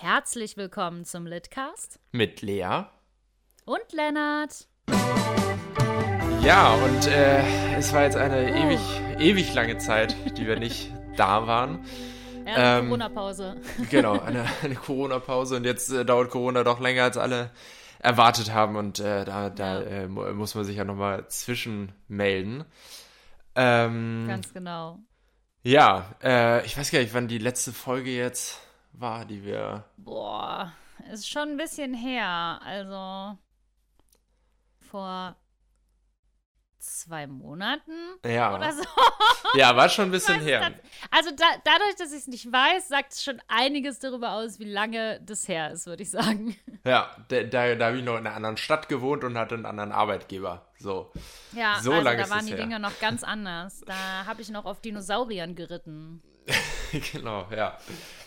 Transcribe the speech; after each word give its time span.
Herzlich 0.00 0.56
willkommen 0.56 1.04
zum 1.04 1.26
Litcast 1.26 2.00
Mit 2.12 2.40
Lea. 2.40 2.84
und 3.66 3.92
Lennart. 3.92 4.66
Ja, 6.42 6.72
und 6.72 7.06
äh, 7.06 7.76
es 7.76 7.92
war 7.92 8.04
jetzt 8.04 8.16
eine 8.16 8.48
ewig, 8.58 8.80
ewig 9.18 9.52
lange 9.52 9.76
Zeit, 9.76 10.16
die 10.38 10.46
wir 10.46 10.58
nicht 10.58 10.90
da 11.16 11.46
waren. 11.46 11.84
Ja, 12.46 12.54
eine 12.54 12.78
Ähm, 12.78 12.84
Corona-Pause. 12.86 13.56
Genau, 13.90 14.18
eine, 14.22 14.46
eine 14.62 14.74
Corona-Pause 14.74 15.56
und 15.56 15.64
jetzt 15.64 15.90
äh, 15.92 16.06
dauert 16.06 16.30
Corona 16.30 16.64
doch 16.64 16.80
länger, 16.80 17.02
als 17.04 17.18
alle 17.18 17.50
erwartet 17.98 18.54
haben 18.54 18.76
und 18.76 19.00
äh, 19.00 19.26
da, 19.26 19.50
da 19.50 19.80
Ja. 19.82 19.86
äh, 19.86 20.08
mu- 20.08 20.32
muss 20.32 20.54
man 20.54 20.64
sich 20.64 20.76
ja 20.76 20.84
nochmal 20.84 21.28
zwischenmelden. 21.28 22.64
Ähm, 23.54 24.24
Ganz 24.26 24.54
genau. 24.54 24.98
ja, 25.62 26.14
äh, 26.22 26.64
ich 26.64 26.78
weiß 26.78 26.90
gar 26.90 27.00
nicht, 27.00 27.12
wann 27.12 27.28
die 27.28 27.36
letzte 27.36 27.74
Folge 27.74 28.08
jetzt 28.10 28.58
war, 29.00 29.24
die 29.24 29.44
wir 29.44 29.84
Boah, 29.96 30.72
ist 31.12 31.28
schon 31.28 31.50
ein 31.50 31.56
bisschen 31.56 31.94
her. 31.94 32.60
Also 32.64 33.38
vor 34.80 35.36
zwei 36.78 37.26
Monaten 37.26 37.92
ja, 38.24 38.54
oder 38.54 38.72
so. 38.72 38.82
ja, 39.54 39.76
war 39.76 39.88
schon 39.88 40.06
ein 40.06 40.10
bisschen 40.10 40.40
her. 40.40 40.72
Also 41.10 41.30
da, 41.30 41.44
dadurch, 41.64 41.94
dass 41.96 42.12
ich 42.12 42.20
es 42.20 42.26
nicht 42.26 42.50
weiß, 42.50 42.88
sagt 42.88 43.12
es 43.12 43.22
schon 43.22 43.40
einiges 43.48 43.98
darüber 43.98 44.32
aus, 44.32 44.58
wie 44.58 44.64
lange 44.64 45.20
das 45.20 45.46
her 45.46 45.70
ist, 45.70 45.86
würde 45.86 46.02
ich 46.02 46.10
sagen. 46.10 46.56
Ja, 46.84 47.14
da, 47.28 47.42
da, 47.42 47.74
da 47.74 47.86
habe 47.86 47.98
ich 47.98 48.04
noch 48.04 48.16
in 48.16 48.26
einer 48.26 48.34
anderen 48.34 48.56
Stadt 48.56 48.88
gewohnt 48.88 49.24
und 49.24 49.36
hatte 49.36 49.54
einen 49.54 49.66
anderen 49.66 49.92
Arbeitgeber. 49.92 50.66
So. 50.78 51.12
Ja, 51.52 51.78
So 51.82 51.92
also 51.92 52.02
lange 52.04 52.22
da 52.22 52.30
waren 52.30 52.46
die 52.46 52.52
her. 52.52 52.60
Dinge 52.62 52.80
noch 52.80 52.98
ganz 52.98 53.22
anders. 53.22 53.82
Da 53.86 54.24
habe 54.26 54.40
ich 54.40 54.48
noch 54.48 54.64
auf 54.64 54.80
Dinosauriern 54.80 55.54
geritten. 55.54 56.22
genau, 57.12 57.46
ja. 57.54 57.78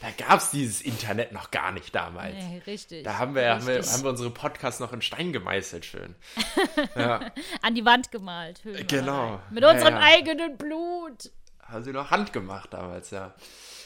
Da 0.02 0.26
gab 0.26 0.40
es 0.40 0.52
dieses 0.52 0.82
Internet 0.82 1.32
noch 1.32 1.52
gar 1.52 1.72
nicht 1.72 1.94
damals. 1.94 2.36
Nee, 2.36 2.62
richtig. 2.66 3.04
Da 3.04 3.18
haben 3.18 3.36
wir, 3.36 3.50
haben, 3.50 3.68
wir, 3.68 3.82
haben 3.82 4.04
wir 4.04 4.10
unsere 4.10 4.30
Podcasts 4.30 4.80
noch 4.80 4.94
in 4.94 5.02
Stein 5.02 5.34
gemeißelt, 5.34 5.86
schön. 5.86 6.16
ja, 6.96 7.32
An 7.62 7.76
die 7.76 7.86
Wand 7.86 8.12
gemalt. 8.12 8.64
Höhenmalerei. 8.64 8.88
Genau. 8.88 9.40
Mit 9.52 9.64
Ja, 9.64 9.72
unserem 9.72 9.96
ja. 9.96 10.02
eigenen 10.02 10.58
Blut. 10.58 11.32
haben 11.62 11.84
sie 11.84 11.92
noch 11.92 12.12
Hand 12.12 12.34
gemacht 12.34 12.74
damals, 12.74 13.12
ja. 13.12 13.34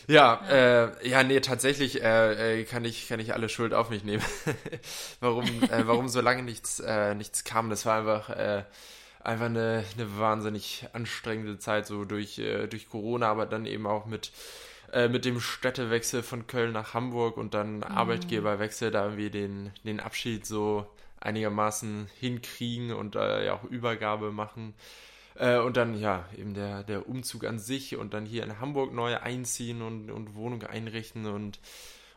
Ja, 0.07 0.41
ja, 0.49 0.85
äh, 0.85 1.09
ja 1.09 1.23
nee, 1.23 1.39
tatsächlich 1.41 2.01
äh, 2.01 2.61
äh, 2.61 2.63
kann, 2.63 2.85
ich, 2.85 3.09
kann 3.09 3.19
ich 3.19 3.33
alle 3.33 3.49
Schuld 3.49 3.73
auf 3.73 3.89
mich 3.89 4.03
nehmen. 4.05 4.23
warum, 5.19 5.45
äh, 5.63 5.85
warum 5.85 6.07
so 6.07 6.21
lange 6.21 6.43
nichts, 6.43 6.79
äh, 6.79 7.13
nichts 7.13 7.43
kam, 7.43 7.69
das 7.69 7.85
war 7.85 7.99
einfach, 7.99 8.29
äh, 8.29 8.63
einfach 9.27 9.45
eine, 9.45 9.83
eine 9.95 10.17
wahnsinnig 10.17 10.87
anstrengende 10.93 11.59
Zeit, 11.59 11.85
so 11.85 12.05
durch, 12.05 12.39
äh, 12.39 12.67
durch 12.67 12.89
Corona, 12.89 13.27
aber 13.27 13.45
dann 13.45 13.65
eben 13.65 13.85
auch 13.85 14.05
mit, 14.05 14.31
äh, 14.93 15.09
mit 15.09 15.25
dem 15.25 15.41
Städtewechsel 15.41 16.23
von 16.23 16.47
Köln 16.47 16.71
nach 16.71 16.93
Hamburg 16.93 17.37
und 17.37 17.53
dann 17.53 17.83
Arbeitgeberwechsel, 17.83 18.89
da 18.89 19.03
irgendwie 19.05 19.29
den, 19.29 19.71
den 19.83 19.99
Abschied 19.99 20.45
so 20.45 20.87
einigermaßen 21.19 22.07
hinkriegen 22.19 22.93
und 22.93 23.15
äh, 23.15 23.45
ja 23.45 23.53
auch 23.53 23.63
Übergabe 23.65 24.31
machen. 24.31 24.73
Äh, 25.35 25.57
und 25.57 25.75
dann, 25.77 25.99
ja, 25.99 26.25
eben 26.37 26.53
der, 26.53 26.83
der 26.83 27.07
Umzug 27.07 27.43
an 27.43 27.59
sich 27.59 27.97
und 27.97 28.13
dann 28.13 28.25
hier 28.25 28.43
in 28.43 28.59
Hamburg 28.59 28.93
neu 28.93 29.17
einziehen 29.17 29.81
und, 29.81 30.09
und 30.09 30.35
Wohnung 30.35 30.63
einrichten 30.63 31.25
und, 31.25 31.59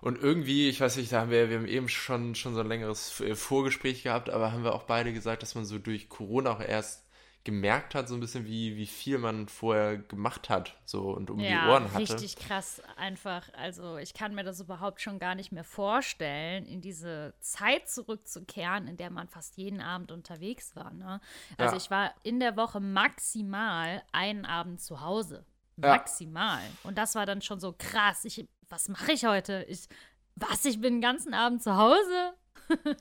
und 0.01 0.23
irgendwie, 0.23 0.69
ich 0.69 0.81
weiß 0.81 0.97
nicht, 0.97 1.13
da 1.13 1.23
haben 1.23 1.31
wir, 1.31 1.51
wir 1.51 1.59
haben 1.59 1.67
eben 1.67 1.89
schon, 1.89 2.35
schon 2.35 2.55
so 2.55 2.61
ein 2.61 2.69
längeres 2.69 3.21
äh, 3.21 3.35
Vorgespräch 3.35 4.05
gehabt, 4.05 4.31
aber 4.31 4.53
haben 4.53 4.65
wir 4.65 4.75
auch 4.75 4.85
beide 4.85 5.13
gesagt, 5.13 5.43
dass 5.43 5.55
man 5.55 5.65
so 5.65 5.79
durch 5.79 6.09
Corona 6.09 6.53
auch 6.53 6.61
erst 6.61 7.00
gemerkt 7.43 7.95
hat, 7.95 8.07
so 8.07 8.15
ein 8.15 8.21
bisschen, 8.21 8.45
wie, 8.45 8.77
wie 8.77 8.87
viel 8.87 9.17
man 9.17 9.49
vorher 9.49 9.97
gemacht 9.97 10.51
hat, 10.51 10.77
so 10.85 11.11
und 11.11 11.31
um 11.31 11.39
die 11.39 11.47
Ohren 11.47 11.85
hatte. 11.93 11.99
richtig 11.99 12.37
krass 12.37 12.83
einfach. 12.97 13.49
Also 13.55 13.97
ich 13.97 14.13
kann 14.13 14.35
mir 14.35 14.45
das 14.45 14.61
überhaupt 14.61 15.01
schon 15.01 15.19
gar 15.19 15.35
nicht 15.35 15.51
mehr 15.51 15.65
vorstellen, 15.65 16.67
in 16.67 16.83
diese 16.83 17.33
Zeit 17.41 17.89
zurückzukehren, 17.89 18.87
in 18.89 18.97
der 18.99 19.11
man 19.11 19.27
fast 19.29 19.57
jeden 19.57 19.81
Abend 19.81 20.13
unterwegs 20.13 20.77
war. 20.77 20.93
Ne? 20.93 21.21
Also 21.57 21.77
Ja. 21.77 21.83
ich 21.83 21.91
war 21.91 22.15
in 22.25 22.41
der 22.41 22.57
Woche 22.59 22.79
maximal 22.81 24.03
einen 24.13 24.45
Abend 24.45 24.81
zu 24.81 25.01
Hause. 25.01 25.45
Ja. 25.77 25.89
Maximal. 25.89 26.61
Und 26.83 26.99
das 26.99 27.15
war 27.15 27.25
dann 27.25 27.41
schon 27.41 27.59
so 27.59 27.75
krass. 27.79 28.25
Ich, 28.27 28.47
was 28.69 28.89
mache 28.89 29.13
ich 29.13 29.25
heute? 29.25 29.65
Ich, 29.69 29.89
was, 30.37 30.65
ich 30.67 30.81
bin 30.81 30.95
den 30.97 31.01
ganzen 31.01 31.33
Abend 31.33 31.63
zu 31.63 31.75
Hause? 31.77 32.35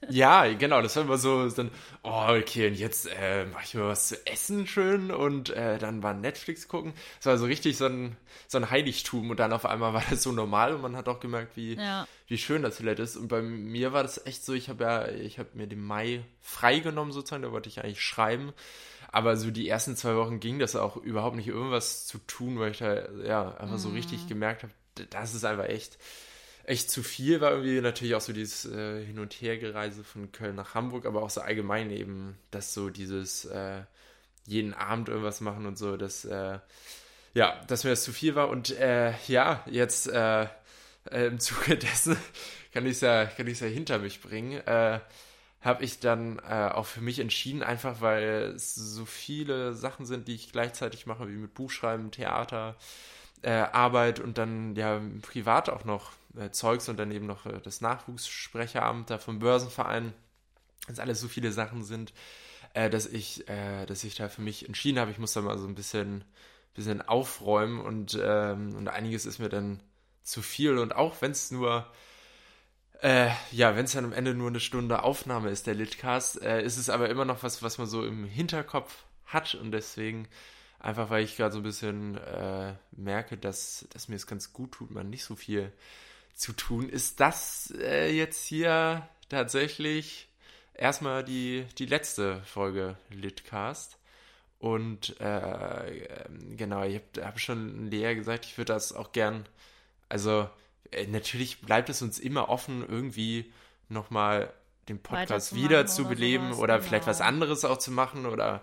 Ja, 0.10 0.52
genau, 0.54 0.82
das 0.82 0.96
war 0.96 1.04
immer 1.04 1.18
so, 1.18 1.48
dann, 1.50 1.72
oh, 2.04 2.26
okay, 2.30 2.68
und 2.68 2.76
jetzt 2.76 3.08
äh, 3.08 3.46
mache 3.46 3.64
ich 3.66 3.74
mir 3.76 3.88
was 3.88 4.08
zu 4.10 4.26
essen 4.28 4.68
schön 4.68 5.12
und 5.12 5.50
äh, 5.52 5.78
dann 5.78 6.02
war 6.04 6.14
Netflix 6.14 6.68
gucken. 6.68 6.94
Das 7.18 7.28
war 7.28 7.38
so 7.38 7.46
richtig 7.46 7.78
so 7.78 7.86
ein, 7.86 8.18
so 8.48 8.58
ein 8.58 8.70
Heiligtum 8.70 9.30
und 9.30 9.40
dann 9.40 9.54
auf 9.54 9.66
einmal 9.66 9.94
war 9.94 10.04
das 10.10 10.24
so 10.24 10.32
normal 10.32 10.74
und 10.74 10.82
man 10.82 10.96
hat 10.96 11.08
auch 11.08 11.20
gemerkt, 11.20 11.56
wie, 11.56 11.76
Ja. 11.76 12.08
wie 12.28 12.38
schön 12.38 12.62
das 12.64 12.78
vielleicht 12.78 13.00
ist. 13.00 13.16
Und 13.18 13.28
bei 13.28 13.42
mir 13.42 13.94
war 13.94 14.04
das 14.04 14.26
echt 14.26 14.44
so, 14.44 14.54
ich 14.54 14.70
habe 14.70 14.84
ja, 14.84 15.08
ich 15.10 15.40
habe 15.40 15.50
mir 15.54 15.68
den 15.68 15.84
Mai 15.84 16.24
freigenommen 16.42 17.12
sozusagen, 17.14 17.44
da 17.44 17.52
wollte 17.52 17.70
ich 17.70 17.84
eigentlich 17.84 18.02
schreiben. 18.02 18.54
Aber 19.12 19.38
so 19.38 19.50
die 19.50 19.68
ersten 19.68 19.96
zwei 19.96 20.16
Wochen 20.16 20.40
ging 20.40 20.60
das 20.60 20.76
auch 20.76 20.96
überhaupt 20.98 21.36
nicht 21.36 21.48
irgendwas 21.48 22.06
zu 22.06 22.20
tun, 22.20 22.60
weil 22.60 22.72
ich 22.72 22.78
da 22.78 23.12
ja 23.24 23.56
einfach 23.58 23.80
so 23.80 23.90
richtig 23.90 24.28
gemerkt 24.28 24.64
habe, 24.64 24.74
das 25.10 25.34
ist 25.34 25.46
einfach 25.46 25.66
echt, 25.66 25.98
echt 26.70 26.92
zu 26.92 27.04
viel. 27.04 27.42
War 27.42 27.52
irgendwie 27.52 27.82
natürlich 27.82 28.16
auch 28.16 28.22
so 28.22 28.32
dieses 28.32 28.66
äh, 28.66 29.04
Hin- 29.04 29.20
und 29.20 29.34
Hergereise 29.34 30.04
von 30.04 30.32
Köln 30.32 30.56
nach 30.56 30.76
Hamburg, 30.76 31.06
aber 31.06 31.24
auch 31.24 31.30
so 31.30 31.42
allgemein 31.42 31.90
eben, 31.90 32.38
dass 32.52 32.74
so 32.74 32.90
dieses 32.90 33.46
äh, 33.46 33.82
jeden 34.46 34.74
Abend 34.74 35.10
irgendwas 35.10 35.42
machen 35.42 35.66
und 35.66 35.78
so, 35.78 35.98
dass 35.98 36.26
äh, 36.26 36.60
ja, 37.34 37.62
dass 37.68 37.84
mir 37.84 37.92
das 37.92 38.04
zu 38.04 38.14
viel 38.14 38.36
war. 38.36 38.50
Und 38.50 38.72
äh, 38.72 39.14
ja, 39.28 39.64
jetzt 39.66 40.08
äh, 40.08 40.44
äh, 41.12 41.28
im 41.28 41.40
Zuge 41.40 41.78
dessen 41.78 42.18
kann 42.72 42.86
ich 42.86 42.94
es 42.94 43.02
ja, 43.02 43.26
kann 43.26 43.48
ich's 43.48 43.62
ja 43.62 43.68
hinter 43.68 44.00
mich 44.00 44.22
bringen. 44.22 44.62
Habe 45.62 45.84
ich 45.84 46.00
dann 46.00 46.40
auch 46.40 46.86
für 46.86 47.02
mich 47.02 47.20
entschieden, 47.20 47.64
einfach 47.64 48.00
weil 48.00 48.54
es 48.56 48.76
so 48.76 49.06
viele 49.06 49.74
Sachen 49.74 50.06
sind, 50.06 50.28
die 50.30 50.36
ich 50.36 50.54
gleichzeitig 50.54 51.06
mache, 51.06 51.28
wie 51.28 51.34
mit 51.34 51.54
Buchschreiben, 51.54 52.12
Theater, 52.12 52.78
Arbeit 53.44 54.20
und 54.22 54.38
dann 54.38 54.76
ja 54.76 55.02
privat 55.22 55.68
auch 55.70 55.84
noch 55.84 56.12
äh, 56.38 56.52
Zeugs 56.52 56.90
und 56.90 56.98
dann 56.98 57.12
eben 57.12 57.26
noch 57.26 57.46
äh, 57.46 57.60
das 57.64 57.82
Nachwuchssprecheramt 57.82 59.10
da 59.10 59.18
vom 59.18 59.40
Börsenverein, 59.40 60.14
dass 60.88 61.00
alles 61.00 61.20
so 61.20 61.28
viele 61.28 61.52
Sachen 61.52 61.84
sind, 61.84 62.14
äh, 62.74 62.90
dass 62.90 63.06
ich, 63.06 63.48
äh, 63.50 63.86
dass 63.86 64.04
ich 64.04 64.16
da 64.16 64.30
für 64.30 64.42
mich 64.42 64.68
entschieden 64.68 65.00
habe, 65.00 65.12
ich 65.12 65.20
muss 65.20 65.34
da 65.34 65.42
mal 65.42 65.58
so 65.58 65.68
ein 65.68 65.76
bisschen, 65.76 66.24
bisschen 66.74 67.02
aufräumen 67.02 67.80
und, 67.80 68.18
ähm, 68.22 68.76
und 68.76 68.88
einiges 68.88 69.26
ist 69.26 69.40
mir 69.40 69.50
dann 69.50 69.82
zu 70.24 70.42
viel. 70.42 70.78
Und 70.78 70.96
auch 70.96 71.22
wenn 71.22 71.32
es 71.32 71.52
nur 71.52 71.88
äh, 73.02 73.30
ja, 73.52 73.76
wenn 73.76 73.86
es 73.86 73.94
dann 73.94 74.06
am 74.06 74.14
Ende 74.14 74.34
nur 74.34 74.50
eine 74.50 74.60
Stunde 74.60 75.04
Aufnahme 75.04 75.50
ist, 75.50 75.68
der 75.68 75.76
Litcast, 75.76 76.42
äh, 76.42 76.62
ist 76.62 76.78
es 76.78 76.90
aber 76.90 77.10
immer 77.10 77.26
noch 77.26 77.44
was, 77.44 77.64
was 77.64 77.78
man 77.78 77.88
so 77.88 78.06
im 78.06 78.26
Hinterkopf 78.26 79.06
hat. 79.26 79.56
Und 79.56 79.72
deswegen, 79.72 80.28
einfach 80.80 81.10
weil 81.10 81.24
ich 81.24 81.38
gerade 81.38 81.54
so 81.54 81.60
ein 81.60 81.64
bisschen 81.64 82.18
äh, 82.18 82.74
merke, 82.92 83.38
dass, 83.38 83.88
dass 83.92 84.10
mir 84.10 84.16
es 84.16 84.28
ganz 84.28 84.52
gut 84.52 84.74
tut, 84.74 84.92
mal 84.92 85.04
nicht 85.04 85.24
so 85.24 85.36
viel 85.36 85.72
zu 86.40 86.54
tun, 86.54 86.88
ist 86.88 87.20
das 87.20 87.74
äh, 87.78 88.16
jetzt 88.16 88.46
hier 88.46 89.08
tatsächlich 89.28 90.30
erstmal 90.74 91.24
die, 91.24 91.66
die 91.78 91.86
letzte 91.86 92.42
Folge 92.44 92.96
Litcast. 93.10 93.98
Und 94.58 95.20
äh, 95.20 96.06
ähm, 96.06 96.56
genau, 96.58 96.84
ich 96.84 96.96
habe 96.96 97.26
hab 97.28 97.40
schon 97.40 97.92
Lea 97.92 98.16
gesagt, 98.16 98.46
ich 98.46 98.58
würde 98.58 98.74
das 98.74 98.94
auch 98.94 99.12
gern, 99.12 99.48
also 100.08 100.50
äh, 100.92 101.08
natürlich 101.08 101.62
bleibt 101.62 101.90
es 101.90 102.02
uns 102.02 102.20
immer 102.20 102.50
offen, 102.50 102.86
irgendwie 102.88 103.52
nochmal 103.90 104.54
den 104.88 105.02
Podcast 105.02 105.54
wieder 105.54 105.80
oder 105.80 105.86
zu 105.88 106.06
beleben 106.06 106.48
sowas, 106.48 106.60
oder 106.60 106.78
genau. 106.78 106.88
vielleicht 106.88 107.08
was 107.08 107.22
anderes 107.22 107.66
auch 107.66 107.78
zu 107.78 107.92
machen 107.92 108.26
oder, 108.26 108.62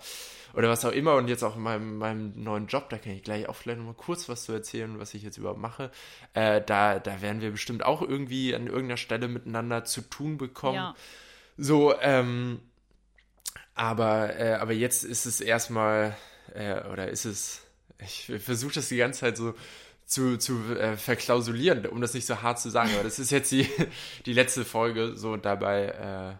oder 0.56 0.70
was 0.70 0.84
auch 0.84 0.92
immer. 0.92 1.14
Und 1.14 1.28
jetzt 1.28 1.42
auch 1.42 1.56
in 1.56 1.62
meinem, 1.62 1.98
meinem 1.98 2.32
neuen 2.42 2.66
Job, 2.66 2.88
da 2.88 2.98
kann 2.98 3.12
ich 3.12 3.22
gleich 3.22 3.48
auch 3.48 3.54
vielleicht 3.54 3.78
nochmal 3.78 3.94
kurz 3.94 4.28
was 4.28 4.44
zu 4.44 4.52
erzählen, 4.52 4.98
was 4.98 5.14
ich 5.14 5.22
jetzt 5.22 5.36
überhaupt 5.36 5.60
mache. 5.60 5.90
Äh, 6.32 6.62
da, 6.62 6.98
da 6.98 7.20
werden 7.20 7.42
wir 7.42 7.50
bestimmt 7.50 7.84
auch 7.84 8.00
irgendwie 8.00 8.54
an 8.54 8.66
irgendeiner 8.66 8.96
Stelle 8.96 9.28
miteinander 9.28 9.84
zu 9.84 10.00
tun 10.00 10.38
bekommen. 10.38 10.76
Ja. 10.76 10.94
So, 11.58 11.94
ähm, 12.00 12.60
aber, 13.74 14.38
äh, 14.38 14.54
aber 14.54 14.72
jetzt 14.72 15.04
ist 15.04 15.26
es 15.26 15.42
erstmal, 15.42 16.16
äh, 16.54 16.82
oder 16.88 17.08
ist 17.08 17.26
es, 17.26 17.62
ich 17.98 18.32
versuche 18.38 18.74
das 18.74 18.88
die 18.88 18.96
ganze 18.96 19.20
Zeit 19.20 19.36
so 19.36 19.54
zu, 20.06 20.38
zu 20.38 20.74
äh, 20.78 20.96
verklausulieren, 20.96 21.84
um 21.84 22.00
das 22.00 22.14
nicht 22.14 22.26
so 22.26 22.40
hart 22.40 22.60
zu 22.60 22.70
sagen, 22.70 22.90
aber 22.94 23.04
das 23.04 23.18
ist 23.18 23.30
jetzt 23.30 23.52
die, 23.52 23.68
die 24.26 24.32
letzte 24.32 24.64
Folge, 24.64 25.16
so 25.16 25.36
dabei, 25.36 26.38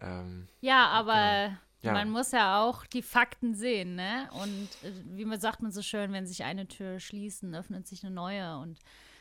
äh, 0.00 0.06
ähm, 0.06 0.48
Ja, 0.60 0.88
aber 0.88 1.58
Ja. 1.86 1.92
man 1.92 2.10
muss 2.10 2.32
ja 2.32 2.62
auch 2.62 2.84
die 2.86 3.02
Fakten 3.02 3.54
sehen, 3.54 3.94
ne? 3.94 4.28
Und 4.42 4.68
äh, 4.82 4.92
wie 5.16 5.24
man 5.24 5.40
sagt 5.40 5.62
man 5.62 5.72
so 5.72 5.82
schön, 5.82 6.12
wenn 6.12 6.26
sich 6.26 6.44
eine 6.44 6.66
Tür 6.68 7.00
schließt, 7.00 7.42
dann 7.44 7.54
öffnet 7.54 7.86
sich 7.86 8.04
eine 8.04 8.14
neue. 8.14 8.58
Und 8.58 8.78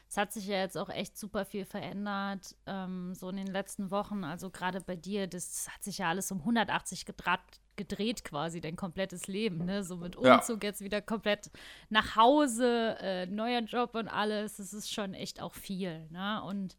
es 0.07 0.17
hat 0.17 0.31
sich 0.31 0.45
ja 0.47 0.57
jetzt 0.57 0.77
auch 0.77 0.89
echt 0.89 1.17
super 1.17 1.45
viel 1.45 1.65
verändert, 1.65 2.55
ähm, 2.67 3.15
so 3.15 3.29
in 3.29 3.37
den 3.37 3.47
letzten 3.47 3.89
Wochen. 3.91 4.23
Also 4.23 4.49
gerade 4.49 4.81
bei 4.81 4.95
dir, 4.95 5.27
das 5.27 5.67
hat 5.73 5.83
sich 5.83 5.97
ja 5.97 6.09
alles 6.09 6.31
um 6.31 6.39
180 6.39 7.05
gedreht, 7.05 7.39
gedreht 7.75 8.23
quasi, 8.23 8.61
dein 8.61 8.75
komplettes 8.75 9.27
Leben, 9.27 9.65
ne? 9.65 9.83
So 9.83 9.97
mit 9.97 10.15
Ja. 10.21 10.35
Umzug 10.35 10.63
jetzt 10.63 10.81
wieder 10.81 11.01
komplett 11.01 11.49
nach 11.89 12.15
Hause, 12.15 12.97
äh, 13.01 13.25
neuer 13.25 13.61
Job 13.61 13.95
und 13.95 14.07
alles. 14.07 14.57
Das 14.57 14.73
ist 14.73 14.93
schon 14.93 15.13
echt 15.13 15.41
auch 15.41 15.53
viel, 15.55 16.07
ne? 16.11 16.41
Und 16.43 16.77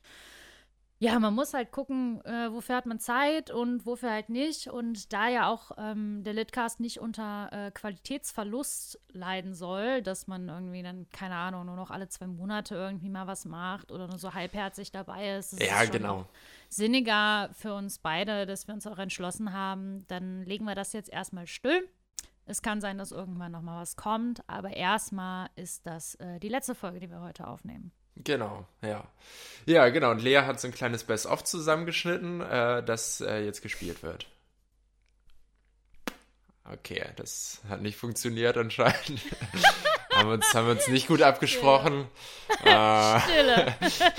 ja, 0.98 1.18
man 1.18 1.34
muss 1.34 1.52
halt 1.52 1.72
gucken, 1.72 2.24
äh, 2.24 2.50
wofür 2.50 2.76
hat 2.76 2.86
man 2.86 2.98
Zeit 2.98 3.50
und 3.50 3.84
wofür 3.84 4.10
halt 4.10 4.30
nicht. 4.30 4.68
Und 4.68 5.12
da 5.12 5.28
ja 5.28 5.48
auch 5.48 5.72
ähm, 5.76 6.24
der 6.24 6.32
Litcast 6.32 6.80
nicht 6.80 7.00
unter 7.00 7.50
äh, 7.52 7.70
Qualitätsverlust 7.70 8.98
leiden 9.12 9.52
soll, 9.52 10.00
dass 10.00 10.26
man 10.26 10.48
irgendwie 10.48 10.82
dann, 10.82 11.06
keine 11.10 11.36
Ahnung, 11.36 11.66
nur 11.66 11.76
noch 11.76 11.90
alle 11.90 12.08
zwei 12.08 12.26
Monate 12.26 12.76
irgendwie 12.76 13.10
mal 13.10 13.26
was 13.26 13.44
macht 13.44 13.92
oder 13.92 14.08
nur 14.08 14.18
so 14.18 14.32
halbherzig 14.32 14.90
dabei 14.90 15.36
ist. 15.36 15.52
Das 15.52 15.68
ja, 15.68 15.82
ist 15.82 15.92
genau. 15.92 16.24
Sinniger 16.70 17.50
für 17.52 17.74
uns 17.74 17.98
beide, 17.98 18.46
dass 18.46 18.66
wir 18.66 18.74
uns 18.74 18.86
auch 18.86 18.98
entschlossen 18.98 19.52
haben, 19.52 20.06
dann 20.08 20.44
legen 20.44 20.64
wir 20.64 20.74
das 20.74 20.94
jetzt 20.94 21.10
erstmal 21.10 21.46
still. 21.46 21.86
Es 22.46 22.62
kann 22.62 22.80
sein, 22.80 22.96
dass 22.96 23.12
irgendwann 23.12 23.52
noch 23.52 23.62
mal 23.62 23.82
was 23.82 23.96
kommt, 23.96 24.48
aber 24.48 24.70
erstmal 24.70 25.50
ist 25.56 25.86
das 25.86 26.14
äh, 26.14 26.38
die 26.38 26.48
letzte 26.48 26.74
Folge, 26.74 27.00
die 27.00 27.10
wir 27.10 27.20
heute 27.20 27.46
aufnehmen. 27.46 27.92
Genau, 28.16 28.66
ja. 28.82 29.04
Ja, 29.66 29.88
genau. 29.88 30.12
Und 30.12 30.22
Lea 30.22 30.42
hat 30.42 30.60
so 30.60 30.68
ein 30.68 30.74
kleines 30.74 31.04
Best-of 31.04 31.42
zusammengeschnitten, 31.44 32.40
äh, 32.40 32.82
das 32.84 33.20
äh, 33.20 33.44
jetzt 33.44 33.62
gespielt 33.62 34.02
wird. 34.02 34.26
Okay, 36.64 37.04
das 37.16 37.60
hat 37.68 37.82
nicht 37.82 37.96
funktioniert 37.96 38.56
anscheinend. 38.56 39.20
haben, 40.12 40.30
uns, 40.30 40.52
haben 40.54 40.66
wir 40.66 40.72
uns 40.72 40.88
nicht 40.88 41.08
gut 41.08 41.22
abgesprochen. 41.22 42.06
Stille. 42.60 43.76
Äh, 43.80 43.90
Stille. 43.90 44.12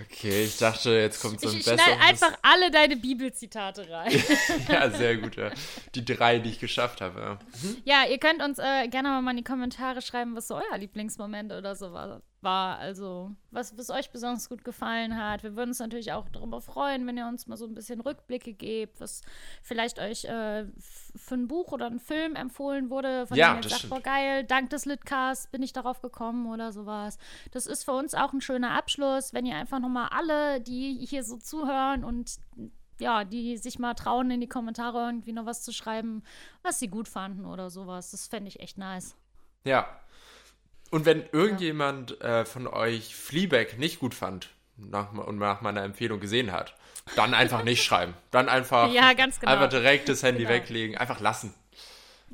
Okay, 0.00 0.44
ich 0.44 0.56
dachte, 0.58 0.90
jetzt 0.90 1.20
kommt 1.20 1.40
so 1.40 1.48
ein 1.48 1.54
ich, 1.54 1.60
ich 1.60 1.66
besseres. 1.66 2.00
einfach 2.00 2.32
alle 2.42 2.70
deine 2.70 2.96
Bibelzitate 2.96 3.88
rein. 3.90 4.10
ja, 4.68 4.90
sehr 4.90 5.16
gut. 5.18 5.36
Ja. 5.36 5.50
Die 5.94 6.04
drei, 6.04 6.38
die 6.38 6.50
ich 6.50 6.60
geschafft 6.60 7.00
habe. 7.00 7.20
Ja, 7.20 7.38
ja 7.84 8.10
ihr 8.10 8.18
könnt 8.18 8.42
uns 8.42 8.58
äh, 8.58 8.88
gerne 8.88 9.20
mal 9.20 9.30
in 9.32 9.36
die 9.36 9.44
Kommentare 9.44 10.00
schreiben, 10.00 10.34
was 10.34 10.48
so 10.48 10.56
euer 10.56 10.78
Lieblingsmoment 10.78 11.52
oder 11.52 11.76
so 11.76 11.92
war 11.92 12.22
war. 12.42 12.78
Also, 12.78 13.32
was, 13.50 13.76
was 13.78 13.90
euch 13.90 14.10
besonders 14.10 14.48
gut 14.48 14.64
gefallen 14.64 15.16
hat. 15.16 15.42
Wir 15.42 15.56
würden 15.56 15.70
uns 15.70 15.78
natürlich 15.78 16.12
auch 16.12 16.28
darüber 16.28 16.60
freuen, 16.60 17.06
wenn 17.06 17.16
ihr 17.16 17.26
uns 17.26 17.46
mal 17.46 17.56
so 17.56 17.66
ein 17.66 17.74
bisschen 17.74 18.00
Rückblicke 18.00 18.52
gebt, 18.52 19.00
was 19.00 19.22
vielleicht 19.62 19.98
euch 19.98 20.24
äh, 20.24 20.66
für 21.16 21.34
ein 21.34 21.48
Buch 21.48 21.72
oder 21.72 21.86
einen 21.86 22.00
Film 22.00 22.36
empfohlen 22.36 22.90
wurde, 22.90 23.26
von 23.26 23.36
ja, 23.36 23.54
dem 23.54 23.62
ihr 23.62 23.68
sagt, 23.68 23.88
boah, 23.88 24.00
geil, 24.00 24.44
dank 24.44 24.70
des 24.70 24.84
Litcasts 24.84 25.46
bin 25.48 25.62
ich 25.62 25.72
darauf 25.72 26.00
gekommen 26.02 26.46
oder 26.46 26.72
sowas. 26.72 27.18
Das 27.50 27.66
ist 27.66 27.84
für 27.84 27.92
uns 27.92 28.14
auch 28.14 28.32
ein 28.32 28.40
schöner 28.40 28.72
Abschluss, 28.72 29.32
wenn 29.32 29.46
ihr 29.46 29.56
einfach 29.56 29.78
nochmal 29.78 30.08
alle, 30.10 30.60
die 30.60 31.04
hier 31.06 31.24
so 31.24 31.36
zuhören 31.36 32.04
und 32.04 32.38
ja, 32.98 33.24
die 33.24 33.56
sich 33.56 33.78
mal 33.78 33.94
trauen, 33.94 34.30
in 34.30 34.40
die 34.40 34.48
Kommentare 34.48 34.98
irgendwie 35.06 35.32
noch 35.32 35.46
was 35.46 35.62
zu 35.62 35.72
schreiben, 35.72 36.22
was 36.62 36.78
sie 36.78 36.88
gut 36.88 37.08
fanden 37.08 37.44
oder 37.44 37.68
sowas. 37.68 38.12
Das 38.12 38.28
fände 38.28 38.48
ich 38.48 38.60
echt 38.60 38.78
nice. 38.78 39.16
Ja, 39.64 39.86
und 40.92 41.06
wenn 41.06 41.24
irgendjemand 41.32 42.16
ja. 42.20 42.42
äh, 42.42 42.44
von 42.44 42.66
euch 42.66 43.16
Fleabag 43.16 43.78
nicht 43.78 43.98
gut 43.98 44.14
fand 44.14 44.50
nach, 44.76 45.12
und 45.12 45.38
nach 45.38 45.62
meiner 45.62 45.82
Empfehlung 45.82 46.20
gesehen 46.20 46.52
hat, 46.52 46.74
dann 47.16 47.34
einfach 47.34 47.64
nicht 47.64 47.82
schreiben. 47.82 48.14
Dann 48.30 48.48
einfach, 48.48 48.92
ja, 48.92 49.12
genau. 49.12 49.30
einfach 49.42 49.68
direkt 49.68 50.08
das 50.08 50.22
Handy 50.22 50.42
genau. 50.42 50.54
weglegen, 50.54 50.96
einfach 50.96 51.18
lassen. 51.20 51.54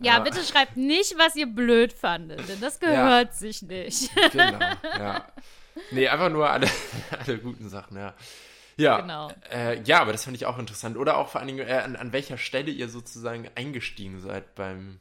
Ja, 0.00 0.20
bitte 0.20 0.42
schreibt 0.44 0.76
nicht, 0.76 1.16
was 1.18 1.34
ihr 1.36 1.46
blöd 1.46 1.92
fandet, 1.92 2.48
denn 2.48 2.60
das 2.60 2.78
gehört 2.78 3.28
ja. 3.28 3.32
sich 3.32 3.62
nicht. 3.62 4.10
Genau, 4.32 4.58
ja. 4.82 5.24
Nee, 5.92 6.08
einfach 6.08 6.28
nur 6.28 6.50
alle, 6.50 6.68
alle 7.24 7.38
guten 7.38 7.68
Sachen, 7.68 7.96
ja. 7.96 8.14
Ja, 8.76 9.00
genau. 9.00 9.30
Äh, 9.52 9.80
ja, 9.82 10.00
aber 10.00 10.12
das 10.12 10.24
fand 10.24 10.36
ich 10.36 10.46
auch 10.46 10.58
interessant. 10.58 10.96
Oder 10.96 11.16
auch 11.16 11.28
vor 11.28 11.40
allen 11.40 11.48
Dingen, 11.48 11.66
äh, 11.66 11.72
an, 11.72 11.96
an 11.96 12.12
welcher 12.12 12.38
Stelle 12.38 12.70
ihr 12.70 12.88
sozusagen 12.88 13.48
eingestiegen 13.56 14.20
seid 14.20 14.54
beim, 14.54 15.00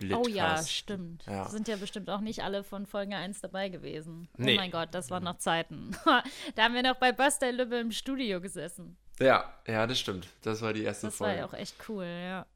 Litcast. 0.00 0.24
Oh 0.24 0.28
ja, 0.28 0.62
stimmt. 0.64 1.24
Ja. 1.26 1.48
Sind 1.48 1.68
ja 1.68 1.76
bestimmt 1.76 2.10
auch 2.10 2.20
nicht 2.20 2.42
alle 2.42 2.64
von 2.64 2.86
Folge 2.86 3.16
1 3.16 3.40
dabei 3.40 3.68
gewesen. 3.68 4.28
Oh 4.32 4.42
nee. 4.42 4.54
Oh 4.54 4.56
mein 4.56 4.70
Gott, 4.70 4.88
das 4.92 5.10
waren 5.10 5.24
noch 5.24 5.38
Zeiten. 5.38 5.96
da 6.54 6.64
haben 6.64 6.74
wir 6.74 6.82
noch 6.82 6.96
bei 6.96 7.12
Buster 7.12 7.52
Lübbe 7.52 7.76
im 7.76 7.92
Studio 7.92 8.40
gesessen. 8.40 8.96
Ja, 9.20 9.54
ja, 9.66 9.86
das 9.86 9.98
stimmt. 10.00 10.26
Das 10.42 10.60
war 10.62 10.72
die 10.72 10.82
erste 10.82 11.06
das 11.06 11.16
Folge. 11.16 11.34
Das 11.34 11.42
war 11.42 11.48
ja 11.50 11.58
auch 11.58 11.60
echt 11.60 11.76
cool, 11.88 12.04
ja. 12.04 12.46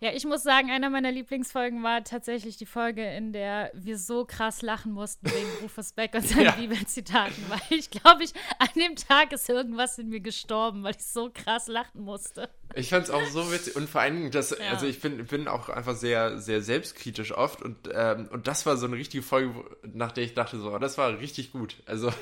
Ja. 0.00 0.08
ja, 0.08 0.14
ich 0.16 0.24
muss 0.24 0.42
sagen, 0.42 0.70
einer 0.70 0.90
meiner 0.90 1.10
Lieblingsfolgen 1.10 1.82
war 1.82 2.04
tatsächlich 2.04 2.56
die 2.56 2.66
Folge, 2.66 3.04
in 3.04 3.32
der 3.32 3.70
wir 3.74 3.98
so 3.98 4.24
krass 4.24 4.62
lachen 4.62 4.92
mussten 4.92 5.26
wegen 5.26 5.48
Rufus 5.62 5.92
Beck 5.92 6.14
und 6.14 6.26
seinen 6.26 6.44
ja. 6.44 6.52
Bibelzitaten, 6.52 7.44
weil 7.48 7.78
ich 7.78 7.90
glaube, 7.90 8.24
ich 8.24 8.32
an 8.58 8.68
dem 8.76 8.96
Tag 8.96 9.32
ist 9.32 9.48
irgendwas 9.48 9.98
in 9.98 10.08
mir 10.08 10.20
gestorben, 10.20 10.84
weil 10.84 10.94
ich 10.96 11.04
so 11.04 11.30
krass 11.32 11.66
lachen 11.66 12.02
musste. 12.02 12.48
Ich 12.74 12.90
fand 12.90 13.04
es 13.04 13.10
auch 13.10 13.24
so 13.26 13.50
witzig 13.50 13.76
und 13.76 13.88
vor 13.88 14.00
allen 14.00 14.16
Dingen, 14.16 14.30
das, 14.30 14.50
ja. 14.50 14.70
also 14.70 14.86
ich 14.86 15.00
bin, 15.00 15.24
bin 15.26 15.48
auch 15.48 15.68
einfach 15.68 15.96
sehr, 15.96 16.38
sehr 16.38 16.62
selbstkritisch 16.62 17.32
oft 17.32 17.62
und, 17.62 17.76
ähm, 17.92 18.28
und 18.30 18.46
das 18.46 18.66
war 18.66 18.76
so 18.76 18.86
eine 18.86 18.96
richtige 18.96 19.22
Folge, 19.22 19.64
nach 19.82 20.12
der 20.12 20.24
ich 20.24 20.34
dachte 20.34 20.58
so, 20.58 20.72
oh, 20.72 20.78
das 20.78 20.98
war 20.98 21.18
richtig 21.18 21.52
gut. 21.52 21.76
Also 21.86 22.12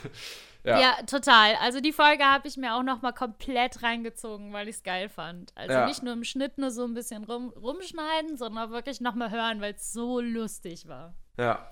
ja. 0.67 0.81
ja, 0.81 0.97
total. 1.07 1.55
Also 1.57 1.81
die 1.81 1.93
Folge 1.93 2.25
habe 2.25 2.49
ich 2.49 2.57
mir 2.57 2.75
auch 2.75 2.83
noch 2.83 3.01
mal 3.01 3.13
komplett 3.13 3.83
reingezogen, 3.83 4.53
weil 4.53 4.69
ich 4.69 4.77
es 4.77 4.83
geil 4.83 5.09
fand. 5.09 5.53
Also 5.57 5.73
ja. 5.73 5.87
nicht 5.87 6.03
nur 6.03 6.13
im 6.13 6.25
Schnitt 6.25 6.59
nur 6.59 6.71
so 6.71 6.85
ein 6.85 6.95
bisschen 6.95 7.25
rum, 7.25 7.51
rumschneiden, 7.51 8.37
sondern 8.37 8.71
wirklich 8.71 9.01
noch 9.01 9.15
mal 9.15 9.31
hören, 9.31 9.61
weil 9.61 9.75
es 9.75 9.93
so 9.93 10.21
lustig 10.21 10.89
war. 10.89 11.15
Ja, 11.39 11.71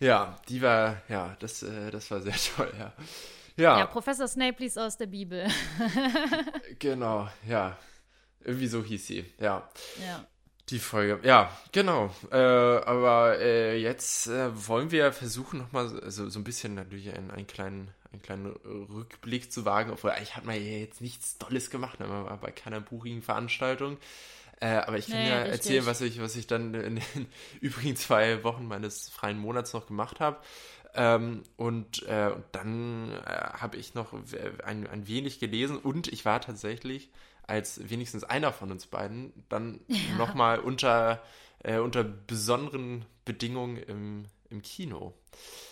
ja, 0.00 0.36
die 0.48 0.62
war, 0.62 1.02
ja, 1.08 1.36
das, 1.40 1.62
äh, 1.62 1.90
das 1.90 2.10
war 2.10 2.20
sehr 2.20 2.34
toll, 2.56 2.72
ja. 2.78 2.92
Ja, 3.56 3.78
ja 3.80 3.86
Professor 3.86 4.28
Snape 4.28 4.62
liest 4.62 4.78
aus 4.78 4.96
der 4.96 5.06
Bibel. 5.06 5.48
genau, 6.78 7.28
ja. 7.46 7.76
Irgendwie 8.40 8.68
so 8.68 8.84
hieß 8.84 9.06
sie, 9.06 9.24
ja. 9.38 9.68
Ja. 10.00 10.24
Die 10.68 10.78
Folge, 10.78 11.18
ja, 11.26 11.50
genau. 11.72 12.14
Äh, 12.30 12.36
aber 12.36 13.38
äh, 13.40 13.80
jetzt 13.80 14.28
äh, 14.28 14.50
wollen 14.68 14.90
wir 14.90 15.12
versuchen, 15.12 15.58
nochmal 15.58 15.88
so, 16.10 16.28
so 16.28 16.38
ein 16.38 16.44
bisschen 16.44 16.74
natürlich 16.74 17.12
einen, 17.14 17.30
einen 17.30 17.46
kleinen 17.46 17.90
einen 18.12 18.22
kleinen 18.22 18.46
Rückblick 18.46 19.52
zu 19.52 19.64
wagen, 19.64 19.90
obwohl 19.90 20.10
eigentlich 20.10 20.36
hat 20.36 20.44
man 20.44 20.54
ja 20.54 20.78
jetzt 20.78 21.00
nichts 21.00 21.38
Tolles 21.38 21.70
gemacht, 21.70 22.00
ne? 22.00 22.06
man 22.06 22.24
war 22.24 22.36
bei 22.38 22.50
keiner 22.50 22.80
buchigen 22.80 23.22
Veranstaltung. 23.22 23.98
Äh, 24.60 24.76
aber 24.78 24.98
ich 24.98 25.06
kann 25.06 25.18
nee, 25.18 25.28
ja 25.28 25.36
richtig. 25.38 25.52
erzählen, 25.52 25.86
was 25.86 26.00
ich, 26.00 26.20
was 26.20 26.34
ich 26.34 26.46
dann 26.46 26.74
in 26.74 26.96
den 26.96 27.26
übrigen 27.60 27.96
zwei 27.96 28.42
Wochen 28.42 28.66
meines 28.66 29.08
freien 29.08 29.38
Monats 29.38 29.72
noch 29.72 29.86
gemacht 29.86 30.20
habe. 30.20 30.38
Ähm, 30.94 31.42
und, 31.56 32.02
äh, 32.08 32.32
und 32.34 32.44
dann 32.52 33.12
äh, 33.12 33.18
habe 33.24 33.76
ich 33.76 33.94
noch 33.94 34.12
ein, 34.64 34.86
ein 34.86 35.06
wenig 35.06 35.38
gelesen 35.38 35.76
und 35.76 36.08
ich 36.08 36.24
war 36.24 36.40
tatsächlich 36.40 37.10
als 37.46 37.88
wenigstens 37.88 38.24
einer 38.24 38.52
von 38.52 38.70
uns 38.70 38.86
beiden 38.86 39.32
dann 39.48 39.80
ja. 39.86 39.96
nochmal 40.16 40.58
unter, 40.58 41.22
äh, 41.62 41.78
unter 41.78 42.04
besonderen 42.04 43.04
Bedingungen 43.24 43.76
im, 43.76 44.26
im 44.50 44.62
Kino. 44.62 45.14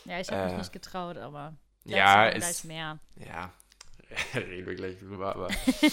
Ja, 0.04 0.20
ich 0.20 0.30
habe 0.30 0.44
mich 0.44 0.54
äh, 0.54 0.58
nicht 0.58 0.72
getraut, 0.72 1.16
aber 1.16 1.54
ja, 1.94 2.26
ist, 2.28 2.38
gleich 2.38 2.64
mehr. 2.64 2.98
Ja, 3.26 3.52
reden 4.34 4.66
wir 4.66 4.74
gleich 4.74 4.98
drüber, 4.98 5.34
aber 5.34 5.48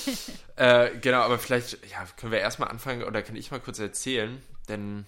äh, 0.56 0.98
genau, 1.00 1.22
aber 1.22 1.40
vielleicht 1.40 1.86
ja, 1.90 2.06
können 2.18 2.32
wir 2.32 2.40
erstmal 2.40 2.70
anfangen 2.70 3.04
oder 3.04 3.22
kann 3.22 3.36
ich 3.36 3.52
mal 3.52 3.60
kurz 3.60 3.80
erzählen, 3.80 4.42
denn 4.70 5.06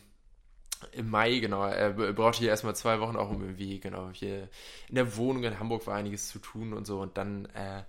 im 0.92 1.10
Mai, 1.10 1.40
genau, 1.40 1.66
er 1.66 1.92
brauchte 1.92 2.40
hier 2.40 2.50
erstmal 2.50 2.76
zwei 2.76 3.00
Wochen 3.00 3.16
auch 3.16 3.30
um 3.30 3.42
irgendwie, 3.42 3.80
genau, 3.80 4.10
hier 4.12 4.50
in 4.90 4.96
der 4.96 5.16
Wohnung 5.16 5.44
in 5.44 5.60
Hamburg 5.60 5.88
war 5.88 5.96
einiges 5.96 6.28
zu 6.28 6.40
tun 6.40 6.74
und 6.74 6.86
so. 6.86 7.00
Und 7.00 7.18
dann 7.18 7.46
äh, 7.54 7.84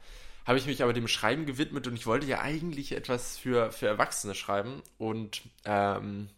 habe 0.47 0.59
ich 0.59 0.67
mich 0.67 0.83
aber 0.83 0.93
dem 0.93 1.09
Schreiben 1.09 1.47
gewidmet 1.47 1.87
und 1.87 1.95
ich 1.95 2.07
wollte 2.07 2.27
ja 2.27 2.41
eigentlich 2.41 2.93
etwas 2.93 3.37
für, 3.37 3.73
für 3.73 3.89
Erwachsene 3.89 4.35
schreiben. 4.35 4.83
Und 4.99 5.43
ähm, 5.65 6.29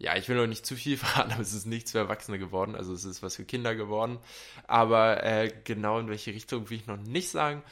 ja, 0.00 0.16
ich 0.16 0.28
will 0.28 0.36
noch 0.36 0.46
nicht 0.46 0.66
zu 0.66 0.74
viel 0.74 0.96
verraten, 0.96 1.32
aber 1.32 1.42
es 1.42 1.52
ist 1.52 1.66
nichts 1.66 1.92
für 1.92 1.98
Erwachsene 1.98 2.38
geworden. 2.38 2.74
Also 2.74 2.92
es 2.92 3.04
ist 3.04 3.22
was 3.22 3.36
für 3.36 3.44
Kinder 3.44 3.74
geworden. 3.74 4.18
Aber 4.66 5.22
äh, 5.22 5.52
genau 5.64 5.98
in 5.98 6.08
welche 6.08 6.32
Richtung 6.32 6.68
will 6.70 6.78
ich 6.78 6.86
noch 6.86 6.96
nicht 6.96 7.30
sagen. 7.30 7.62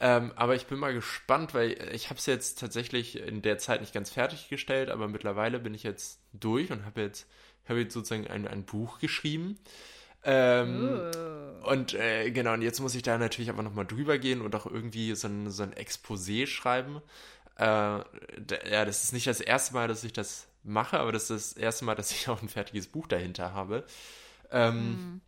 Ähm, 0.00 0.32
aber 0.34 0.56
ich 0.56 0.66
bin 0.66 0.78
mal 0.78 0.92
gespannt, 0.92 1.54
weil 1.54 1.72
ich 1.92 2.10
habe 2.10 2.18
es 2.18 2.26
jetzt 2.26 2.58
tatsächlich 2.58 3.20
in 3.20 3.42
der 3.42 3.58
Zeit 3.58 3.80
nicht 3.80 3.94
ganz 3.94 4.10
fertiggestellt, 4.10 4.90
aber 4.90 5.06
mittlerweile 5.06 5.60
bin 5.60 5.72
ich 5.72 5.84
jetzt 5.84 6.18
durch 6.32 6.72
und 6.72 6.84
habe 6.84 7.02
jetzt, 7.02 7.28
hab 7.68 7.76
jetzt 7.76 7.94
sozusagen 7.94 8.26
ein, 8.26 8.48
ein 8.48 8.64
Buch 8.64 8.98
geschrieben. 8.98 9.58
Ähm, 10.24 11.00
oh. 11.62 11.70
Und 11.70 11.94
äh, 11.94 12.30
genau, 12.30 12.54
und 12.54 12.62
jetzt 12.62 12.80
muss 12.80 12.94
ich 12.94 13.02
da 13.02 13.18
natürlich 13.18 13.50
aber 13.50 13.62
nochmal 13.62 13.86
drüber 13.86 14.18
gehen 14.18 14.40
und 14.40 14.54
auch 14.56 14.66
irgendwie 14.66 15.14
so 15.14 15.28
ein, 15.28 15.50
so 15.50 15.62
ein 15.62 15.74
Exposé 15.74 16.46
schreiben. 16.46 17.02
Äh, 17.58 17.64
ja, 17.64 18.84
das 18.84 19.04
ist 19.04 19.12
nicht 19.12 19.26
das 19.26 19.40
erste 19.40 19.74
Mal, 19.74 19.86
dass 19.86 20.02
ich 20.02 20.12
das 20.12 20.48
mache, 20.64 20.98
aber 20.98 21.12
das 21.12 21.30
ist 21.30 21.56
das 21.56 21.62
erste 21.62 21.84
Mal, 21.84 21.94
dass 21.94 22.10
ich 22.10 22.28
auch 22.28 22.42
ein 22.42 22.48
fertiges 22.48 22.86
Buch 22.86 23.06
dahinter 23.06 23.52
habe. 23.52 23.84
Ähm, 24.50 24.88
mhm. 24.90 25.20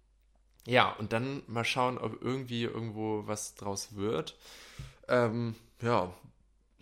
Ja, 0.67 0.93
und 0.93 1.13
dann 1.13 1.43
mal 1.47 1.65
schauen, 1.65 1.97
ob 1.99 2.21
irgendwie 2.23 2.65
irgendwo 2.65 3.27
was 3.27 3.55
draus 3.55 3.95
wird. 3.95 4.37
Ähm, 5.09 5.55
ja, 5.81 6.13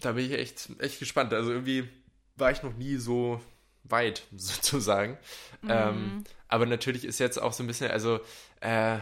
da 0.00 0.12
bin 0.12 0.24
ich 0.24 0.32
echt, 0.32 0.70
echt 0.78 0.98
gespannt. 0.98 1.34
Also 1.34 1.52
irgendwie 1.52 1.88
war 2.36 2.50
ich 2.50 2.62
noch 2.62 2.74
nie 2.74 2.96
so 2.96 3.40
weit, 3.84 4.26
sozusagen. 4.36 5.18
Mhm. 5.62 5.70
Ähm, 5.70 6.24
aber 6.48 6.66
natürlich 6.66 7.04
ist 7.04 7.18
jetzt 7.18 7.40
auch 7.40 7.52
so 7.52 7.62
ein 7.62 7.66
bisschen, 7.66 7.90
also 7.90 8.20
äh, 8.60 8.98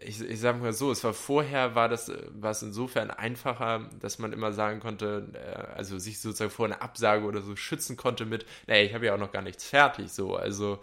ich, 0.00 0.20
ich 0.20 0.40
sage 0.40 0.58
mal 0.58 0.72
so, 0.72 0.90
es 0.90 1.04
war 1.04 1.12
vorher, 1.12 1.74
war 1.74 1.88
das, 1.88 2.10
war 2.30 2.52
es 2.52 2.62
insofern 2.62 3.10
einfacher, 3.10 3.90
dass 4.00 4.18
man 4.18 4.32
immer 4.32 4.52
sagen 4.52 4.80
konnte, 4.80 5.28
äh, 5.34 5.76
also 5.76 5.98
sich 5.98 6.20
sozusagen 6.20 6.50
vor 6.50 6.66
einer 6.66 6.82
Absage 6.82 7.24
oder 7.24 7.42
so 7.42 7.54
schützen 7.54 7.96
konnte 7.96 8.24
mit, 8.24 8.46
nee, 8.66 8.82
ich 8.84 8.94
habe 8.94 9.06
ja 9.06 9.14
auch 9.14 9.18
noch 9.18 9.32
gar 9.32 9.42
nichts 9.42 9.64
fertig, 9.64 10.10
so, 10.10 10.36
also. 10.36 10.80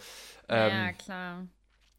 Ähm, 0.48 0.72
ja, 0.72 0.92
klar. 0.94 1.48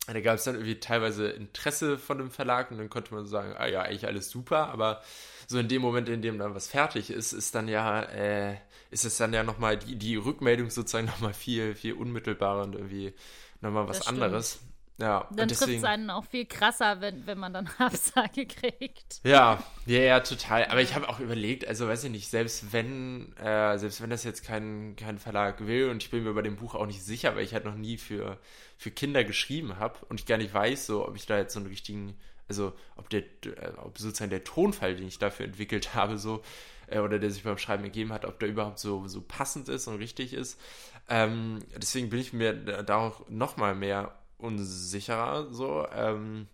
da 0.06 0.20
gab 0.20 0.36
es 0.36 0.44
dann 0.44 0.54
irgendwie 0.54 0.78
teilweise 0.78 1.28
Interesse 1.28 1.98
von 1.98 2.18
dem 2.18 2.30
Verlag 2.30 2.70
und 2.70 2.78
dann 2.78 2.88
konnte 2.88 3.12
man 3.12 3.26
sagen, 3.26 3.54
ah 3.58 3.66
ja, 3.66 3.82
eigentlich 3.82 4.06
alles 4.06 4.30
super, 4.30 4.68
aber 4.68 5.02
so 5.48 5.58
in 5.58 5.68
dem 5.68 5.82
Moment, 5.82 6.08
in 6.08 6.22
dem 6.22 6.38
dann 6.38 6.54
was 6.54 6.68
fertig 6.68 7.10
ist, 7.10 7.32
ist 7.32 7.54
dann 7.54 7.66
ja, 7.66 8.02
äh, 8.02 8.56
ist 8.90 9.04
es 9.04 9.16
dann 9.16 9.32
ja 9.32 9.42
nochmal 9.42 9.76
die, 9.76 9.96
die 9.96 10.16
Rückmeldung 10.16 10.70
sozusagen 10.70 11.06
nochmal 11.06 11.34
viel, 11.34 11.74
viel 11.74 11.94
unmittelbarer 11.94 12.62
und 12.62 12.74
irgendwie 12.74 13.12
nochmal 13.60 13.88
was 13.88 14.06
anderes. 14.06 14.60
Ja, 15.00 15.28
dann 15.30 15.46
trifft 15.46 15.68
es 15.68 15.84
einen 15.84 16.10
auch 16.10 16.24
viel 16.24 16.44
krasser, 16.44 17.00
wenn, 17.00 17.24
wenn 17.24 17.38
man 17.38 17.52
dann 17.52 17.70
Absage 17.78 18.46
kriegt. 18.46 19.20
Ja, 19.22 19.62
ja, 19.86 20.00
ja, 20.00 20.20
total. 20.20 20.64
Aber 20.66 20.82
ich 20.82 20.96
habe 20.96 21.08
auch 21.08 21.20
überlegt, 21.20 21.68
also 21.68 21.86
weiß 21.86 22.02
ich 22.04 22.10
nicht, 22.10 22.28
selbst 22.28 22.72
wenn, 22.72 23.32
äh, 23.36 23.78
selbst 23.78 24.02
wenn 24.02 24.10
das 24.10 24.24
jetzt 24.24 24.44
kein, 24.44 24.96
kein 24.96 25.18
Verlag 25.18 25.64
will 25.64 25.90
und 25.90 26.02
ich 26.02 26.10
bin 26.10 26.24
mir 26.24 26.34
bei 26.34 26.42
dem 26.42 26.56
Buch 26.56 26.74
auch 26.74 26.86
nicht 26.86 27.04
sicher, 27.04 27.36
weil 27.36 27.44
ich 27.44 27.54
halt 27.54 27.64
noch 27.64 27.76
nie 27.76 27.96
für, 27.96 28.38
für 28.76 28.90
Kinder 28.90 29.22
geschrieben 29.22 29.78
habe 29.78 29.98
und 30.08 30.18
ich 30.18 30.26
gar 30.26 30.36
nicht 30.36 30.52
weiß, 30.52 30.86
so, 30.86 31.06
ob 31.06 31.14
ich 31.14 31.26
da 31.26 31.38
jetzt 31.38 31.54
so 31.54 31.60
einen 31.60 31.68
richtigen, 31.68 32.18
also 32.48 32.72
ob 32.96 33.08
der, 33.08 33.20
äh, 33.20 33.74
ob 33.76 33.98
sozusagen 33.98 34.30
der 34.30 34.42
Tonfall, 34.42 34.96
den 34.96 35.06
ich 35.06 35.20
dafür 35.20 35.46
entwickelt 35.46 35.94
habe, 35.94 36.18
so, 36.18 36.42
äh, 36.88 36.98
oder 36.98 37.20
der 37.20 37.30
sich 37.30 37.44
beim 37.44 37.58
Schreiben 37.58 37.84
ergeben 37.84 38.12
hat, 38.12 38.24
ob 38.24 38.40
der 38.40 38.48
überhaupt 38.48 38.80
so, 38.80 39.06
so 39.06 39.20
passend 39.20 39.68
ist 39.68 39.86
und 39.86 39.98
richtig 39.98 40.32
ist. 40.32 40.60
Ähm, 41.08 41.60
deswegen 41.76 42.10
bin 42.10 42.18
ich 42.18 42.32
mir 42.32 42.52
da 42.52 42.96
auch 42.96 43.28
nochmal 43.28 43.76
mehr 43.76 44.17
unsicherer, 44.38 45.52
so. 45.52 45.86
Ähm, 45.92 46.48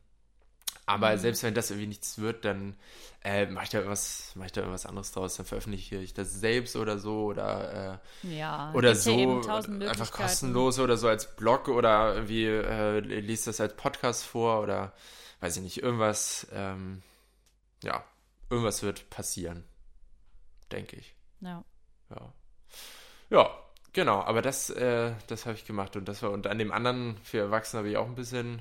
aber 0.87 1.13
mhm. 1.13 1.19
selbst 1.19 1.43
wenn 1.43 1.55
das 1.55 1.71
irgendwie 1.71 1.89
nichts 1.89 2.19
wird, 2.19 2.45
dann 2.45 2.77
äh, 3.23 3.47
mache 3.47 3.65
ich 3.65 3.71
da 3.71 3.79
irgendwas, 3.79 4.33
mache 4.35 4.47
ich 4.47 4.53
da 4.53 4.61
irgendwas 4.61 4.85
anderes 4.85 5.13
draus. 5.13 5.37
Dann 5.37 5.47
veröffentliche 5.47 5.97
ich 5.97 6.13
das 6.13 6.33
selbst 6.35 6.77
oder 6.77 6.99
so 6.99 7.25
oder 7.25 8.01
äh, 8.23 8.37
ja, 8.37 8.71
oder 8.75 8.95
so 8.95 9.43
ja 9.43 9.89
einfach 9.89 10.11
kostenlos 10.11 10.79
oder 10.79 10.99
so 10.99 11.09
als 11.09 11.35
Blog 11.37 11.69
oder 11.69 12.15
irgendwie 12.15 12.45
äh, 12.45 13.01
liest 13.01 13.47
das 13.47 13.61
als 13.61 13.75
Podcast 13.77 14.25
vor 14.25 14.63
oder 14.63 14.93
weiß 15.41 15.57
ich 15.57 15.63
nicht 15.63 15.83
irgendwas. 15.83 16.47
Ähm, 16.53 17.03
ja, 17.83 18.05
irgendwas 18.51 18.83
wird 18.83 19.09
passieren, 19.09 19.65
denke 20.71 20.97
ich. 20.97 21.15
Ja. 21.41 21.65
Ja. 22.11 22.33
Ja, 23.31 23.64
Genau, 23.95 24.21
aber 24.23 24.43
das, 24.43 24.71
äh, 24.71 25.13
das 25.29 25.47
habe 25.47 25.55
ich 25.55 25.65
gemacht 25.65 25.97
und 25.97 26.07
das 26.07 26.21
war 26.23 26.33
und 26.33 26.49
an 26.49 26.59
dem 26.59 26.73
anderen 26.73 27.17
für 27.23 27.39
Erwachsene 27.39 27.79
habe 27.79 27.89
ich 27.89 27.97
auch 27.97 28.07
ein 28.07 28.17
bisschen 28.17 28.61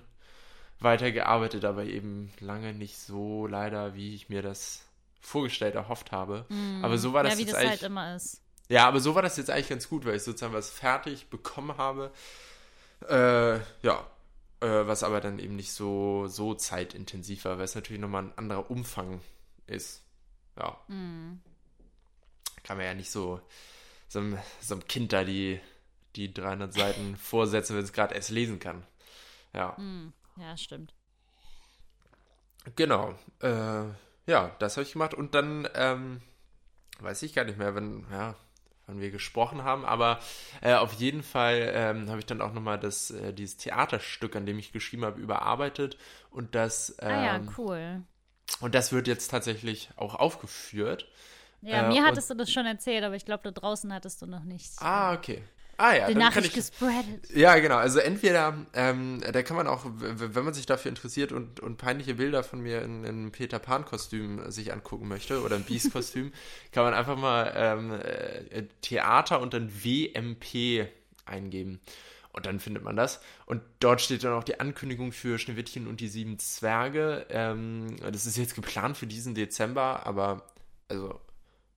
weitergearbeitet, 0.80 1.66
aber 1.66 1.86
eben 1.86 2.32
lange 2.40 2.74
nicht 2.74 3.00
so 3.00 3.48
leider, 3.48 3.96
wie 3.96 4.14
ich 4.14 4.30
mir 4.30 4.44
das 4.44 4.84
vorgestellt, 5.20 5.74
erhofft 5.74 6.12
habe. 6.12 6.46
Mm. 6.50 6.86
Aber 6.86 7.00
so 7.00 7.14
war 7.14 7.24
das 7.24 7.34
ja, 7.34 7.40
wie 7.40 7.44
jetzt 7.44 7.56
das. 7.56 7.66
Halt 7.66 7.82
immer 7.82 8.16
ist. 8.16 8.42
Ja, 8.70 8.88
aber 8.88 9.00
so 9.00 9.16
war 9.16 9.24
das 9.24 9.38
jetzt 9.38 9.50
eigentlich 9.50 9.70
ganz 9.70 9.90
gut, 9.90 10.06
weil 10.06 10.16
ich 10.16 10.24
sozusagen 10.24 10.54
was 10.54 10.70
fertig 10.70 11.28
bekommen 11.30 11.78
habe. 11.78 12.12
Äh, 13.10 13.56
ja, 13.82 14.06
äh, 14.62 14.86
was 14.88 15.02
aber 15.02 15.20
dann 15.20 15.40
eben 15.40 15.56
nicht 15.56 15.74
so, 15.74 16.28
so 16.28 16.54
zeitintensiv 16.54 17.46
war, 17.46 17.58
weil 17.58 17.66
es 17.66 17.76
natürlich 17.76 18.02
nochmal 18.02 18.26
ein 18.26 18.38
anderer 18.38 18.70
Umfang 18.70 19.20
ist. 19.66 20.04
Ja. 20.58 20.78
Mm. 20.88 21.40
Kann 22.64 22.78
man 22.78 22.86
ja 22.86 22.94
nicht 22.94 23.12
so 23.12 23.42
so 24.14 24.20
einem, 24.20 24.38
so 24.62 24.76
einem 24.76 24.88
Kind 24.88 25.12
da 25.12 25.24
die, 25.24 25.60
die 26.16 26.34
300 26.34 26.72
Seiten 26.72 27.18
vorsetzen, 27.18 27.76
wenn 27.76 27.84
es 27.84 27.94
gerade 27.94 28.14
erst 28.14 28.30
lesen 28.30 28.60
kann. 28.60 28.86
Ja. 29.54 29.76
Hm, 29.76 30.14
ja, 30.38 30.56
stimmt. 30.56 30.94
Genau. 32.76 33.16
Äh, 33.42 33.86
ja, 34.28 34.56
das 34.60 34.78
habe 34.78 34.84
ich 34.84 34.94
gemacht. 34.94 35.16
Und 35.16 35.34
dann, 35.34 35.68
ähm, 35.74 36.22
weiß 37.00 37.24
ich 37.24 37.34
gar 37.34 37.44
nicht 37.44 37.58
mehr, 37.58 37.74
wenn, 37.74 38.06
ja, 38.12 38.36
wann 38.86 39.02
wir 39.02 39.10
gesprochen 39.10 39.64
haben, 39.64 39.84
aber 39.84 40.20
äh, 40.62 40.76
auf 40.76 40.94
jeden 40.94 41.24
Fall 41.24 41.72
ähm, 41.74 42.10
habe 42.10 42.20
ich 42.20 42.26
dann 42.26 42.42
auch 42.42 42.54
nochmal 42.54 42.80
das, 42.80 43.12
äh, 43.12 43.34
dieses 43.34 43.58
Theaterstück, 43.58 44.36
an 44.36 44.46
dem 44.46 44.60
ich 44.60 44.72
geschrieben 44.74 45.06
habe, 45.06 45.20
überarbeitet 45.20 45.98
und 46.30 46.54
das 46.54 46.96
ähm, 47.00 47.08
ah 47.08 47.26
ja, 47.26 47.36
ähm, 47.38 47.52
cool. 47.58 48.04
Und 48.60 48.76
das 48.76 48.92
wird 48.92 49.08
jetzt 49.08 49.30
tatsächlich 49.30 49.90
auch 49.96 50.16
aufgeführt. 50.16 51.08
Ja, 51.64 51.86
äh, 51.86 51.88
mir 51.88 52.04
hattest 52.04 52.30
du 52.30 52.36
das 52.36 52.52
schon 52.52 52.66
erzählt, 52.66 53.04
aber 53.04 53.16
ich 53.16 53.26
glaube, 53.26 53.44
da 53.44 53.52
draußen 53.52 53.94
hattest 53.94 54.22
du 54.22 54.26
noch 54.26 54.44
nichts. 54.44 54.78
Ah, 54.80 55.14
okay. 55.14 55.42
Ah 55.78 55.96
ja, 55.96 56.08
die 56.08 56.16
Nachricht 56.16 56.50
ich, 56.50 56.54
gespreadet. 56.54 57.30
Ja, 57.34 57.58
genau. 57.58 57.78
Also 57.78 58.00
entweder, 58.00 58.56
ähm, 58.74 59.22
da 59.22 59.42
kann 59.42 59.58
man 59.58 59.68
auch, 59.68 59.86
wenn 59.86 60.46
man 60.46 60.54
sich 60.54 60.68
dafür 60.68 60.90
interessiert 60.90 61.32
und, 61.32 61.60
und 61.62 61.78
peinliche 61.78 62.16
Bilder 62.16 62.44
von 62.44 62.62
mir 62.62 62.84
in, 62.84 63.04
in 63.04 63.32
Peter 63.32 63.58
Pan-Kostüm 63.58 64.52
sich 64.52 64.72
angucken 64.72 65.08
möchte 65.08 65.42
oder 65.42 65.56
ein 65.56 65.64
Beast-Kostüm, 65.64 66.32
kann 66.72 66.84
man 66.84 66.94
einfach 66.94 67.18
mal 67.18 67.52
ähm, 67.56 67.92
äh, 67.92 68.64
Theater 68.82 69.42
und 69.42 69.54
dann 69.54 69.72
WMP 69.84 70.88
eingeben. 71.26 71.80
Und 72.34 72.46
dann 72.46 72.60
findet 72.60 72.84
man 72.84 72.96
das. 72.96 73.22
Und 73.46 73.62
dort 73.80 74.02
steht 74.02 74.24
dann 74.24 74.34
auch 74.34 74.44
die 74.44 74.60
Ankündigung 74.60 75.12
für 75.12 75.38
Schneewittchen 75.38 75.88
und 75.88 76.02
die 76.02 76.08
sieben 76.08 76.40
Zwerge. 76.40 77.26
Ähm, 77.30 77.96
das 78.12 78.26
ist 78.26 78.38
jetzt 78.38 78.56
geplant 78.56 78.98
für 78.98 79.08
diesen 79.08 79.36
Dezember, 79.36 80.06
aber 80.06 80.44
also 80.88 81.20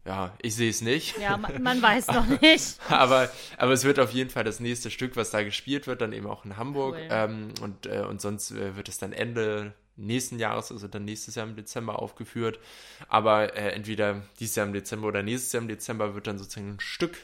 ja, 0.07 0.33
ich 0.41 0.55
sehe 0.55 0.71
es 0.71 0.83
nicht. 0.83 1.19
Ja, 1.19 1.37
man, 1.37 1.63
man 1.63 1.83
weiß 1.83 2.09
noch 2.09 2.41
nicht. 2.41 2.79
aber, 2.89 3.29
aber 3.59 3.73
es 3.73 3.85
wird 3.85 3.99
auf 3.99 4.13
jeden 4.13 4.31
Fall 4.31 4.45
das 4.45 4.61
nächste 4.61 4.91
Stück, 4.91 5.17
was 5.17 5.31
da 5.31 5.43
gespielt 5.43 5.87
wird, 5.87 6.01
dann 6.01 6.13
eben 6.13 6.27
auch 6.27 6.45
in 6.45 6.57
Hamburg. 6.57 6.95
Cool. 6.95 7.09
Ähm, 7.11 7.49
und, 7.61 7.87
äh, 7.87 8.05
und 8.09 8.21
sonst 8.21 8.53
äh, 8.53 8.77
wird 8.77 8.89
es 8.89 8.99
dann 8.99 9.13
Ende 9.13 9.75
nächsten 9.97 10.39
Jahres, 10.39 10.71
also 10.71 10.89
dann 10.89 11.05
nächstes 11.05 11.35
Jahr 11.35 11.47
im 11.47 11.57
Dezember 11.57 12.01
aufgeführt. 12.01 12.61
Aber 13.09 13.57
äh, 13.57 13.71
entweder 13.71 14.23
dieses 14.39 14.57
Jahr 14.57 14.67
im 14.67 14.73
Dezember 14.73 15.09
oder 15.09 15.23
nächstes 15.23 15.53
Jahr 15.53 15.63
im 15.63 15.69
Dezember 15.69 16.15
wird 16.15 16.27
dann 16.27 16.39
sozusagen 16.39 16.75
ein 16.75 16.81
Stück 16.81 17.17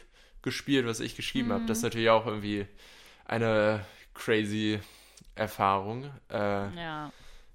gespielt, 0.42 0.86
was 0.86 1.00
ich 1.00 1.14
geschrieben 1.14 1.48
mhm. 1.48 1.52
habe. 1.52 1.66
Das 1.66 1.78
ist 1.78 1.84
natürlich 1.84 2.10
auch 2.10 2.26
irgendwie 2.26 2.66
eine 3.26 3.84
crazy 4.14 4.80
Erfahrung. 5.34 6.10
Äh, 6.30 6.74
ja. 6.76 7.12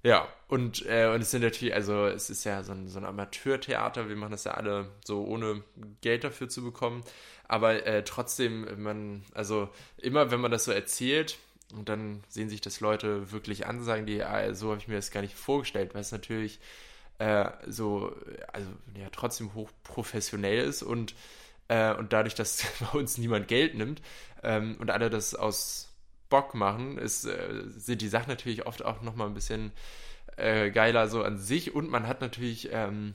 Ja, 0.08 0.26
und, 0.48 0.86
äh, 0.86 1.06
und 1.14 1.20
es 1.20 1.32
sind 1.32 1.42
natürlich, 1.42 1.74
also 1.74 2.06
es 2.06 2.30
ist 2.30 2.44
ja 2.44 2.62
so 2.62 2.72
ein, 2.72 2.88
so 2.88 2.98
ein 2.98 3.04
Amateurtheater, 3.04 4.08
wir 4.08 4.16
machen 4.16 4.30
das 4.30 4.44
ja 4.44 4.52
alle 4.52 4.90
so 5.04 5.22
ohne 5.22 5.62
Geld 6.00 6.24
dafür 6.24 6.48
zu 6.48 6.62
bekommen. 6.64 7.04
Aber 7.46 7.84
äh, 7.84 8.02
trotzdem, 8.04 8.82
man, 8.82 9.22
also 9.34 9.68
immer 9.98 10.30
wenn 10.30 10.40
man 10.40 10.50
das 10.50 10.64
so 10.64 10.72
erzählt, 10.72 11.36
und 11.74 11.90
dann 11.90 12.24
sehen 12.30 12.48
sich 12.48 12.62
das 12.62 12.80
Leute 12.80 13.32
wirklich 13.32 13.66
an, 13.66 13.84
sagen 13.84 14.06
die, 14.06 14.22
ah, 14.22 14.54
so 14.54 14.70
habe 14.70 14.78
ich 14.80 14.88
mir 14.88 14.94
das 14.96 15.10
gar 15.10 15.20
nicht 15.20 15.34
vorgestellt, 15.34 15.92
weil 15.92 16.00
es 16.00 16.10
natürlich 16.10 16.58
äh, 17.18 17.50
so, 17.66 18.16
also 18.50 18.68
ja, 18.98 19.08
trotzdem 19.12 19.52
hochprofessionell 19.52 20.64
ist 20.64 20.82
und, 20.82 21.14
äh, 21.68 21.92
und 21.94 22.14
dadurch, 22.14 22.34
dass 22.34 22.64
bei 22.80 22.98
uns 22.98 23.18
niemand 23.18 23.46
Geld 23.46 23.74
nimmt 23.74 24.00
ähm, 24.42 24.78
und 24.80 24.90
alle 24.90 25.10
das 25.10 25.34
aus 25.34 25.87
Bock 26.28 26.54
machen, 26.54 26.98
ist, 26.98 27.24
äh, 27.24 27.64
sind 27.68 28.02
die 28.02 28.08
Sachen 28.08 28.28
natürlich 28.28 28.66
oft 28.66 28.84
auch 28.84 29.02
nochmal 29.02 29.28
ein 29.28 29.34
bisschen 29.34 29.72
äh, 30.36 30.70
geiler 30.70 31.08
so 31.08 31.22
an 31.22 31.38
sich. 31.38 31.74
Und 31.74 31.90
man 31.90 32.06
hat 32.06 32.20
natürlich 32.20 32.68
ähm, 32.72 33.14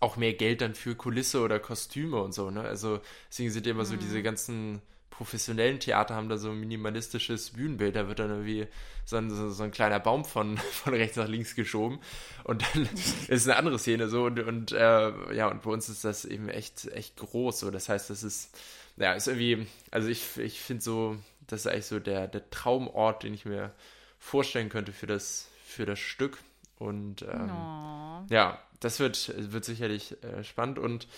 auch 0.00 0.16
mehr 0.16 0.34
Geld 0.34 0.60
dann 0.60 0.74
für 0.74 0.94
Kulisse 0.94 1.40
oder 1.40 1.58
Kostüme 1.58 2.20
und 2.22 2.32
so, 2.32 2.50
ne? 2.50 2.62
Also 2.62 3.00
deswegen 3.28 3.50
sind 3.50 3.66
immer 3.66 3.82
mhm. 3.82 3.88
so 3.88 3.96
diese 3.96 4.22
ganzen 4.22 4.82
professionellen 5.18 5.80
Theater 5.80 6.14
haben 6.14 6.28
da 6.28 6.38
so 6.38 6.50
ein 6.50 6.60
minimalistisches 6.60 7.50
Bühnenbild, 7.50 7.96
da 7.96 8.06
wird 8.06 8.20
dann 8.20 8.30
irgendwie 8.30 8.68
so 9.04 9.16
ein, 9.16 9.30
so, 9.30 9.50
so 9.50 9.64
ein 9.64 9.72
kleiner 9.72 9.98
Baum 9.98 10.24
von, 10.24 10.58
von 10.72 10.94
rechts 10.94 11.16
nach 11.16 11.26
links 11.26 11.56
geschoben. 11.56 11.98
Und 12.44 12.62
dann 12.62 12.88
ist 13.28 13.48
eine 13.48 13.56
andere 13.56 13.80
Szene 13.80 14.08
so. 14.08 14.26
Und, 14.26 14.38
und 14.38 14.70
äh, 14.70 15.34
ja, 15.34 15.48
und 15.48 15.62
bei 15.62 15.70
uns 15.70 15.88
ist 15.88 16.04
das 16.04 16.24
eben 16.24 16.48
echt, 16.48 16.86
echt 16.92 17.16
groß, 17.16 17.58
so, 17.58 17.70
das 17.72 17.88
heißt, 17.88 18.10
das 18.10 18.22
ist, 18.22 18.56
ja, 18.96 19.12
ist 19.14 19.26
irgendwie, 19.26 19.66
also 19.90 20.08
ich, 20.08 20.36
ich 20.36 20.60
finde 20.60 20.84
so, 20.84 21.16
das 21.48 21.60
ist 21.60 21.66
eigentlich 21.66 21.86
so 21.86 21.98
der, 21.98 22.28
der 22.28 22.48
Traumort, 22.50 23.24
den 23.24 23.34
ich 23.34 23.44
mir 23.44 23.72
vorstellen 24.18 24.68
könnte 24.68 24.92
für 24.92 25.06
das, 25.06 25.48
für 25.64 25.86
das 25.86 25.98
Stück. 25.98 26.38
Und 26.76 27.22
ähm, 27.22 27.50
oh. 27.50 28.26
ja, 28.30 28.62
das 28.78 29.00
wird, 29.00 29.32
wird 29.52 29.64
sicherlich 29.64 30.22
äh, 30.22 30.44
spannend 30.44 30.78
und, 30.78 31.08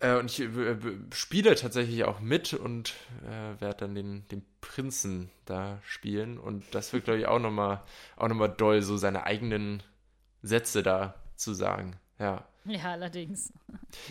äh, 0.00 0.16
und 0.16 0.30
ich 0.30 0.40
äh, 0.40 0.76
spiele 1.14 1.54
tatsächlich 1.54 2.04
auch 2.04 2.20
mit 2.20 2.52
und 2.52 2.94
äh, 3.24 3.60
werde 3.60 3.78
dann 3.78 3.94
den, 3.94 4.28
den 4.28 4.44
Prinzen 4.60 5.30
da 5.46 5.80
spielen. 5.84 6.38
Und 6.38 6.64
das 6.74 6.92
wird, 6.92 7.04
glaube 7.04 7.20
ich, 7.20 7.26
auch 7.26 7.38
nochmal 7.38 7.82
auch 8.16 8.28
noch 8.28 8.36
mal 8.36 8.48
doll, 8.48 8.82
so 8.82 8.98
seine 8.98 9.24
eigenen 9.24 9.82
Sätze 10.42 10.82
da 10.82 11.14
zu 11.36 11.54
sagen. 11.54 11.98
Ja. 12.18 12.44
Ja, 12.66 12.92
allerdings. 12.92 13.52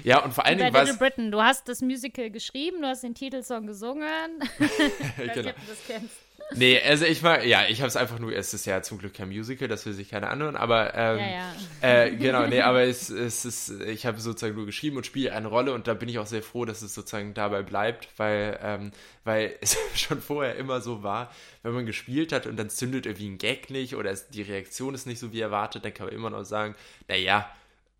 Ja, 0.03 0.23
und 0.23 0.33
vor 0.33 0.45
allen 0.45 0.59
Dingen. 0.59 0.71
Bei 0.71 0.83
Little 0.83 0.97
Britain, 0.97 1.31
du 1.31 1.41
hast 1.41 1.67
das 1.67 1.81
Musical 1.81 2.29
geschrieben, 2.29 2.81
du 2.81 2.87
hast 2.87 3.03
den 3.03 3.15
Titelsong 3.15 3.65
gesungen. 3.65 4.39
ich 4.59 4.59
weiß 4.59 5.15
genau. 5.17 5.35
nicht, 5.35 5.37
ob 5.37 5.55
du 5.55 5.67
das 5.67 5.79
kennst. 5.87 6.15
Nee, 6.55 6.79
also 6.81 7.05
ich 7.05 7.21
mag, 7.21 7.45
ja, 7.45 7.65
ich 7.67 7.79
habe 7.79 7.87
es 7.87 7.95
einfach 7.95 8.19
nur, 8.19 8.31
es 8.33 8.53
ist 8.53 8.65
ja 8.65 8.81
zum 8.81 8.99
Glück 8.99 9.13
kein 9.13 9.29
Musical, 9.29 9.67
das 9.67 9.85
will 9.85 9.93
sich 9.93 10.09
keiner 10.09 10.29
anhören, 10.29 10.55
aber 10.55 10.93
ähm, 10.93 11.19
ja, 11.19 11.27
ja. 11.27 11.53
Äh, 11.81 12.15
genau, 12.15 12.45
nee, 12.45 12.61
aber 12.61 12.83
es, 12.83 13.09
es 13.09 13.45
ist, 13.45 13.81
ich 13.81 14.05
habe 14.05 14.19
sozusagen 14.19 14.55
nur 14.55 14.65
geschrieben 14.65 14.97
und 14.97 15.05
spiele 15.05 15.33
eine 15.33 15.47
Rolle 15.47 15.73
und 15.73 15.87
da 15.87 15.93
bin 15.93 16.09
ich 16.09 16.19
auch 16.19 16.27
sehr 16.27 16.43
froh, 16.43 16.65
dass 16.65 16.81
es 16.81 16.93
sozusagen 16.93 17.33
dabei 17.33 17.63
bleibt, 17.63 18.07
weil, 18.17 18.59
ähm, 18.61 18.91
weil 19.23 19.55
es 19.61 19.77
schon 19.95 20.21
vorher 20.21 20.55
immer 20.55 20.81
so 20.81 21.01
war, 21.01 21.31
wenn 21.63 21.73
man 21.73 21.85
gespielt 21.85 22.31
hat 22.31 22.45
und 22.45 22.57
dann 22.57 22.69
zündet 22.69 23.05
irgendwie 23.05 23.29
ein 23.29 23.37
Gag 23.37 23.69
nicht 23.69 23.95
oder 23.95 24.11
es, 24.11 24.27
die 24.27 24.43
Reaktion 24.43 24.93
ist 24.93 25.07
nicht 25.07 25.19
so 25.19 25.31
wie 25.33 25.41
erwartet, 25.41 25.85
dann 25.85 25.93
kann 25.93 26.07
man 26.07 26.15
immer 26.15 26.29
noch 26.29 26.43
sagen, 26.43 26.75
naja, 27.07 27.49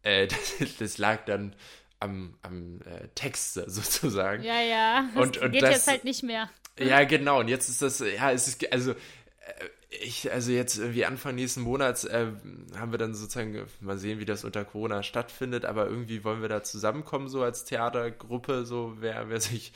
äh, 0.04 0.28
das, 0.60 0.78
das, 0.78 0.98
lag 0.98 1.26
dann 1.26 1.56
am, 2.00 2.36
am 2.42 2.82
äh, 2.82 3.08
Text 3.16 3.54
sozusagen. 3.68 4.44
Ja, 4.44 4.62
ja. 4.62 5.10
Das 5.14 5.24
und, 5.24 5.38
und 5.38 5.52
geht 5.52 5.64
das, 5.64 5.72
jetzt 5.72 5.88
halt 5.88 6.04
nicht 6.04 6.24
mehr. 6.24 6.50
Ja, 6.80 7.04
genau. 7.04 7.40
Und 7.40 7.48
jetzt 7.48 7.70
ist 7.70 7.82
das, 7.82 8.00
ja, 8.00 8.32
es 8.32 8.48
ist, 8.48 8.72
also 8.72 8.96
ich, 10.02 10.32
also 10.32 10.52
jetzt 10.52 10.78
irgendwie 10.78 11.06
Anfang 11.06 11.36
nächsten 11.36 11.62
Monats 11.62 12.04
äh, 12.06 12.28
haben 12.76 12.92
wir 12.92 12.98
dann 12.98 13.14
sozusagen, 13.14 13.66
mal 13.80 13.98
sehen, 13.98 14.20
wie 14.20 14.26
das 14.26 14.44
unter 14.44 14.66
Corona 14.66 15.04
stattfindet, 15.04 15.66
aber 15.66 15.88
irgendwie 15.88 16.24
wollen 16.24 16.42
wir 16.42 16.50
da 16.50 16.64
zusammenkommen, 16.64 17.30
so 17.30 17.44
als 17.44 17.66
Theatergruppe, 17.66 18.66
so 18.66 18.96
wer, 19.00 19.30
wer 19.30 19.40
sich, 19.40 19.74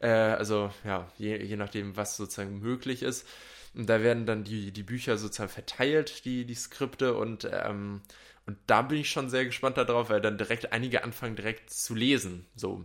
äh, 0.00 0.08
also 0.08 0.70
ja, 0.84 1.10
je, 1.18 1.36
je 1.42 1.56
nachdem, 1.56 1.96
was 1.96 2.16
sozusagen 2.16 2.60
möglich 2.60 3.02
ist. 3.02 3.26
Und 3.74 3.88
da 3.88 4.02
werden 4.02 4.26
dann 4.26 4.42
die, 4.42 4.72
die 4.72 4.82
Bücher 4.82 5.16
sozusagen 5.16 5.50
verteilt, 5.50 6.24
die, 6.24 6.44
die 6.44 6.54
Skripte 6.54 7.14
und, 7.14 7.48
ähm, 7.50 8.00
und 8.50 8.58
da 8.66 8.82
bin 8.82 8.98
ich 8.98 9.10
schon 9.10 9.30
sehr 9.30 9.44
gespannt 9.44 9.76
darauf, 9.76 10.10
weil 10.10 10.20
dann 10.20 10.38
direkt 10.38 10.72
einige 10.72 11.04
anfangen 11.04 11.36
direkt 11.36 11.70
zu 11.70 11.94
lesen, 11.94 12.46
so. 12.56 12.84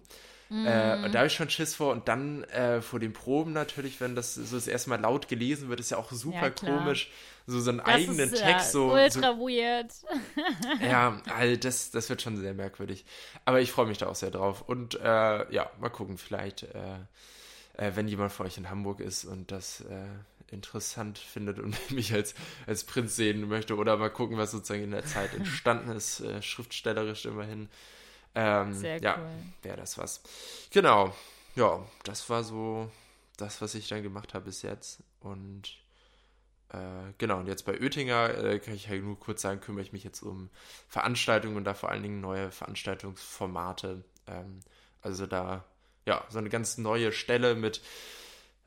Mhm. 0.49 0.67
Äh, 0.67 1.03
und 1.03 1.11
da 1.11 1.19
habe 1.19 1.27
ich 1.27 1.33
schon 1.33 1.49
Schiss 1.49 1.73
vor. 1.73 1.91
Und 1.91 2.07
dann 2.07 2.43
äh, 2.45 2.81
vor 2.81 2.99
den 2.99 3.13
Proben 3.13 3.51
natürlich, 3.51 3.99
wenn 3.99 4.15
das 4.15 4.35
so 4.35 4.55
das 4.55 4.67
erste 4.67 4.91
Mal 4.91 4.99
laut 4.99 5.27
gelesen 5.27 5.69
wird, 5.69 5.79
ist 5.79 5.89
ja 5.89 5.97
auch 5.97 6.11
super 6.11 6.43
ja, 6.43 6.49
komisch. 6.51 7.09
So, 7.47 7.59
so 7.59 7.71
einen 7.71 7.79
das 7.79 7.87
eigenen 7.87 8.31
ist, 8.31 8.43
Text. 8.43 8.71
so, 8.71 8.93
ultra 8.93 9.33
so, 9.33 9.39
weird. 9.39 9.91
ja, 10.81 11.19
also 11.35 11.55
das, 11.55 11.89
das 11.89 12.09
wird 12.09 12.21
schon 12.21 12.37
sehr 12.37 12.53
merkwürdig. 12.53 13.05
Aber 13.43 13.59
ich 13.59 13.71
freue 13.71 13.87
mich 13.87 13.97
da 13.97 14.05
auch 14.05 14.15
sehr 14.15 14.29
drauf. 14.29 14.61
Und 14.61 14.95
äh, 14.99 15.51
ja, 15.51 15.71
mal 15.79 15.89
gucken, 15.89 16.19
vielleicht, 16.19 16.63
äh, 16.63 16.99
äh, 17.77 17.91
wenn 17.95 18.07
jemand 18.07 18.31
von 18.31 18.45
euch 18.45 18.57
in 18.59 18.69
Hamburg 18.69 18.99
ist 18.99 19.25
und 19.25 19.51
das 19.51 19.81
äh, 19.81 20.05
interessant 20.55 21.19
findet 21.19 21.59
und 21.59 21.77
mich 21.91 22.13
als, 22.13 22.33
als 22.65 22.83
Prinz 22.83 23.15
sehen 23.15 23.47
möchte 23.47 23.75
oder 23.75 23.97
mal 23.97 24.09
gucken, 24.09 24.37
was 24.37 24.51
sozusagen 24.51 24.83
in 24.83 24.91
der 24.91 25.05
Zeit 25.05 25.33
entstanden 25.35 25.91
ist, 25.91 26.23
schriftstellerisch 26.41 27.25
immerhin. 27.25 27.69
Ähm, 28.33 28.73
Sehr 28.73 29.01
ja, 29.01 29.17
cool. 29.17 29.29
wäre 29.61 29.77
das 29.77 29.97
was. 29.97 30.21
Genau. 30.71 31.15
Ja, 31.55 31.85
das 32.03 32.29
war 32.29 32.43
so 32.43 32.91
das, 33.37 33.61
was 33.61 33.75
ich 33.75 33.87
dann 33.87 34.03
gemacht 34.03 34.33
habe 34.33 34.45
bis 34.45 34.61
jetzt. 34.61 35.03
Und 35.21 35.77
äh, 36.69 37.13
genau, 37.17 37.39
und 37.39 37.47
jetzt 37.47 37.65
bei 37.65 37.79
Oettinger 37.79 38.37
äh, 38.37 38.59
kann 38.59 38.75
ich 38.75 38.89
halt 38.89 39.03
nur 39.03 39.19
kurz 39.19 39.41
sagen, 39.41 39.61
kümmere 39.61 39.83
ich 39.83 39.93
mich 39.93 40.03
jetzt 40.03 40.21
um 40.21 40.49
Veranstaltungen 40.87 41.55
und 41.55 41.63
da 41.63 41.73
vor 41.73 41.89
allen 41.89 42.03
Dingen 42.03 42.21
neue 42.21 42.51
Veranstaltungsformate. 42.51 44.03
Ähm, 44.27 44.59
also 45.01 45.27
da, 45.27 45.63
ja, 46.05 46.25
so 46.29 46.39
eine 46.39 46.49
ganz 46.49 46.77
neue 46.77 47.11
Stelle 47.13 47.55
mit 47.55 47.81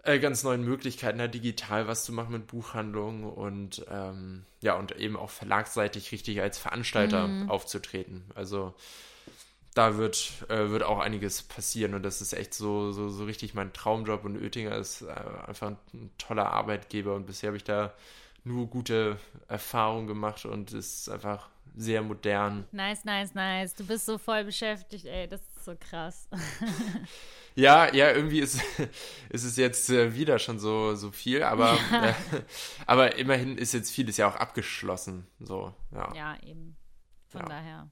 äh, 0.04 0.18
ganz 0.18 0.42
neuen 0.42 0.64
Möglichkeiten, 0.64 1.18
da 1.18 1.28
digital 1.28 1.88
was 1.88 2.04
zu 2.04 2.12
machen 2.12 2.32
mit 2.32 2.46
Buchhandlungen 2.46 3.24
und 3.24 3.84
ähm, 3.90 4.44
ja, 4.60 4.74
und 4.74 4.96
eben 4.96 5.16
auch 5.16 5.30
verlagsseitig 5.30 6.12
richtig 6.12 6.40
als 6.40 6.58
Veranstalter 6.58 7.26
mhm. 7.26 7.50
aufzutreten. 7.50 8.24
Also 8.34 8.74
da 9.74 9.96
wird, 9.96 10.32
äh, 10.48 10.70
wird 10.70 10.82
auch 10.82 10.98
einiges 10.98 11.42
passieren 11.42 11.94
und 11.94 12.02
das 12.02 12.20
ist 12.20 12.32
echt 12.32 12.54
so, 12.54 12.92
so, 12.92 13.08
so 13.10 13.24
richtig 13.24 13.54
mein 13.54 13.72
Traumjob 13.72 14.24
und 14.24 14.36
Oettinger 14.36 14.76
ist 14.76 15.02
äh, 15.02 15.14
einfach 15.46 15.68
ein, 15.68 15.76
ein, 15.94 16.10
toller 16.18 16.50
Arbeitgeber 16.52 17.14
und 17.14 17.26
bisher 17.26 17.48
habe 17.48 17.56
ich 17.56 17.64
da 17.64 17.94
nur 18.44 18.66
gute 18.66 19.18
Erfahrungen 19.46 20.06
gemacht 20.06 20.46
und 20.46 20.72
es 20.72 21.00
ist 21.00 21.08
einfach 21.10 21.48
sehr 21.76 22.02
modern. 22.02 22.66
Nice, 22.72 23.04
nice, 23.04 23.34
nice. 23.34 23.74
Du 23.74 23.86
bist 23.86 24.06
so 24.06 24.18
voll 24.18 24.44
beschäftigt, 24.44 25.04
ey, 25.06 25.28
das 25.28 25.40
ist 25.40 25.64
so 25.64 25.74
krass. 25.78 26.28
ja, 27.54 27.92
ja, 27.94 28.10
irgendwie 28.10 28.40
ist, 28.40 28.60
ist 29.30 29.44
es 29.44 29.56
jetzt 29.56 29.90
äh, 29.90 30.14
wieder 30.14 30.38
schon 30.38 30.58
so, 30.58 30.94
so 30.94 31.10
viel, 31.10 31.42
aber, 31.42 31.78
ja. 31.90 32.08
äh, 32.08 32.14
aber 32.86 33.16
immerhin 33.16 33.58
ist 33.58 33.74
jetzt 33.74 33.90
vieles 33.90 34.16
ja 34.16 34.28
auch 34.28 34.36
abgeschlossen. 34.36 35.26
So, 35.40 35.74
ja. 35.92 36.14
ja, 36.14 36.36
eben. 36.42 36.76
Von 37.26 37.42
ja. 37.42 37.48
daher. 37.48 37.90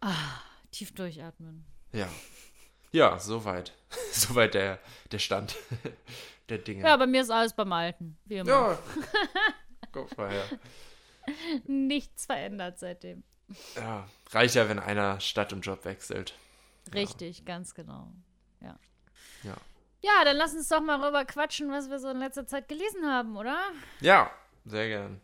Ah, 0.00 0.40
tief 0.70 0.92
durchatmen. 0.94 1.64
Ja. 1.92 2.08
Ja, 2.92 3.18
soweit. 3.18 3.72
soweit 4.12 4.54
der, 4.54 4.78
der 5.10 5.18
Stand 5.18 5.56
der 6.48 6.58
Dinge. 6.58 6.84
Ja, 6.84 6.96
bei 6.96 7.06
mir 7.06 7.22
ist 7.22 7.30
alles 7.30 7.52
beim 7.52 7.72
Alten, 7.72 8.18
wie 8.24 8.36
immer. 8.36 8.50
Ja. 8.50 8.78
Guck 9.92 10.16
mal 10.16 10.30
her. 10.30 10.44
Nichts 11.66 12.26
verändert 12.26 12.78
seitdem. 12.78 13.22
Ja, 13.76 14.08
reicht 14.30 14.54
ja, 14.54 14.68
wenn 14.68 14.78
einer 14.78 15.20
Stadt 15.20 15.52
und 15.52 15.62
Job 15.62 15.84
wechselt. 15.84 16.34
Richtig, 16.92 17.40
ja. 17.40 17.44
ganz 17.44 17.74
genau. 17.74 18.12
Ja. 18.60 18.78
Ja. 19.42 19.56
Ja, 20.02 20.24
dann 20.24 20.36
lass 20.36 20.54
uns 20.54 20.68
doch 20.68 20.82
mal 20.82 21.02
rüber 21.02 21.24
quatschen, 21.24 21.70
was 21.70 21.88
wir 21.88 21.98
so 21.98 22.10
in 22.10 22.18
letzter 22.18 22.46
Zeit 22.46 22.68
gelesen 22.68 23.06
haben, 23.06 23.36
oder? 23.36 23.58
Ja, 24.00 24.30
sehr 24.64 24.88
gern. 24.88 25.20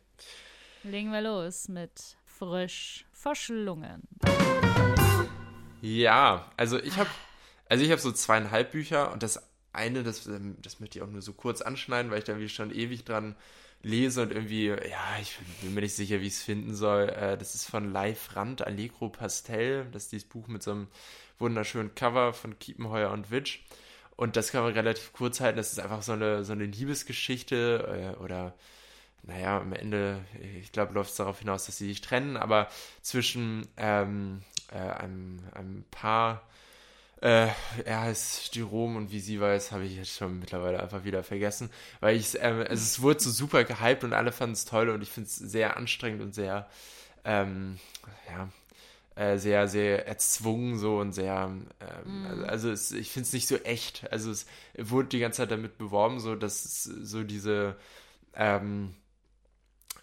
Legen 0.82 1.12
wir 1.12 1.20
los 1.20 1.68
mit 1.68 2.16
frisch 2.24 3.04
verschlungen. 3.12 4.08
Ja, 5.82 6.50
also 6.56 6.78
ich 6.78 6.96
habe 6.96 7.10
also 7.70 7.84
ich 7.84 7.92
habe 7.92 8.00
so 8.00 8.10
zweieinhalb 8.10 8.72
Bücher 8.72 9.12
und 9.12 9.22
das 9.22 9.48
eine, 9.72 10.02
das, 10.02 10.28
das 10.60 10.80
möchte 10.80 10.98
ich 10.98 11.04
auch 11.04 11.08
nur 11.08 11.22
so 11.22 11.32
kurz 11.32 11.62
anschneiden, 11.62 12.10
weil 12.10 12.18
ich 12.18 12.24
da 12.24 12.36
wie 12.36 12.48
schon 12.48 12.74
ewig 12.74 13.04
dran 13.04 13.36
lese 13.82 14.22
und 14.22 14.32
irgendwie, 14.32 14.66
ja, 14.66 15.18
ich 15.20 15.38
bin 15.62 15.74
mir 15.74 15.80
nicht 15.80 15.94
sicher, 15.94 16.20
wie 16.20 16.26
ich 16.26 16.34
es 16.34 16.42
finden 16.42 16.74
soll. 16.74 17.08
Äh, 17.08 17.38
das 17.38 17.54
ist 17.54 17.68
von 17.68 17.92
Live 17.92 18.36
Rand, 18.36 18.66
Allegro 18.66 19.08
Pastel. 19.08 19.86
Das 19.92 20.04
ist 20.04 20.12
dieses 20.12 20.28
Buch 20.28 20.48
mit 20.48 20.62
so 20.62 20.72
einem 20.72 20.88
wunderschönen 21.38 21.94
Cover 21.94 22.32
von 22.32 22.58
Kiepenheuer 22.58 23.10
und 23.10 23.30
Witsch. 23.30 23.60
Und 24.16 24.36
das 24.36 24.52
kann 24.52 24.62
man 24.62 24.74
relativ 24.74 25.12
kurz 25.12 25.40
halten. 25.40 25.56
Das 25.56 25.72
ist 25.72 25.80
einfach 25.80 26.02
so 26.02 26.12
eine, 26.12 26.44
so 26.44 26.52
eine 26.52 26.66
Liebesgeschichte 26.66 28.16
äh, 28.18 28.22
oder 28.22 28.54
naja, 29.22 29.60
am 29.60 29.72
Ende, 29.72 30.24
ich 30.60 30.72
glaube, 30.72 30.94
läuft 30.94 31.10
es 31.10 31.16
darauf 31.16 31.38
hinaus, 31.40 31.66
dass 31.66 31.76
sie 31.76 31.88
sich 31.88 32.00
trennen, 32.00 32.36
aber 32.36 32.68
zwischen 33.02 33.66
ähm, 33.76 34.42
äh, 34.72 34.78
einem, 34.78 35.40
einem 35.52 35.84
Paar, 35.90 36.42
äh, 37.20 37.48
er 37.84 38.00
heißt 38.00 38.54
Jerome 38.54 38.96
und 38.96 39.12
wie 39.12 39.20
sie 39.20 39.40
weiß, 39.40 39.72
habe 39.72 39.84
ich 39.84 39.96
jetzt 39.96 40.16
schon 40.16 40.38
mittlerweile 40.38 40.80
einfach 40.80 41.04
wieder 41.04 41.22
vergessen, 41.22 41.70
weil 42.00 42.16
ich, 42.16 42.36
äh, 42.36 42.46
also 42.46 42.72
es 42.72 43.02
wurde 43.02 43.20
so 43.20 43.30
super 43.30 43.64
gehypt 43.64 44.04
und 44.04 44.12
alle 44.12 44.32
fanden 44.32 44.54
es 44.54 44.64
toll 44.64 44.88
und 44.88 45.02
ich 45.02 45.10
finde 45.10 45.28
es 45.28 45.36
sehr 45.36 45.76
anstrengend 45.76 46.22
und 46.22 46.34
sehr, 46.34 46.68
ähm, 47.24 47.78
ja, 48.28 48.48
äh, 49.22 49.38
sehr, 49.38 49.68
sehr 49.68 50.06
erzwungen 50.06 50.78
so 50.78 50.98
und 50.98 51.12
sehr, 51.12 51.50
ähm, 51.80 52.22
mm. 52.22 52.26
also, 52.26 52.44
also 52.46 52.70
es, 52.70 52.92
ich 52.92 53.10
finde 53.10 53.26
es 53.26 53.32
nicht 53.34 53.48
so 53.48 53.56
echt. 53.56 54.10
Also 54.10 54.30
es 54.30 54.46
wurde 54.78 55.08
die 55.08 55.18
ganze 55.18 55.38
Zeit 55.38 55.50
damit 55.50 55.76
beworben, 55.76 56.20
so 56.20 56.36
dass 56.36 56.64
es 56.64 56.84
so 56.84 57.22
diese, 57.22 57.76
ähm, 58.34 58.94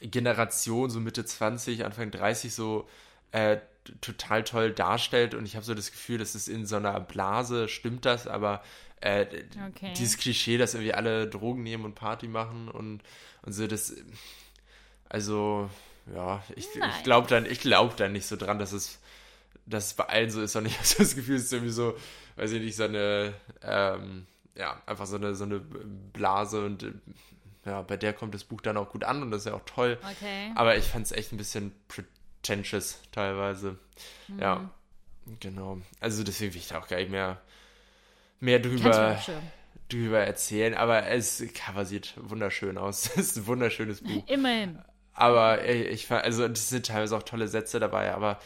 Generation, 0.01 0.89
so 0.89 0.99
Mitte 0.99 1.25
20, 1.25 1.85
Anfang 1.85 2.11
30, 2.11 2.53
so 2.53 2.87
äh, 3.31 3.57
total 4.01 4.43
toll 4.43 4.71
darstellt. 4.71 5.33
Und 5.33 5.45
ich 5.45 5.55
habe 5.55 5.65
so 5.65 5.73
das 5.73 5.91
Gefühl, 5.91 6.17
dass 6.17 6.35
es 6.35 6.47
in 6.47 6.65
so 6.65 6.77
einer 6.77 6.99
Blase 6.99 7.67
stimmt 7.67 8.05
das, 8.05 8.27
aber 8.27 8.61
äh, 9.01 9.25
okay. 9.69 9.93
dieses 9.97 10.17
Klischee, 10.17 10.57
dass 10.57 10.73
irgendwie 10.73 10.93
alle 10.93 11.27
Drogen 11.27 11.63
nehmen 11.63 11.85
und 11.85 11.95
Party 11.95 12.27
machen 12.27 12.67
und, 12.69 13.01
und 13.43 13.53
so, 13.53 13.67
das. 13.67 13.93
Also, 15.09 15.69
ja, 16.13 16.43
ich, 16.55 16.67
ich 16.75 17.03
glaube 17.03 17.27
dann, 17.27 17.45
glaub 17.45 17.95
dann 17.97 18.11
nicht 18.11 18.25
so 18.25 18.35
dran, 18.35 18.59
dass 18.59 18.73
es, 18.73 18.99
dass 19.65 19.87
es 19.87 19.93
bei 19.93 20.05
allen 20.05 20.29
so 20.29 20.41
ist, 20.41 20.53
sondern 20.53 20.71
ich 20.71 20.77
habe 20.77 20.87
so 20.87 20.97
das 20.99 21.15
Gefühl, 21.15 21.35
es 21.35 21.43
ist 21.43 21.53
irgendwie 21.53 21.71
so, 21.71 21.95
weiß 22.35 22.51
ich 22.51 22.61
nicht, 22.61 22.75
so 22.75 22.83
eine, 22.83 23.33
ähm, 23.61 24.25
ja, 24.55 24.81
einfach 24.85 25.05
so 25.05 25.15
eine, 25.15 25.35
so 25.35 25.43
eine 25.43 25.59
Blase 25.59 26.65
und 26.65 26.85
ja, 27.65 27.81
bei 27.81 27.97
der 27.97 28.13
kommt 28.13 28.33
das 28.33 28.45
Buch 28.45 28.61
dann 28.61 28.77
auch 28.77 28.89
gut 28.89 29.03
an 29.03 29.21
und 29.21 29.29
das 29.29 29.41
ist 29.41 29.47
ja 29.47 29.53
auch 29.53 29.65
toll. 29.65 29.99
Okay. 30.01 30.51
Aber 30.55 30.77
ich 30.77 30.85
fand 30.85 31.05
es 31.05 31.11
echt 31.11 31.33
ein 31.33 31.37
bisschen 31.37 31.73
pretentious 32.47 33.01
teilweise. 33.11 33.77
Mhm. 34.27 34.39
Ja, 34.39 34.69
genau. 35.39 35.81
Also 35.99 36.23
deswegen 36.23 36.53
will 36.53 36.61
ich 36.61 36.67
da 36.67 36.79
auch 36.79 36.87
gar 36.87 36.97
nicht 36.97 37.11
mehr, 37.11 37.41
mehr 38.39 38.59
drüber, 38.59 39.21
drüber 39.89 40.19
erzählen. 40.19 40.73
Aber 40.73 41.07
es 41.07 41.43
Cover 41.53 41.85
sieht 41.85 42.13
wunderschön 42.17 42.77
aus. 42.77 43.09
Es 43.17 43.17
ist 43.17 43.37
ein 43.37 43.47
wunderschönes 43.47 44.01
Buch. 44.01 44.25
Immerhin. 44.27 44.79
Aber 45.13 45.65
ich 45.65 46.05
fand, 46.05 46.23
also 46.23 46.45
es 46.45 46.69
sind 46.69 46.85
teilweise 46.85 47.17
auch 47.17 47.23
tolle 47.23 47.47
Sätze 47.47 47.79
dabei, 47.79 48.13
aber 48.13 48.39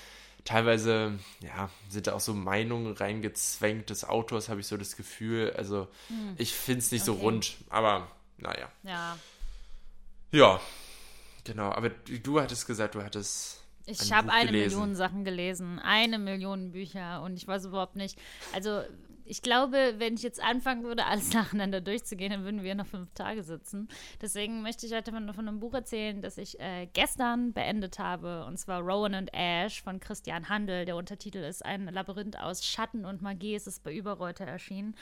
teilweise, 0.45 1.19
ja, 1.41 1.69
sind 1.89 2.07
da 2.07 2.13
auch 2.13 2.21
so 2.21 2.33
Meinungen 2.33 2.93
reingezwängt 2.93 3.89
des 3.89 4.05
Autors, 4.05 4.47
habe 4.47 4.61
ich 4.61 4.67
so 4.67 4.77
das 4.77 4.95
Gefühl. 4.95 5.53
Also 5.57 5.89
hm. 6.07 6.35
ich 6.37 6.53
finde 6.53 6.79
es 6.79 6.91
nicht 6.91 7.07
okay. 7.07 7.19
so 7.19 7.25
rund, 7.25 7.57
aber 7.69 8.09
naja. 8.37 8.71
Ja. 8.83 9.17
Ja, 10.31 10.61
genau. 11.43 11.71
Aber 11.71 11.89
du 11.89 12.39
hattest 12.39 12.65
gesagt, 12.65 12.95
du 12.95 13.03
hattest. 13.03 13.60
Ich 13.85 14.11
habe 14.13 14.31
eine 14.31 14.51
gelesen. 14.51 14.79
Million 14.79 14.95
Sachen 14.95 15.23
gelesen, 15.23 15.79
eine 15.79 16.19
Million 16.19 16.71
Bücher 16.71 17.21
und 17.23 17.35
ich 17.35 17.47
weiß 17.47 17.65
überhaupt 17.65 17.95
nicht. 17.95 18.19
Also 18.53 18.81
ich 19.31 19.41
glaube, 19.41 19.95
wenn 19.97 20.15
ich 20.15 20.23
jetzt 20.23 20.43
anfangen 20.43 20.83
würde, 20.83 21.05
alles 21.05 21.33
nacheinander 21.33 21.79
durchzugehen, 21.79 22.31
dann 22.31 22.43
würden 22.43 22.63
wir 22.63 22.75
noch 22.75 22.85
fünf 22.85 23.13
Tage 23.13 23.43
sitzen. 23.43 23.87
Deswegen 24.21 24.61
möchte 24.61 24.85
ich 24.85 24.93
heute 24.93 25.11
mal 25.11 25.33
von 25.33 25.47
einem 25.47 25.59
Buch 25.59 25.73
erzählen, 25.73 26.21
das 26.21 26.37
ich 26.37 26.59
äh, 26.59 26.87
gestern 26.91 27.53
beendet 27.53 27.97
habe, 27.97 28.45
und 28.45 28.57
zwar 28.57 28.81
Rowan 28.81 29.13
and 29.13 29.33
Ash 29.33 29.81
von 29.81 29.99
Christian 29.99 30.49
Handel. 30.49 30.85
Der 30.85 30.95
Untertitel 30.95 31.39
ist 31.39 31.65
ein 31.65 31.85
Labyrinth 31.85 32.37
aus 32.39 32.65
Schatten 32.65 33.05
und 33.05 33.21
Magie. 33.21 33.55
Es 33.55 33.67
ist 33.67 33.83
bei 33.83 33.93
Überreuter 33.93 34.45
erschienen 34.45 34.95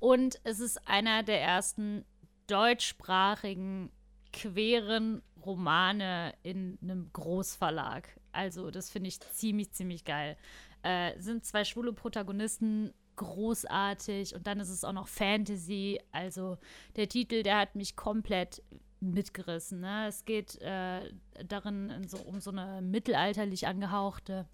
und 0.00 0.40
es 0.44 0.60
ist 0.60 0.88
einer 0.88 1.22
der 1.22 1.40
ersten 1.40 2.04
deutschsprachigen 2.48 3.90
queren 4.32 5.22
Romane 5.44 6.34
in 6.42 6.78
einem 6.82 7.10
Großverlag. 7.12 8.08
Also, 8.36 8.70
das 8.70 8.90
finde 8.90 9.08
ich 9.08 9.20
ziemlich, 9.20 9.72
ziemlich 9.72 10.04
geil. 10.04 10.36
Äh, 10.82 11.18
sind 11.18 11.44
zwei 11.44 11.64
schwule 11.64 11.92
Protagonisten 11.92 12.92
großartig 13.16 14.34
und 14.34 14.46
dann 14.46 14.60
ist 14.60 14.68
es 14.68 14.84
auch 14.84 14.92
noch 14.92 15.08
Fantasy. 15.08 15.98
Also 16.12 16.58
der 16.96 17.08
Titel, 17.08 17.42
der 17.42 17.58
hat 17.58 17.74
mich 17.74 17.96
komplett 17.96 18.62
mitgerissen. 19.00 19.80
Ne? 19.80 20.06
Es 20.08 20.24
geht 20.24 20.60
äh, 20.60 21.00
darin 21.46 22.06
so, 22.06 22.18
um 22.18 22.40
so 22.40 22.50
eine 22.50 22.82
mittelalterlich 22.82 23.66
angehauchte 23.66 24.46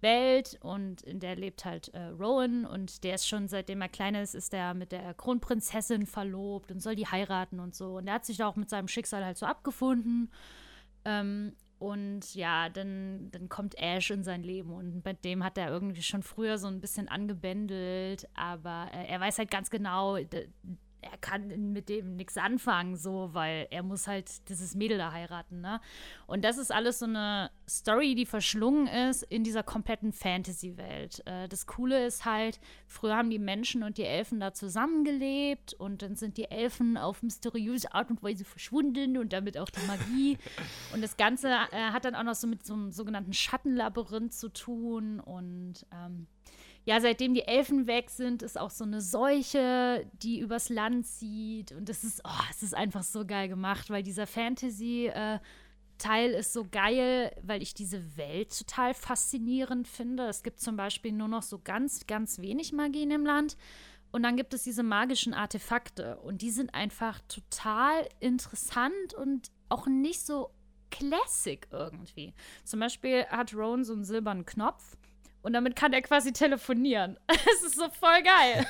Welt 0.00 0.58
und 0.60 1.02
in 1.02 1.20
der 1.20 1.36
lebt 1.36 1.64
halt 1.64 1.88
äh, 1.88 2.06
Rowan 2.08 2.64
und 2.66 3.02
der 3.02 3.14
ist 3.14 3.26
schon 3.26 3.48
seitdem 3.48 3.80
er 3.80 3.88
klein 3.88 4.14
ist, 4.14 4.34
ist 4.34 4.52
er 4.54 4.74
mit 4.74 4.92
der 4.92 5.14
Kronprinzessin 5.14 6.06
verlobt 6.06 6.70
und 6.70 6.80
soll 6.80 6.94
die 6.94 7.06
heiraten 7.06 7.60
und 7.60 7.74
so. 7.74 7.96
Und 7.96 8.06
er 8.06 8.14
hat 8.14 8.26
sich 8.26 8.36
da 8.36 8.46
auch 8.46 8.56
mit 8.56 8.70
seinem 8.70 8.88
Schicksal 8.88 9.24
halt 9.24 9.38
so 9.38 9.46
abgefunden. 9.46 10.30
Ähm, 11.04 11.54
und 11.78 12.34
ja, 12.34 12.68
dann, 12.70 13.30
dann 13.32 13.48
kommt 13.48 13.76
Ash 13.78 14.10
in 14.10 14.24
sein 14.24 14.42
Leben 14.42 14.72
und 14.72 15.02
bei 15.02 15.12
dem 15.12 15.44
hat 15.44 15.58
er 15.58 15.68
irgendwie 15.68 16.02
schon 16.02 16.22
früher 16.22 16.56
so 16.56 16.68
ein 16.68 16.80
bisschen 16.80 17.08
angebändelt, 17.08 18.28
aber 18.34 18.88
äh, 18.92 19.06
er 19.06 19.20
weiß 19.20 19.38
halt 19.38 19.50
ganz 19.50 19.68
genau, 19.68 20.16
er 21.10 21.18
kann 21.18 21.72
mit 21.72 21.88
dem 21.88 22.16
nichts 22.16 22.36
anfangen, 22.36 22.96
so, 22.96 23.30
weil 23.32 23.66
er 23.70 23.82
muss 23.82 24.06
halt 24.06 24.48
dieses 24.48 24.74
Mädel 24.74 24.98
da 24.98 25.12
heiraten, 25.12 25.60
ne? 25.60 25.80
Und 26.26 26.44
das 26.44 26.58
ist 26.58 26.72
alles 26.72 26.98
so 26.98 27.06
eine 27.06 27.50
Story, 27.68 28.14
die 28.14 28.26
verschlungen 28.26 28.86
ist 28.86 29.22
in 29.22 29.44
dieser 29.44 29.62
kompletten 29.62 30.12
Fantasy-Welt. 30.12 31.22
Äh, 31.26 31.48
das 31.48 31.66
Coole 31.66 32.06
ist 32.06 32.24
halt, 32.24 32.60
früher 32.86 33.16
haben 33.16 33.30
die 33.30 33.38
Menschen 33.38 33.82
und 33.82 33.98
die 33.98 34.04
Elfen 34.04 34.40
da 34.40 34.52
zusammengelebt 34.52 35.74
und 35.74 36.02
dann 36.02 36.16
sind 36.16 36.36
die 36.36 36.50
Elfen 36.50 36.96
auf 36.96 37.22
mysteriöse 37.22 37.92
Art 37.94 38.10
und 38.10 38.22
Weise 38.22 38.44
verschwunden 38.44 39.16
und 39.18 39.32
damit 39.32 39.58
auch 39.58 39.70
die 39.70 39.86
Magie. 39.86 40.38
und 40.92 41.02
das 41.02 41.16
Ganze 41.16 41.48
äh, 41.48 41.90
hat 41.92 42.04
dann 42.04 42.14
auch 42.14 42.24
noch 42.24 42.34
so 42.34 42.46
mit 42.46 42.64
so 42.64 42.74
einem 42.74 42.92
sogenannten 42.92 43.32
Schattenlabyrinth 43.32 44.34
zu 44.34 44.48
tun 44.48 45.20
und 45.20 45.86
ähm, 45.92 46.26
ja, 46.86 47.00
seitdem 47.00 47.34
die 47.34 47.42
Elfen 47.42 47.86
weg 47.88 48.10
sind, 48.10 48.42
ist 48.42 48.58
auch 48.58 48.70
so 48.70 48.84
eine 48.84 49.00
Seuche, 49.00 50.06
die 50.22 50.38
übers 50.38 50.68
Land 50.68 51.06
zieht. 51.06 51.72
Und 51.72 51.88
das 51.88 52.04
ist, 52.04 52.22
oh, 52.24 52.44
es 52.50 52.62
ist 52.62 52.74
einfach 52.74 53.02
so 53.02 53.26
geil 53.26 53.48
gemacht, 53.48 53.90
weil 53.90 54.02
dieser 54.02 54.26
Fantasy- 54.26 55.08
äh, 55.08 55.38
Teil 55.98 56.32
ist 56.32 56.52
so 56.52 56.66
geil, 56.70 57.34
weil 57.42 57.62
ich 57.62 57.72
diese 57.72 58.18
Welt 58.18 58.56
total 58.56 58.92
faszinierend 58.92 59.88
finde. 59.88 60.26
Es 60.28 60.42
gibt 60.42 60.60
zum 60.60 60.76
Beispiel 60.76 61.10
nur 61.10 61.28
noch 61.28 61.42
so 61.42 61.58
ganz, 61.58 62.06
ganz 62.06 62.38
wenig 62.38 62.74
Magie 62.74 63.04
in 63.04 63.10
dem 63.10 63.24
Land. 63.24 63.56
Und 64.12 64.22
dann 64.22 64.36
gibt 64.36 64.52
es 64.54 64.62
diese 64.62 64.82
magischen 64.82 65.34
Artefakte. 65.34 66.18
Und 66.18 66.42
die 66.42 66.50
sind 66.50 66.74
einfach 66.74 67.20
total 67.28 68.06
interessant 68.20 69.14
und 69.16 69.50
auch 69.70 69.86
nicht 69.86 70.20
so 70.20 70.50
classic 70.90 71.66
irgendwie. 71.70 72.34
Zum 72.64 72.80
Beispiel 72.80 73.24
hat 73.26 73.54
Rowan 73.54 73.84
so 73.84 73.94
einen 73.94 74.04
silbernen 74.04 74.44
Knopf. 74.44 74.96
Und 75.46 75.52
damit 75.52 75.76
kann 75.76 75.92
er 75.92 76.02
quasi 76.02 76.32
telefonieren. 76.32 77.16
Es 77.28 77.62
ist 77.62 77.76
so 77.76 77.88
voll 77.88 78.20
geil. 78.24 78.66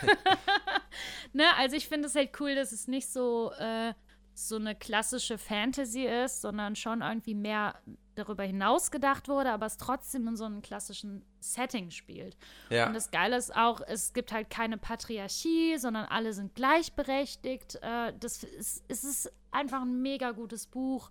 ne? 1.32 1.44
Also 1.56 1.74
ich 1.74 1.88
finde 1.88 2.06
es 2.06 2.14
halt 2.14 2.38
cool, 2.38 2.54
dass 2.54 2.70
es 2.70 2.86
nicht 2.86 3.08
so, 3.08 3.50
äh, 3.58 3.94
so 4.34 4.56
eine 4.56 4.74
klassische 4.74 5.38
Fantasy 5.38 6.04
ist, 6.04 6.42
sondern 6.42 6.76
schon 6.76 7.00
irgendwie 7.00 7.34
mehr 7.34 7.76
darüber 8.14 8.42
hinaus 8.42 8.90
gedacht 8.90 9.26
wurde, 9.26 9.52
aber 9.52 9.64
es 9.64 9.78
trotzdem 9.78 10.28
in 10.28 10.36
so 10.36 10.44
einem 10.44 10.60
klassischen 10.60 11.24
Setting 11.40 11.90
spielt. 11.90 12.36
Ja. 12.68 12.88
Und 12.88 12.92
das 12.92 13.10
Geile 13.10 13.38
ist 13.38 13.56
auch, 13.56 13.80
es 13.80 14.12
gibt 14.12 14.30
halt 14.30 14.50
keine 14.50 14.76
Patriarchie, 14.76 15.78
sondern 15.78 16.04
alle 16.04 16.34
sind 16.34 16.54
gleichberechtigt. 16.54 17.76
Äh, 17.76 18.12
das 18.20 18.44
ist, 18.44 18.84
es 18.88 19.02
ist 19.02 19.32
einfach 19.50 19.80
ein 19.80 20.02
mega 20.02 20.32
gutes 20.32 20.66
Buch. 20.66 21.10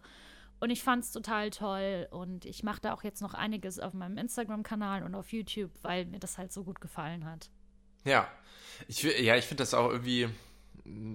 Und 0.59 0.69
ich 0.69 0.83
fand 0.83 1.03
es 1.03 1.11
total 1.11 1.49
toll. 1.49 2.07
Und 2.11 2.45
ich 2.45 2.63
mache 2.63 2.81
da 2.81 2.93
auch 2.93 3.03
jetzt 3.03 3.21
noch 3.21 3.33
einiges 3.33 3.79
auf 3.79 3.93
meinem 3.93 4.17
Instagram-Kanal 4.17 5.03
und 5.03 5.15
auf 5.15 5.31
YouTube, 5.31 5.71
weil 5.81 6.05
mir 6.05 6.19
das 6.19 6.37
halt 6.37 6.51
so 6.51 6.63
gut 6.63 6.81
gefallen 6.81 7.25
hat. 7.25 7.49
Ja, 8.03 8.27
ich, 8.87 9.03
ja, 9.03 9.35
ich 9.35 9.45
finde 9.45 9.61
das 9.61 9.73
auch 9.73 9.89
irgendwie 9.89 10.29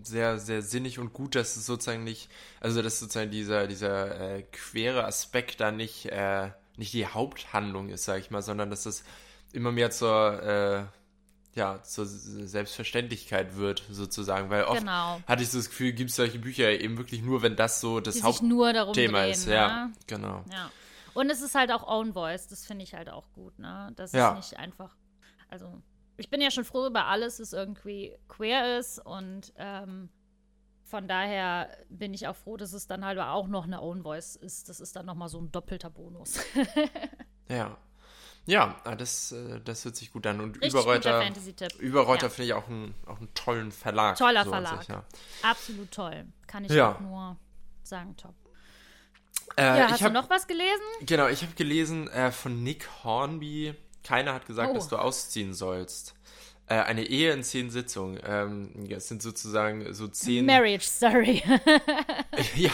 sehr, 0.02 0.38
sehr 0.38 0.62
sinnig 0.62 0.98
und 0.98 1.12
gut, 1.12 1.34
dass 1.34 1.56
es 1.56 1.66
sozusagen 1.66 2.04
nicht, 2.04 2.28
also 2.60 2.82
dass 2.82 2.98
sozusagen 2.98 3.30
dieser, 3.30 3.66
dieser 3.66 4.38
äh, 4.38 4.42
quere 4.42 5.04
Aspekt 5.04 5.60
da 5.60 5.70
nicht, 5.70 6.06
äh, 6.06 6.50
nicht 6.76 6.92
die 6.92 7.06
Haupthandlung 7.06 7.88
ist, 7.88 8.04
sag 8.04 8.18
ich 8.18 8.30
mal, 8.30 8.42
sondern 8.42 8.70
dass 8.70 8.84
das 8.84 9.04
immer 9.52 9.70
mehr 9.70 9.90
zur, 9.90 10.42
äh, 10.42 10.99
ja, 11.54 11.82
zur 11.82 12.06
Selbstverständlichkeit 12.06 13.56
wird, 13.56 13.82
sozusagen. 13.90 14.50
Weil 14.50 14.64
oft 14.64 14.80
genau. 14.80 15.20
hatte 15.26 15.42
ich 15.42 15.50
so 15.50 15.58
das 15.58 15.68
Gefühl, 15.68 15.92
gibt 15.92 16.10
es 16.10 16.16
solche 16.16 16.38
Bücher 16.38 16.70
eben 16.70 16.96
wirklich 16.96 17.22
nur, 17.22 17.42
wenn 17.42 17.56
das 17.56 17.80
so 17.80 18.00
das 18.00 18.22
Hauptthema 18.22 19.24
ist. 19.24 19.46
Ne? 19.46 19.54
Ja, 19.54 19.90
genau. 20.06 20.44
Ja. 20.52 20.70
Und 21.14 21.28
es 21.30 21.42
ist 21.42 21.54
halt 21.54 21.72
auch 21.72 21.86
Own 21.86 22.12
Voice, 22.12 22.46
das 22.46 22.64
finde 22.64 22.84
ich 22.84 22.94
halt 22.94 23.10
auch 23.10 23.32
gut, 23.32 23.58
ne? 23.58 23.92
Das 23.96 24.12
ja. 24.12 24.30
ist 24.30 24.36
nicht 24.36 24.58
einfach, 24.58 24.96
also 25.48 25.82
ich 26.16 26.30
bin 26.30 26.40
ja 26.40 26.50
schon 26.52 26.64
froh 26.64 26.86
über 26.86 27.06
alles, 27.06 27.40
was 27.40 27.52
irgendwie 27.52 28.16
queer 28.28 28.78
ist 28.78 29.04
und 29.04 29.52
ähm, 29.56 30.08
von 30.84 31.08
daher 31.08 31.70
bin 31.88 32.14
ich 32.14 32.26
auch 32.26 32.36
froh, 32.36 32.56
dass 32.56 32.72
es 32.72 32.86
dann 32.86 33.04
halt 33.04 33.18
auch 33.18 33.48
noch 33.48 33.64
eine 33.64 33.80
Own 33.80 34.02
Voice 34.02 34.34
ist. 34.34 34.68
Das 34.68 34.80
ist 34.80 34.96
dann 34.96 35.06
nochmal 35.06 35.28
so 35.28 35.40
ein 35.40 35.52
doppelter 35.52 35.88
Bonus. 35.88 36.40
ja, 37.48 37.78
ja, 38.46 38.76
ah, 38.84 38.96
das, 38.96 39.32
äh, 39.32 39.60
das 39.60 39.84
hört 39.84 39.96
sich 39.96 40.12
gut 40.12 40.26
an. 40.26 40.40
Und 40.40 40.56
Richtig 40.56 40.72
Überreuter, 40.72 41.22
Überreuter 41.78 42.26
ja. 42.26 42.28
finde 42.28 42.46
ich 42.46 42.54
auch 42.54 42.68
einen, 42.68 42.94
auch 43.06 43.18
einen 43.18 43.32
tollen 43.34 43.72
Verlag. 43.72 44.16
Toller 44.16 44.44
so 44.44 44.50
Verlag. 44.50 44.78
Sich, 44.80 44.88
ja. 44.88 45.04
Absolut 45.42 45.90
toll. 45.90 46.24
Kann 46.46 46.64
ich 46.64 46.72
ja. 46.72 46.94
auch 46.94 47.00
nur 47.00 47.36
sagen, 47.82 48.16
top. 48.16 48.34
Äh, 49.56 49.62
ja, 49.62 49.90
hast 49.90 50.02
hab, 50.02 50.08
du 50.08 50.14
noch 50.14 50.30
was 50.30 50.46
gelesen? 50.46 50.82
Genau, 51.02 51.28
ich 51.28 51.42
habe 51.42 51.52
gelesen 51.54 52.08
äh, 52.08 52.30
von 52.32 52.62
Nick 52.62 52.88
Hornby. 53.04 53.74
Keiner 54.02 54.34
hat 54.34 54.46
gesagt, 54.46 54.70
oh. 54.70 54.74
dass 54.74 54.88
du 54.88 54.96
ausziehen 54.96 55.54
sollst. 55.54 56.14
Äh, 56.70 56.84
eine 56.84 57.02
Ehe 57.02 57.32
in 57.32 57.42
zehn 57.42 57.68
Sitzungen. 57.68 58.20
Ähm, 58.24 58.70
es 58.88 59.08
sind 59.08 59.22
sozusagen 59.22 59.92
so 59.92 60.06
zehn. 60.06 60.46
Marriage 60.46 60.86
Story. 60.86 61.42
ja, 62.54 62.70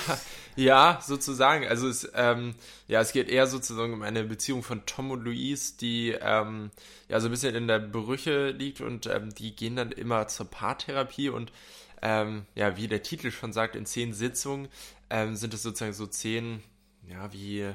ja, 0.55 1.01
sozusagen. 1.03 1.67
Also 1.67 1.89
es, 1.89 2.07
ähm, 2.15 2.55
ja, 2.89 3.01
es 3.01 3.13
geht 3.13 3.31
eher 3.31 3.47
sozusagen 3.47 3.95
um 3.95 4.03
eine 4.03 4.25
Beziehung 4.25 4.63
von 4.63 4.85
Tom 4.85 5.13
und 5.13 5.25
Louise, 5.25 5.79
die 5.81 6.15
ähm, 6.21 6.71
ja 7.09 7.21
so 7.21 7.29
ein 7.29 7.31
bisschen 7.31 7.55
in 7.55 7.69
der 7.69 7.79
Brüche 7.79 8.51
liegt 8.51 8.83
und 8.83 9.07
ähm, 9.07 9.35
die 9.35 9.57
gehen 9.57 9.77
dann 9.77 9.93
immer 9.93 10.29
zur 10.29 10.45
Paartherapie 10.45 11.31
und 11.31 11.51
ähm, 12.03 12.45
ja, 12.55 12.77
wie 12.77 12.89
der 12.89 13.03
Titel 13.03 13.31
schon 13.31 13.55
sagt, 13.55 13.77
in 13.77 13.87
zehn 13.87 14.13
Sitzungen 14.13 14.69
ähm, 15.09 15.37
sind 15.37 15.55
es 15.55 15.63
sozusagen 15.63 15.95
so 15.95 16.07
zehn, 16.07 16.63
ja, 17.09 17.33
wie, 17.33 17.67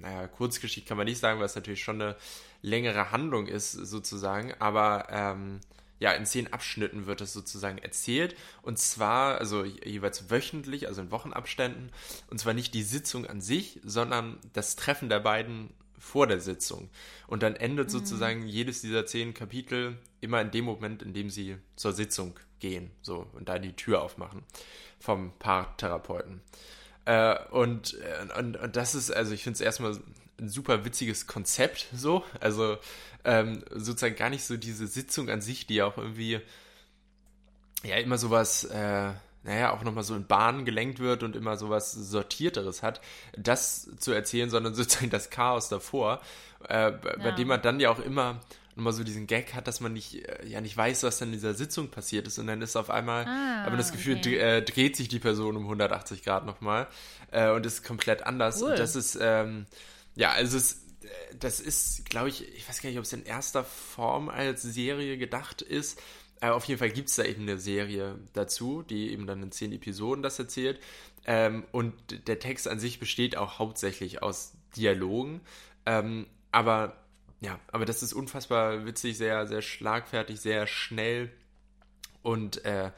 naja, 0.00 0.28
Kurzgeschichte 0.28 0.88
kann 0.88 0.96
man 0.96 1.06
nicht 1.06 1.18
sagen, 1.18 1.38
weil 1.38 1.46
es 1.46 1.54
natürlich 1.54 1.82
schon 1.82 2.00
eine 2.00 2.16
längere 2.62 3.10
Handlung 3.10 3.46
ist, 3.46 3.72
sozusagen, 3.72 4.54
aber 4.58 5.06
ähm, 5.10 5.60
ja, 6.00 6.12
in 6.12 6.26
zehn 6.26 6.52
Abschnitten 6.52 7.06
wird 7.06 7.20
es 7.20 7.32
sozusagen 7.32 7.78
erzählt. 7.78 8.36
Und 8.62 8.78
zwar, 8.78 9.38
also 9.38 9.64
jeweils 9.64 10.30
wöchentlich, 10.30 10.86
also 10.86 11.02
in 11.02 11.10
Wochenabständen. 11.10 11.90
Und 12.30 12.38
zwar 12.38 12.54
nicht 12.54 12.72
die 12.74 12.82
Sitzung 12.82 13.26
an 13.26 13.40
sich, 13.40 13.80
sondern 13.84 14.38
das 14.52 14.76
Treffen 14.76 15.08
der 15.08 15.20
beiden 15.20 15.70
vor 15.98 16.28
der 16.28 16.40
Sitzung. 16.40 16.88
Und 17.26 17.42
dann 17.42 17.56
endet 17.56 17.88
mhm. 17.88 17.92
sozusagen 17.92 18.46
jedes 18.46 18.80
dieser 18.80 19.06
zehn 19.06 19.34
Kapitel 19.34 19.98
immer 20.20 20.40
in 20.40 20.52
dem 20.52 20.64
Moment, 20.64 21.02
in 21.02 21.12
dem 21.12 21.30
sie 21.30 21.56
zur 21.74 21.92
Sitzung 21.92 22.38
gehen. 22.60 22.90
So, 23.02 23.26
und 23.32 23.48
da 23.48 23.58
die 23.58 23.74
Tür 23.74 24.02
aufmachen 24.02 24.44
vom 25.00 25.32
Paartherapeuten. 25.38 26.40
Äh, 27.08 27.38
und, 27.52 27.94
äh, 27.94 28.38
und, 28.38 28.58
und 28.58 28.76
das 28.76 28.94
ist, 28.94 29.10
also 29.10 29.32
ich 29.32 29.42
finde 29.42 29.54
es 29.54 29.62
erstmal 29.62 29.96
ein 30.38 30.50
super 30.50 30.84
witziges 30.84 31.26
Konzept, 31.26 31.88
so. 31.94 32.22
Also 32.38 32.76
ähm, 33.24 33.64
sozusagen 33.74 34.14
gar 34.14 34.28
nicht 34.28 34.44
so 34.44 34.58
diese 34.58 34.86
Sitzung 34.86 35.30
an 35.30 35.40
sich, 35.40 35.66
die 35.66 35.76
ja 35.76 35.86
auch 35.86 35.96
irgendwie 35.96 36.40
ja 37.82 37.96
immer 37.96 38.18
sowas, 38.18 38.64
äh, 38.64 39.12
naja, 39.42 39.72
auch 39.72 39.82
nochmal 39.84 40.04
so 40.04 40.14
in 40.14 40.26
Bahnen 40.26 40.66
gelenkt 40.66 40.98
wird 40.98 41.22
und 41.22 41.34
immer 41.34 41.56
sowas 41.56 41.92
Sortierteres 41.92 42.82
hat, 42.82 43.00
das 43.38 43.88
zu 43.96 44.12
erzählen, 44.12 44.50
sondern 44.50 44.74
sozusagen 44.74 45.08
das 45.08 45.30
Chaos 45.30 45.70
davor, 45.70 46.20
äh, 46.68 46.90
bei 46.90 47.24
ja. 47.24 47.30
dem 47.32 47.48
man 47.48 47.62
dann 47.62 47.80
ja 47.80 47.90
auch 47.90 48.00
immer 48.00 48.38
nochmal 48.78 48.92
so 48.92 49.04
diesen 49.04 49.26
Gag 49.26 49.54
hat, 49.54 49.66
dass 49.66 49.80
man 49.80 49.92
nicht, 49.92 50.26
äh, 50.26 50.46
ja 50.46 50.60
nicht 50.60 50.76
weiß, 50.76 51.02
was 51.02 51.18
dann 51.18 51.28
in 51.28 51.34
dieser 51.34 51.54
Sitzung 51.54 51.88
passiert 51.90 52.26
ist 52.26 52.38
und 52.38 52.46
dann 52.46 52.62
ist 52.62 52.76
auf 52.76 52.90
einmal, 52.90 53.26
ah, 53.26 53.64
aber 53.66 53.76
das 53.76 53.92
Gefühl, 53.92 54.16
okay. 54.16 54.36
äh, 54.36 54.62
dreht 54.62 54.96
sich 54.96 55.08
die 55.08 55.18
Person 55.18 55.56
um 55.56 55.64
180 55.64 56.22
Grad 56.22 56.46
nochmal 56.46 56.86
äh, 57.30 57.50
und 57.50 57.66
ist 57.66 57.84
komplett 57.84 58.22
anders. 58.22 58.62
Cool. 58.62 58.70
Und 58.70 58.78
das 58.78 58.96
ist, 58.96 59.18
ähm, 59.20 59.66
ja, 60.14 60.30
also 60.30 60.56
es, 60.56 60.80
das 61.38 61.60
ist, 61.60 62.08
glaube 62.08 62.28
ich, 62.28 62.48
ich 62.56 62.68
weiß 62.68 62.80
gar 62.80 62.88
nicht, 62.88 62.98
ob 62.98 63.04
es 63.04 63.12
in 63.12 63.24
erster 63.24 63.64
Form 63.64 64.28
als 64.28 64.62
Serie 64.62 65.18
gedacht 65.18 65.60
ist. 65.60 66.00
Aber 66.40 66.54
auf 66.54 66.64
jeden 66.66 66.78
Fall 66.78 66.90
gibt 66.90 67.08
es 67.08 67.16
da 67.16 67.24
eben 67.24 67.42
eine 67.42 67.58
Serie 67.58 68.16
dazu, 68.32 68.82
die 68.82 69.10
eben 69.10 69.26
dann 69.26 69.42
in 69.42 69.50
zehn 69.50 69.72
Episoden 69.72 70.22
das 70.22 70.38
erzählt. 70.38 70.80
Ähm, 71.26 71.64
und 71.72 71.94
der 72.28 72.38
Text 72.38 72.68
an 72.68 72.78
sich 72.78 73.00
besteht 73.00 73.36
auch 73.36 73.58
hauptsächlich 73.58 74.22
aus 74.22 74.52
Dialogen. 74.76 75.40
Ähm, 75.84 76.26
aber 76.52 76.96
ja, 77.40 77.58
aber 77.70 77.84
das 77.84 78.02
ist 78.02 78.12
unfassbar 78.12 78.84
witzig, 78.84 79.16
sehr, 79.16 79.46
sehr 79.46 79.62
schlagfertig, 79.62 80.40
sehr 80.40 80.66
schnell. 80.66 81.30
Und 82.22 82.64
äh, 82.64 82.90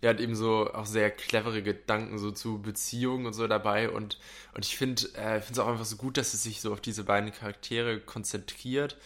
er 0.00 0.10
hat 0.10 0.20
eben 0.20 0.36
so 0.36 0.72
auch 0.72 0.86
sehr 0.86 1.10
clevere 1.10 1.62
Gedanken 1.62 2.18
so 2.18 2.30
zu 2.30 2.62
Beziehungen 2.62 3.26
und 3.26 3.32
so 3.32 3.48
dabei 3.48 3.90
und, 3.90 4.18
und 4.54 4.64
ich 4.64 4.76
finde 4.76 5.08
äh, 5.16 5.38
es 5.38 5.58
auch 5.58 5.66
einfach 5.66 5.84
so 5.84 5.96
gut, 5.96 6.16
dass 6.16 6.34
es 6.34 6.44
sich 6.44 6.60
so 6.60 6.72
auf 6.72 6.80
diese 6.80 7.04
beiden 7.04 7.32
Charaktere 7.32 7.98
konzentriert 8.00 8.96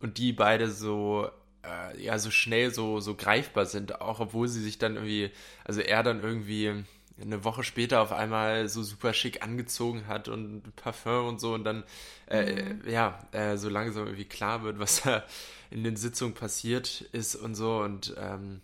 und 0.00 0.18
die 0.18 0.32
beide 0.32 0.68
so 0.70 1.30
äh, 1.64 2.02
ja 2.02 2.18
so 2.18 2.30
schnell 2.30 2.74
so, 2.74 3.00
so 3.00 3.14
greifbar 3.14 3.66
sind, 3.66 4.00
auch 4.00 4.18
obwohl 4.18 4.48
sie 4.48 4.62
sich 4.62 4.78
dann 4.78 4.96
irgendwie, 4.96 5.30
also 5.64 5.80
er 5.80 6.02
dann 6.02 6.20
irgendwie 6.20 6.84
eine 7.20 7.44
Woche 7.44 7.62
später 7.62 8.00
auf 8.00 8.12
einmal 8.12 8.68
so 8.68 8.82
super 8.82 9.12
schick 9.12 9.42
angezogen 9.42 10.06
hat 10.06 10.28
und 10.28 10.74
Parfum 10.76 11.26
und 11.26 11.40
so 11.40 11.54
und 11.54 11.64
dann 11.64 11.84
äh, 12.28 12.62
mhm. 12.62 12.88
ja 12.88 13.18
äh, 13.32 13.56
so 13.56 13.68
langsam 13.68 14.04
irgendwie 14.06 14.24
klar 14.24 14.62
wird, 14.62 14.78
was 14.78 15.02
da 15.02 15.24
in 15.70 15.84
den 15.84 15.96
Sitzungen 15.96 16.34
passiert 16.34 17.02
ist 17.12 17.34
und 17.36 17.54
so 17.54 17.78
und 17.80 18.14
ähm, 18.18 18.60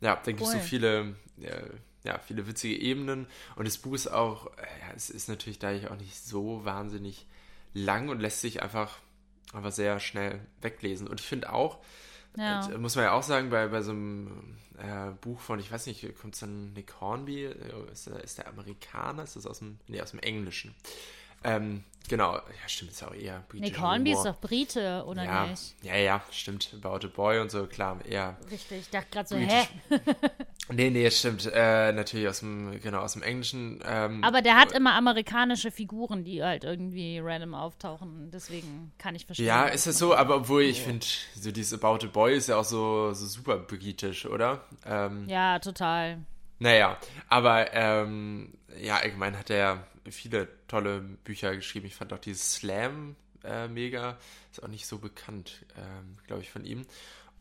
ja, 0.00 0.16
da 0.16 0.32
gibt 0.32 0.42
es 0.42 0.52
so 0.52 0.58
viele 0.58 1.16
äh, 1.40 1.70
ja, 2.04 2.18
viele 2.18 2.46
witzige 2.46 2.76
Ebenen 2.76 3.26
und 3.56 3.66
das 3.66 3.78
Buch 3.78 3.94
ist 3.94 4.08
auch, 4.08 4.46
äh, 4.56 4.62
ja, 4.80 4.94
es 4.94 5.10
ist 5.10 5.28
natürlich 5.28 5.58
da 5.58 5.70
auch 5.90 5.96
nicht 5.96 6.16
so 6.16 6.64
wahnsinnig 6.64 7.26
lang 7.74 8.08
und 8.08 8.20
lässt 8.20 8.40
sich 8.40 8.62
einfach, 8.62 8.98
einfach 9.52 9.72
sehr 9.72 10.00
schnell 10.00 10.40
weglesen 10.60 11.06
und 11.06 11.20
ich 11.20 11.26
finde 11.26 11.52
auch, 11.52 11.78
ja. 12.38 12.64
Und, 12.64 12.72
äh, 12.72 12.78
muss 12.78 12.96
man 12.96 13.04
ja 13.04 13.12
auch 13.12 13.22
sagen, 13.22 13.50
bei, 13.50 13.68
bei 13.68 13.82
so 13.82 13.90
einem 13.90 14.56
äh, 14.78 15.10
Buch 15.20 15.40
von, 15.40 15.58
ich 15.58 15.70
weiß 15.70 15.86
nicht, 15.86 16.02
kommt 16.20 16.34
es 16.34 16.40
dann 16.40 16.72
Nick 16.72 17.00
Hornby? 17.00 17.44
Äh, 17.44 17.92
ist 17.92 18.06
der, 18.06 18.22
ist 18.22 18.38
der 18.38 18.48
Amerikaner? 18.48 19.24
Ist 19.24 19.36
das 19.36 19.46
aus 19.46 19.58
dem, 19.58 19.78
nee, 19.86 20.00
aus 20.00 20.12
dem 20.12 20.20
Englischen? 20.20 20.74
Ähm, 21.44 21.84
genau, 22.08 22.34
ja, 22.34 22.68
stimmt, 22.68 22.92
ist 22.92 23.02
auch 23.02 23.14
eher 23.14 23.44
britisch. 23.48 23.70
Nick 23.70 23.80
Hornby 23.80 24.12
ist 24.12 24.24
doch 24.24 24.38
Brite, 24.40 25.04
oder 25.06 25.24
ja, 25.24 25.46
nicht? 25.46 25.74
Ja, 25.82 25.96
ja, 25.96 26.22
stimmt. 26.30 26.74
About 26.82 27.06
a 27.06 27.10
Boy 27.14 27.40
und 27.40 27.50
so, 27.50 27.66
klar, 27.66 27.98
eher. 28.04 28.36
Richtig, 28.50 28.80
ich 28.80 28.90
dachte 28.90 29.08
gerade 29.10 29.28
so, 29.28 29.36
britisch. 29.36 29.68
hä? 29.88 30.00
nee, 30.72 30.90
nee, 30.90 31.10
stimmt. 31.10 31.50
Äh, 31.52 31.92
natürlich 31.92 32.28
aus 32.28 32.40
dem, 32.40 32.80
genau, 32.80 33.00
aus 33.00 33.12
dem 33.12 33.22
Englischen. 33.22 33.80
Ähm, 33.86 34.22
Aber 34.24 34.42
der 34.42 34.56
hat 34.56 34.72
immer 34.72 34.94
amerikanische 34.94 35.70
Figuren, 35.70 36.24
die 36.24 36.42
halt 36.42 36.64
irgendwie 36.64 37.20
random 37.20 37.54
auftauchen. 37.54 38.30
Deswegen 38.32 38.92
kann 38.98 39.14
ich 39.14 39.26
verstehen. 39.26 39.46
Ja, 39.46 39.66
ist 39.66 39.86
es 39.86 39.98
so, 39.98 40.14
aber 40.14 40.36
obwohl 40.36 40.62
ich 40.62 40.82
finde, 40.82 41.06
so 41.34 41.50
dieses 41.50 41.82
About 41.82 42.04
a 42.04 42.10
Boy 42.10 42.36
ist 42.36 42.48
ja 42.48 42.56
auch 42.56 42.64
so, 42.64 43.12
so 43.12 43.26
super 43.26 43.58
britisch, 43.58 44.26
oder? 44.26 44.62
Ähm, 44.84 45.28
ja, 45.28 45.58
total. 45.58 46.18
Naja, 46.58 46.98
aber 47.28 47.72
ähm, 47.72 48.54
ja, 48.80 48.96
allgemein 48.96 49.38
hat 49.38 49.50
er 49.50 49.86
viele 50.10 50.48
tolle 50.66 51.00
Bücher 51.00 51.54
geschrieben. 51.54 51.86
Ich 51.86 51.94
fand 51.94 52.12
auch 52.12 52.18
dieses 52.18 52.54
Slam 52.54 53.16
äh, 53.44 53.68
mega. 53.68 54.18
Ist 54.50 54.62
auch 54.62 54.68
nicht 54.68 54.86
so 54.86 54.98
bekannt, 54.98 55.64
ähm, 55.76 56.16
glaube 56.26 56.42
ich, 56.42 56.50
von 56.50 56.64
ihm. 56.64 56.86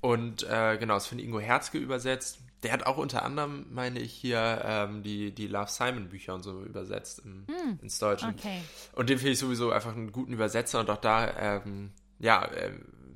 Und 0.01 0.43
äh, 0.43 0.77
genau, 0.77 0.97
ist 0.97 1.07
von 1.07 1.19
Ingo 1.19 1.39
Herzke 1.39 1.77
übersetzt. 1.77 2.39
Der 2.63 2.71
hat 2.71 2.85
auch 2.85 2.97
unter 2.97 3.23
anderem, 3.23 3.67
meine 3.71 3.99
ich, 3.99 4.13
hier 4.13 4.61
ähm, 4.63 5.03
die, 5.03 5.31
die 5.31 5.47
Love 5.47 5.69
Simon 5.69 6.09
Bücher 6.09 6.33
und 6.33 6.43
so 6.43 6.63
übersetzt 6.63 7.21
im, 7.23 7.41
mm, 7.41 7.79
ins 7.81 7.99
Deutsche. 7.99 8.27
Okay. 8.27 8.61
Und 8.93 9.09
den 9.09 9.17
finde 9.17 9.33
ich 9.33 9.39
sowieso 9.39 9.71
einfach 9.71 9.91
einen 9.95 10.11
guten 10.11 10.33
Übersetzer 10.33 10.79
und 10.79 10.89
auch 10.89 10.97
da, 10.97 11.61
ähm, 11.61 11.91
ja, 12.19 12.45
äh, 12.45 12.71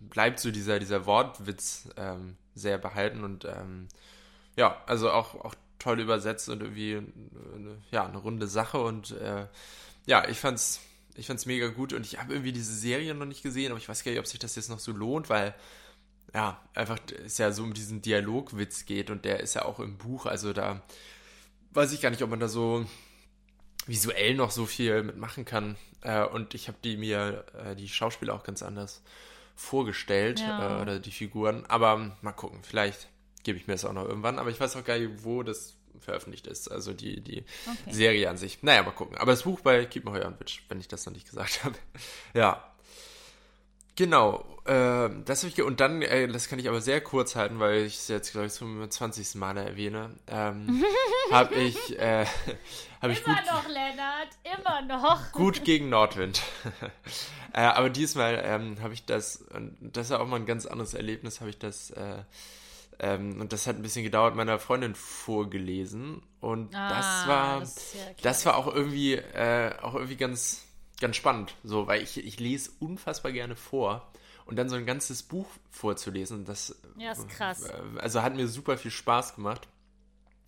bleibt 0.10 0.40
so 0.40 0.52
dieser, 0.52 0.80
dieser 0.80 1.06
Wortwitz 1.06 1.90
ähm, 1.98 2.36
sehr 2.54 2.78
behalten 2.78 3.24
und 3.24 3.46
ähm, 3.46 3.88
ja, 4.56 4.82
also 4.86 5.10
auch, 5.12 5.36
auch 5.36 5.56
toll 5.82 6.00
übersetzt 6.00 6.48
und 6.50 6.62
irgendwie 6.62 6.98
eine, 6.98 7.78
ja, 7.90 8.06
eine 8.06 8.18
runde 8.18 8.48
Sache 8.48 8.80
und 8.80 9.12
äh, 9.12 9.48
ja, 10.06 10.28
ich 10.30 10.40
fand's, 10.40 10.80
ich 11.16 11.28
fand's 11.28 11.48
mega 11.48 11.68
gut 11.68 11.94
und 11.94 12.06
ich 12.06 12.20
habe 12.20 12.34
irgendwie 12.34 12.52
diese 12.52 12.74
Serie 12.74 13.16
noch 13.16 13.26
nicht 13.26 13.42
gesehen, 13.42 13.72
aber 13.72 13.80
ich 13.80 13.90
weiß 13.90 14.04
gar 14.04 14.12
nicht, 14.12 14.20
ob 14.20 14.28
sich 14.28 14.40
das 14.40 14.56
jetzt 14.56 14.70
noch 14.70 14.80
so 14.80 14.92
lohnt, 14.92 15.30
weil 15.30 15.56
ja, 16.34 16.62
einfach 16.76 17.00
es 17.26 17.40
ja 17.40 17.52
so 17.52 17.64
um 17.64 17.74
diesen 17.74 18.02
Dialogwitz 18.02 18.86
geht 18.86 19.10
und 19.10 19.26
der 19.26 19.40
ist 19.40 19.56
ja 19.56 19.66
auch 19.66 19.80
im 19.80 19.98
Buch, 19.98 20.28
also 20.28 20.54
da 20.54 20.82
weiß 21.72 21.92
ich 21.94 22.02
gar 22.02 22.12
nicht, 22.12 22.22
ob 22.22 22.30
man 22.30 22.40
da 22.40 22.48
so 22.48 22.86
visuell 23.88 24.36
noch 24.36 24.52
so 24.52 24.68
viel 24.68 25.02
mitmachen 25.02 25.46
kann 25.46 25.78
äh, 26.02 26.24
und 26.24 26.54
ich 26.54 26.68
habe 26.68 26.78
die 26.84 26.96
mir, 26.96 27.44
äh, 27.58 27.76
die 27.76 27.90
Schauspieler 27.90 28.36
auch 28.36 28.44
ganz 28.44 28.62
anders 28.62 29.02
vorgestellt 29.56 30.42
ja. 30.42 30.78
äh, 30.78 30.82
oder 30.82 31.00
die 31.00 31.12
Figuren, 31.12 31.66
aber 31.66 32.16
mal 32.22 32.34
gucken, 32.34 32.60
vielleicht 32.62 33.08
gebe 33.44 33.58
ich 33.58 33.68
mir 33.68 33.74
das 33.74 33.86
auch 33.86 33.94
noch 33.94 34.06
irgendwann. 34.08 34.40
Aber 34.40 34.50
ich 34.50 34.60
weiß 34.60 34.76
auch 34.76 34.84
gar 34.84 34.98
nicht, 34.98 35.24
wo 35.24 35.44
das 35.44 35.76
veröffentlicht 36.00 36.48
ist. 36.48 36.72
Also 36.72 36.94
die, 36.94 37.22
die 37.22 37.44
okay. 37.66 37.94
Serie 37.94 38.30
an 38.30 38.38
sich. 38.38 38.64
Naja, 38.64 38.84
mal 38.84 38.92
gucken. 38.92 39.18
Aber 39.18 39.32
das 39.32 39.44
Buch 39.44 39.60
bei 39.62 39.86
Keep 39.86 40.06
Me 40.06 40.12
Heuer 40.12 40.34
Witch, 40.40 40.64
wenn 40.70 40.80
ich 40.80 40.88
das 40.88 41.06
noch 41.06 41.14
nicht 41.14 41.30
gesagt 41.30 41.64
habe. 41.64 41.76
ja. 42.34 42.64
Genau. 43.96 44.46
Äh, 44.66 45.10
das 45.26 45.44
habe 45.44 45.52
ich 45.54 45.62
und 45.62 45.80
dann, 45.80 46.02
äh, 46.02 46.28
das 46.28 46.48
kann 46.48 46.60
ich 46.60 46.70
aber 46.70 46.82
sehr 46.82 47.02
kurz 47.02 47.36
halten, 47.36 47.60
weil 47.60 47.84
ich 47.84 47.96
es 47.96 48.08
jetzt, 48.08 48.32
glaube 48.32 48.48
ich, 48.48 48.54
zum 48.54 48.90
20. 48.90 49.36
Mal 49.36 49.58
erwähne. 49.58 50.12
Ähm, 50.28 50.84
habe 51.32 51.56
ich, 51.56 52.00
äh, 52.00 52.26
habe 53.02 53.14
ich 53.14 53.26
immer 53.26 53.36
gut, 53.36 53.46
noch, 53.48 53.68
Lennart, 53.68 54.30
immer 54.56 54.82
noch. 54.84 55.32
Gut 55.32 55.64
gegen 55.66 55.90
Nordwind. 55.90 56.42
äh, 57.54 57.62
aber 57.62 57.90
diesmal 57.90 58.42
ähm, 58.46 58.78
habe 58.82 58.94
ich 58.94 59.06
das, 59.06 59.38
und 59.38 59.76
das 59.82 60.08
ist 60.08 60.12
ja 60.12 60.20
auch 60.20 60.28
mal 60.28 60.38
ein 60.38 60.46
ganz 60.46 60.66
anderes 60.66 60.94
Erlebnis, 60.94 61.42
habe 61.42 61.50
ich 61.50 61.58
das 61.58 61.92
äh, 61.92 62.24
ähm, 63.04 63.42
und 63.42 63.52
das 63.52 63.66
hat 63.66 63.78
ein 63.78 63.82
bisschen 63.82 64.04
gedauert, 64.04 64.36
meiner 64.36 64.60
Freundin 64.60 64.94
vorgelesen. 64.94 66.22
Und 66.40 66.76
ah, 66.76 66.90
das 66.90 67.28
war, 67.28 67.60
das, 67.60 67.94
ja 67.96 68.00
das, 68.22 68.46
war 68.46 68.56
auch 68.56 68.68
irgendwie, 68.68 69.16
äh, 69.16 69.76
auch 69.82 69.96
irgendwie 69.96 70.18
ganz, 70.18 70.62
ganz 71.00 71.16
spannend. 71.16 71.56
So, 71.64 71.88
weil 71.88 72.04
ich, 72.04 72.24
ich 72.24 72.40
lese 72.40 72.70
unfassbar 72.80 73.32
gerne 73.32 73.56
vor. 73.56 74.12
Und 74.46 74.58
dann 74.58 74.70
so 74.70 74.76
ein 74.76 74.86
ganzes 74.86 75.24
Buch 75.24 75.48
vorzulesen, 75.72 76.46
das, 76.46 76.80
ja, 76.98 77.12
ist 77.12 77.28
krass. 77.30 77.66
Äh, 77.66 78.00
also 78.00 78.22
hat 78.22 78.36
mir 78.36 78.48
super 78.48 78.78
viel 78.78 78.92
Spaß 78.92 79.34
gemacht. 79.34 79.68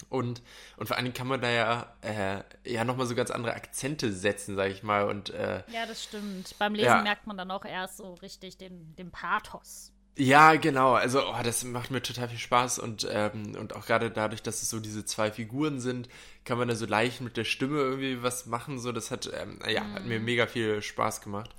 Und, 0.09 0.43
und 0.77 0.85
vor 0.85 0.95
allen 0.95 1.05
Dingen 1.05 1.15
kann 1.15 1.27
man 1.27 1.41
da 1.41 1.49
ja, 1.49 1.95
äh, 2.01 2.43
ja 2.71 2.83
nochmal 2.83 3.07
so 3.07 3.15
ganz 3.15 3.31
andere 3.31 3.55
Akzente 3.55 4.13
setzen, 4.13 4.55
sag 4.55 4.69
ich 4.69 4.83
mal. 4.83 5.05
Und, 5.09 5.31
äh, 5.31 5.63
ja, 5.71 5.87
das 5.87 6.03
stimmt. 6.03 6.55
Beim 6.59 6.75
Lesen 6.75 6.87
ja. 6.87 7.01
merkt 7.01 7.25
man 7.25 7.35
dann 7.35 7.49
auch 7.49 7.65
erst 7.65 7.97
so 7.97 8.13
richtig 8.15 8.57
den, 8.57 8.95
den 8.95 9.09
Pathos. 9.09 9.92
Ja, 10.15 10.55
genau. 10.55 10.93
Also, 10.93 11.27
oh, 11.27 11.43
das 11.43 11.63
macht 11.63 11.89
mir 11.89 12.01
total 12.01 12.29
viel 12.29 12.37
Spaß 12.37 12.77
und, 12.77 13.07
ähm, 13.11 13.55
und 13.59 13.75
auch 13.75 13.87
gerade 13.87 14.11
dadurch, 14.11 14.43
dass 14.43 14.61
es 14.61 14.69
so 14.69 14.79
diese 14.79 15.05
zwei 15.05 15.31
Figuren 15.31 15.79
sind, 15.79 16.07
kann 16.45 16.59
man 16.59 16.67
da 16.67 16.75
so 16.75 16.85
leicht 16.85 17.21
mit 17.21 17.35
der 17.35 17.45
Stimme 17.45 17.79
irgendwie 17.79 18.21
was 18.21 18.45
machen. 18.45 18.77
So, 18.79 18.91
das 18.91 19.09
hat, 19.09 19.31
ähm, 19.33 19.57
ja, 19.67 19.83
mhm. 19.83 19.93
hat 19.93 20.05
mir 20.05 20.19
mhm. 20.19 20.25
mega 20.25 20.45
viel 20.45 20.81
Spaß 20.83 21.21
gemacht. 21.21 21.49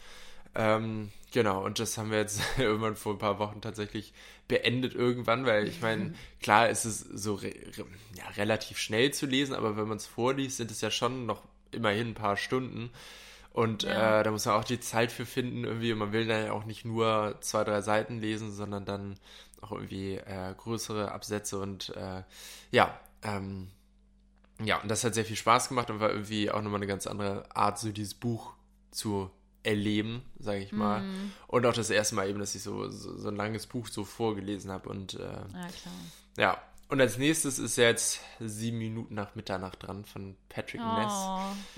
Ähm, 0.54 1.10
genau, 1.32 1.64
und 1.64 1.80
das 1.80 1.98
haben 1.98 2.12
wir 2.12 2.18
jetzt 2.18 2.40
irgendwann 2.58 2.94
vor 2.94 3.14
ein 3.14 3.18
paar 3.18 3.40
Wochen 3.40 3.60
tatsächlich 3.60 4.12
beendet 4.46 4.94
irgendwann, 4.94 5.46
weil 5.46 5.66
ich 5.66 5.80
meine, 5.80 6.14
klar 6.40 6.68
ist 6.68 6.84
es 6.84 7.00
so 7.00 7.34
re 7.34 7.48
re 7.76 7.84
ja, 8.16 8.28
relativ 8.36 8.78
schnell 8.78 9.12
zu 9.12 9.26
lesen, 9.26 9.54
aber 9.54 9.76
wenn 9.76 9.88
man 9.88 9.96
es 9.96 10.06
vorliest, 10.06 10.58
sind 10.58 10.70
es 10.70 10.80
ja 10.80 10.90
schon 10.90 11.26
noch 11.26 11.42
immerhin 11.72 12.08
ein 12.08 12.14
paar 12.14 12.36
Stunden. 12.36 12.90
Und 13.54 13.84
ja. 13.84 14.20
äh, 14.20 14.24
da 14.24 14.32
muss 14.32 14.46
man 14.46 14.56
auch 14.56 14.64
die 14.64 14.80
Zeit 14.80 15.12
für 15.12 15.24
finden, 15.24 15.62
irgendwie. 15.62 15.94
man 15.94 16.12
will 16.12 16.26
dann 16.26 16.46
ja 16.46 16.52
auch 16.52 16.64
nicht 16.64 16.84
nur 16.84 17.36
zwei, 17.40 17.62
drei 17.62 17.82
Seiten 17.82 18.20
lesen, 18.20 18.52
sondern 18.52 18.84
dann 18.84 19.14
auch 19.60 19.70
irgendwie 19.70 20.16
äh, 20.16 20.52
größere 20.56 21.12
Absätze 21.12 21.60
und 21.60 21.90
äh, 21.96 22.24
ja, 22.72 22.98
ähm, 23.22 23.68
ja, 24.60 24.80
und 24.80 24.88
das 24.90 25.04
hat 25.04 25.14
sehr 25.14 25.24
viel 25.24 25.36
Spaß 25.36 25.68
gemacht 25.68 25.88
und 25.88 26.00
war 26.00 26.10
irgendwie 26.10 26.50
auch 26.50 26.62
nochmal 26.62 26.78
eine 26.78 26.88
ganz 26.88 27.06
andere 27.06 27.44
Art, 27.54 27.78
so 27.78 27.92
dieses 27.92 28.14
Buch 28.14 28.54
zu 28.90 29.30
erleben, 29.62 30.22
sage 30.38 30.58
ich 30.58 30.72
mal. 30.72 31.02
Mm. 31.02 31.32
Und 31.46 31.64
auch 31.64 31.72
das 31.72 31.90
erste 31.90 32.16
Mal 32.16 32.28
eben, 32.28 32.40
dass 32.40 32.56
ich 32.56 32.62
so, 32.62 32.90
so, 32.90 33.16
so 33.16 33.28
ein 33.28 33.36
langes 33.36 33.66
Buch 33.66 33.86
so 33.86 34.04
vorgelesen 34.04 34.72
habe 34.72 34.88
und 34.88 35.14
äh, 35.14 35.22
ja, 35.22 35.68
klar. 35.68 35.94
ja, 36.38 36.62
und 36.88 37.00
als 37.00 37.18
nächstes 37.18 37.58
ist 37.58 37.76
jetzt 37.76 38.20
sieben 38.40 38.78
Minuten 38.78 39.14
nach 39.14 39.34
Mitternacht 39.34 39.82
dran 39.82 40.04
von 40.04 40.36
Patrick 40.48 40.80
oh, 40.82 40.98
Ness. 40.98 41.12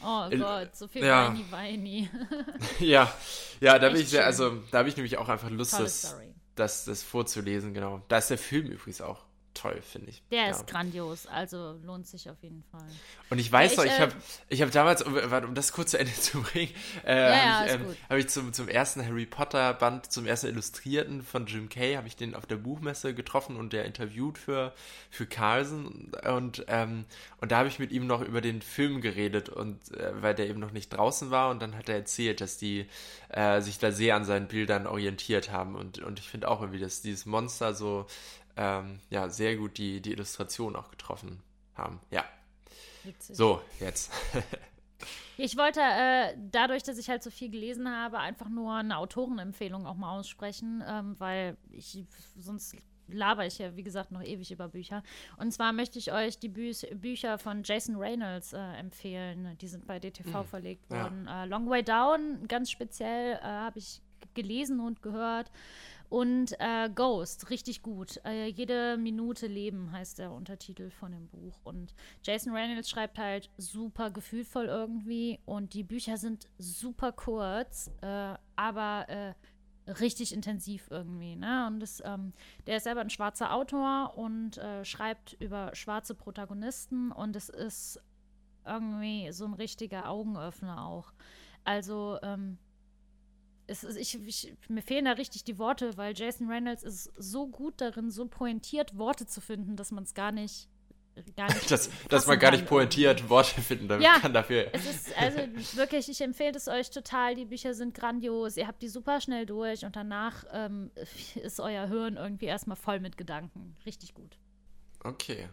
Oh 0.02 0.36
Gott, 0.36 0.76
so 0.76 0.88
viel 0.88 1.04
ja. 1.04 1.28
Weini 1.28 1.44
Weini. 1.50 2.10
ja, 2.80 3.12
ja, 3.60 3.78
da 3.78 3.88
bin 3.88 4.00
ich 4.00 4.08
sehr, 4.08 4.26
also 4.26 4.62
da 4.70 4.78
habe 4.78 4.88
ich 4.88 4.96
nämlich 4.96 5.18
auch 5.18 5.28
einfach 5.28 5.50
Lust, 5.50 5.78
das, 5.78 6.16
das, 6.54 6.84
das 6.86 7.02
vorzulesen, 7.02 7.74
genau. 7.74 8.02
Da 8.08 8.18
ist 8.18 8.30
der 8.30 8.38
Film 8.38 8.66
übrigens 8.66 9.00
auch 9.00 9.25
toll, 9.56 9.80
finde 9.82 10.10
ich. 10.10 10.22
Der 10.30 10.44
ja. 10.44 10.50
ist 10.50 10.66
grandios, 10.66 11.26
also 11.26 11.78
lohnt 11.84 12.06
sich 12.06 12.28
auf 12.30 12.36
jeden 12.42 12.62
Fall. 12.70 12.86
Und 13.30 13.38
ich 13.38 13.50
weiß 13.50 13.76
ja, 13.76 13.84
ich, 13.84 13.88
noch, 13.88 13.94
ich 13.96 14.00
habe 14.00 14.12
äh, 14.12 14.14
ich 14.48 14.62
hab 14.62 14.70
damals, 14.70 15.02
um, 15.02 15.16
um, 15.16 15.54
das 15.54 15.72
kurz 15.72 15.92
zu 15.92 15.98
Ende 15.98 16.12
zu 16.20 16.42
bringen, 16.42 16.72
äh, 17.04 17.30
ja, 17.30 17.58
habe 17.58 17.66
ich, 17.66 17.74
ähm, 17.74 17.96
hab 18.08 18.16
ich 18.18 18.28
zum, 18.28 18.52
zum 18.52 18.68
ersten 18.68 19.04
Harry 19.04 19.26
Potter 19.26 19.74
Band, 19.74 20.12
zum 20.12 20.26
ersten 20.26 20.48
Illustrierten 20.48 21.22
von 21.22 21.46
Jim 21.46 21.68
Kay, 21.68 21.96
habe 21.96 22.06
ich 22.06 22.16
den 22.16 22.34
auf 22.34 22.46
der 22.46 22.56
Buchmesse 22.56 23.14
getroffen 23.14 23.56
und 23.56 23.72
der 23.72 23.84
interviewt 23.84 24.38
für, 24.38 24.72
für 25.10 25.26
Carlsen 25.26 26.12
und, 26.24 26.64
ähm, 26.68 27.04
und 27.40 27.50
da 27.50 27.58
habe 27.58 27.68
ich 27.68 27.78
mit 27.78 27.92
ihm 27.92 28.06
noch 28.06 28.20
über 28.20 28.40
den 28.40 28.62
Film 28.62 29.00
geredet 29.00 29.48
und 29.48 29.92
äh, 29.92 30.22
weil 30.22 30.34
der 30.34 30.48
eben 30.48 30.60
noch 30.60 30.72
nicht 30.72 30.90
draußen 30.90 31.30
war 31.30 31.50
und 31.50 31.60
dann 31.62 31.76
hat 31.76 31.88
er 31.88 31.96
erzählt, 31.96 32.40
dass 32.40 32.58
die 32.58 32.86
äh, 33.30 33.60
sich 33.60 33.78
da 33.78 33.90
sehr 33.90 34.16
an 34.16 34.24
seinen 34.24 34.48
Bildern 34.48 34.86
orientiert 34.86 35.50
haben 35.50 35.74
und, 35.74 35.98
und 36.00 36.18
ich 36.18 36.28
finde 36.28 36.48
auch 36.48 36.60
irgendwie, 36.60 36.80
dass 36.80 37.00
dieses 37.00 37.26
Monster 37.26 37.74
so 37.74 38.06
ähm, 38.56 39.00
ja, 39.10 39.28
sehr 39.28 39.56
gut 39.56 39.78
die, 39.78 40.00
die 40.00 40.12
Illustration 40.12 40.76
auch 40.76 40.90
getroffen 40.90 41.42
haben. 41.74 42.00
Ja. 42.10 42.24
Witzig. 43.04 43.36
So, 43.36 43.60
jetzt. 43.80 44.12
ich 45.36 45.56
wollte 45.56 45.80
äh, 45.80 46.34
dadurch, 46.50 46.82
dass 46.82 46.98
ich 46.98 47.08
halt 47.08 47.22
so 47.22 47.30
viel 47.30 47.50
gelesen 47.50 47.88
habe, 47.88 48.18
einfach 48.18 48.48
nur 48.48 48.74
eine 48.74 48.96
Autorenempfehlung 48.98 49.86
auch 49.86 49.96
mal 49.96 50.18
aussprechen, 50.18 50.82
ähm, 50.86 51.16
weil 51.18 51.56
ich 51.70 52.04
sonst 52.36 52.76
laber 53.08 53.46
ich 53.46 53.58
ja, 53.58 53.76
wie 53.76 53.82
gesagt, 53.82 54.10
noch 54.10 54.22
ewig 54.22 54.50
über 54.50 54.68
Bücher. 54.68 55.02
Und 55.36 55.52
zwar 55.52 55.72
möchte 55.72 55.98
ich 55.98 56.12
euch 56.12 56.38
die 56.38 56.48
Bü 56.48 56.72
Bücher 56.94 57.38
von 57.38 57.62
Jason 57.62 57.96
Reynolds 57.96 58.52
äh, 58.52 58.58
empfehlen. 58.58 59.56
Die 59.60 59.68
sind 59.68 59.86
bei 59.86 59.98
DTV 59.98 60.42
mhm. 60.42 60.44
verlegt 60.44 60.90
worden. 60.90 61.26
Ja. 61.26 61.44
Äh, 61.44 61.46
Long 61.46 61.68
Way 61.68 61.84
Down, 61.84 62.48
ganz 62.48 62.70
speziell, 62.70 63.34
äh, 63.34 63.42
habe 63.42 63.78
ich 63.78 64.02
gelesen 64.34 64.80
und 64.80 65.02
gehört. 65.02 65.50
Und 66.08 66.54
äh, 66.60 66.88
Ghost, 66.94 67.50
richtig 67.50 67.82
gut. 67.82 68.20
Äh, 68.24 68.46
jede 68.46 68.96
Minute 68.96 69.46
Leben 69.46 69.92
heißt 69.92 70.18
der 70.18 70.32
Untertitel 70.32 70.90
von 70.90 71.12
dem 71.12 71.28
Buch. 71.28 71.60
Und 71.64 71.94
Jason 72.22 72.52
Reynolds 72.52 72.90
schreibt 72.90 73.18
halt 73.18 73.50
super 73.56 74.10
gefühlvoll 74.10 74.66
irgendwie. 74.66 75.40
Und 75.46 75.74
die 75.74 75.82
Bücher 75.82 76.16
sind 76.16 76.48
super 76.58 77.12
kurz, 77.12 77.90
äh, 78.02 78.34
aber 78.54 79.06
äh, 79.08 79.34
richtig 79.90 80.32
intensiv 80.32 80.88
irgendwie. 80.90 81.36
Ne? 81.36 81.66
Und 81.66 81.80
das, 81.80 82.02
ähm, 82.04 82.32
der 82.66 82.76
ist 82.76 82.84
selber 82.84 83.00
ein 83.00 83.10
schwarzer 83.10 83.52
Autor 83.52 84.16
und 84.16 84.58
äh, 84.58 84.84
schreibt 84.84 85.34
über 85.40 85.74
schwarze 85.74 86.14
Protagonisten. 86.14 87.10
Und 87.10 87.36
es 87.36 87.48
ist 87.48 88.00
irgendwie 88.64 89.32
so 89.32 89.44
ein 89.44 89.54
richtiger 89.54 90.08
Augenöffner 90.08 90.86
auch. 90.86 91.12
Also, 91.64 92.18
ähm, 92.22 92.58
es, 93.66 93.84
ich, 93.84 94.26
ich, 94.26 94.54
mir 94.68 94.82
fehlen 94.82 95.04
da 95.04 95.12
richtig 95.12 95.44
die 95.44 95.58
Worte, 95.58 95.96
weil 95.96 96.14
Jason 96.16 96.48
Reynolds 96.48 96.82
ist 96.82 97.12
so 97.16 97.48
gut 97.48 97.80
darin, 97.80 98.10
so 98.10 98.26
pointiert 98.26 98.96
Worte 98.96 99.26
zu 99.26 99.40
finden, 99.40 99.76
dass 99.76 99.90
man 99.90 100.04
es 100.04 100.14
gar 100.14 100.32
nicht. 100.32 100.68
Gar 101.34 101.46
nicht 101.46 101.70
das, 101.70 101.88
dass 102.10 102.26
man 102.26 102.38
gar 102.38 102.50
nicht 102.50 102.66
pointiert 102.66 103.20
irgendwie. 103.20 103.30
Worte 103.30 103.62
finden 103.62 104.02
ja, 104.02 104.18
kann 104.18 104.34
dafür. 104.34 104.68
Es 104.74 104.84
ist, 104.84 105.16
also 105.16 105.38
wirklich, 105.72 106.10
ich 106.10 106.20
empfehle 106.20 106.54
es 106.54 106.68
euch 106.68 106.90
total. 106.90 107.34
Die 107.34 107.46
Bücher 107.46 107.72
sind 107.72 107.94
grandios. 107.94 108.58
Ihr 108.58 108.66
habt 108.66 108.82
die 108.82 108.88
super 108.88 109.22
schnell 109.22 109.46
durch 109.46 109.86
und 109.86 109.96
danach 109.96 110.44
ähm, 110.52 110.90
ist 111.42 111.58
euer 111.58 111.88
Hirn 111.88 112.16
irgendwie 112.16 112.44
erstmal 112.44 112.76
voll 112.76 113.00
mit 113.00 113.16
Gedanken. 113.16 113.76
Richtig 113.86 114.12
gut. 114.12 114.36
Okay. 115.02 115.48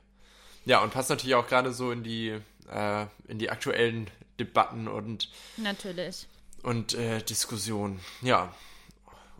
Ja, 0.66 0.84
und 0.84 0.92
passt 0.92 1.10
natürlich 1.10 1.36
auch 1.36 1.48
gerade 1.48 1.72
so 1.72 1.92
in 1.92 2.04
die, 2.04 2.38
äh, 2.70 3.06
in 3.30 3.40
die 3.40 3.50
aktuellen 3.50 4.10
Debatten 4.40 4.90
und. 4.90 5.30
Natürlich 5.56 6.28
und 6.64 6.96
äh, 6.96 7.22
Diskussion. 7.22 8.00
Ja, 8.22 8.54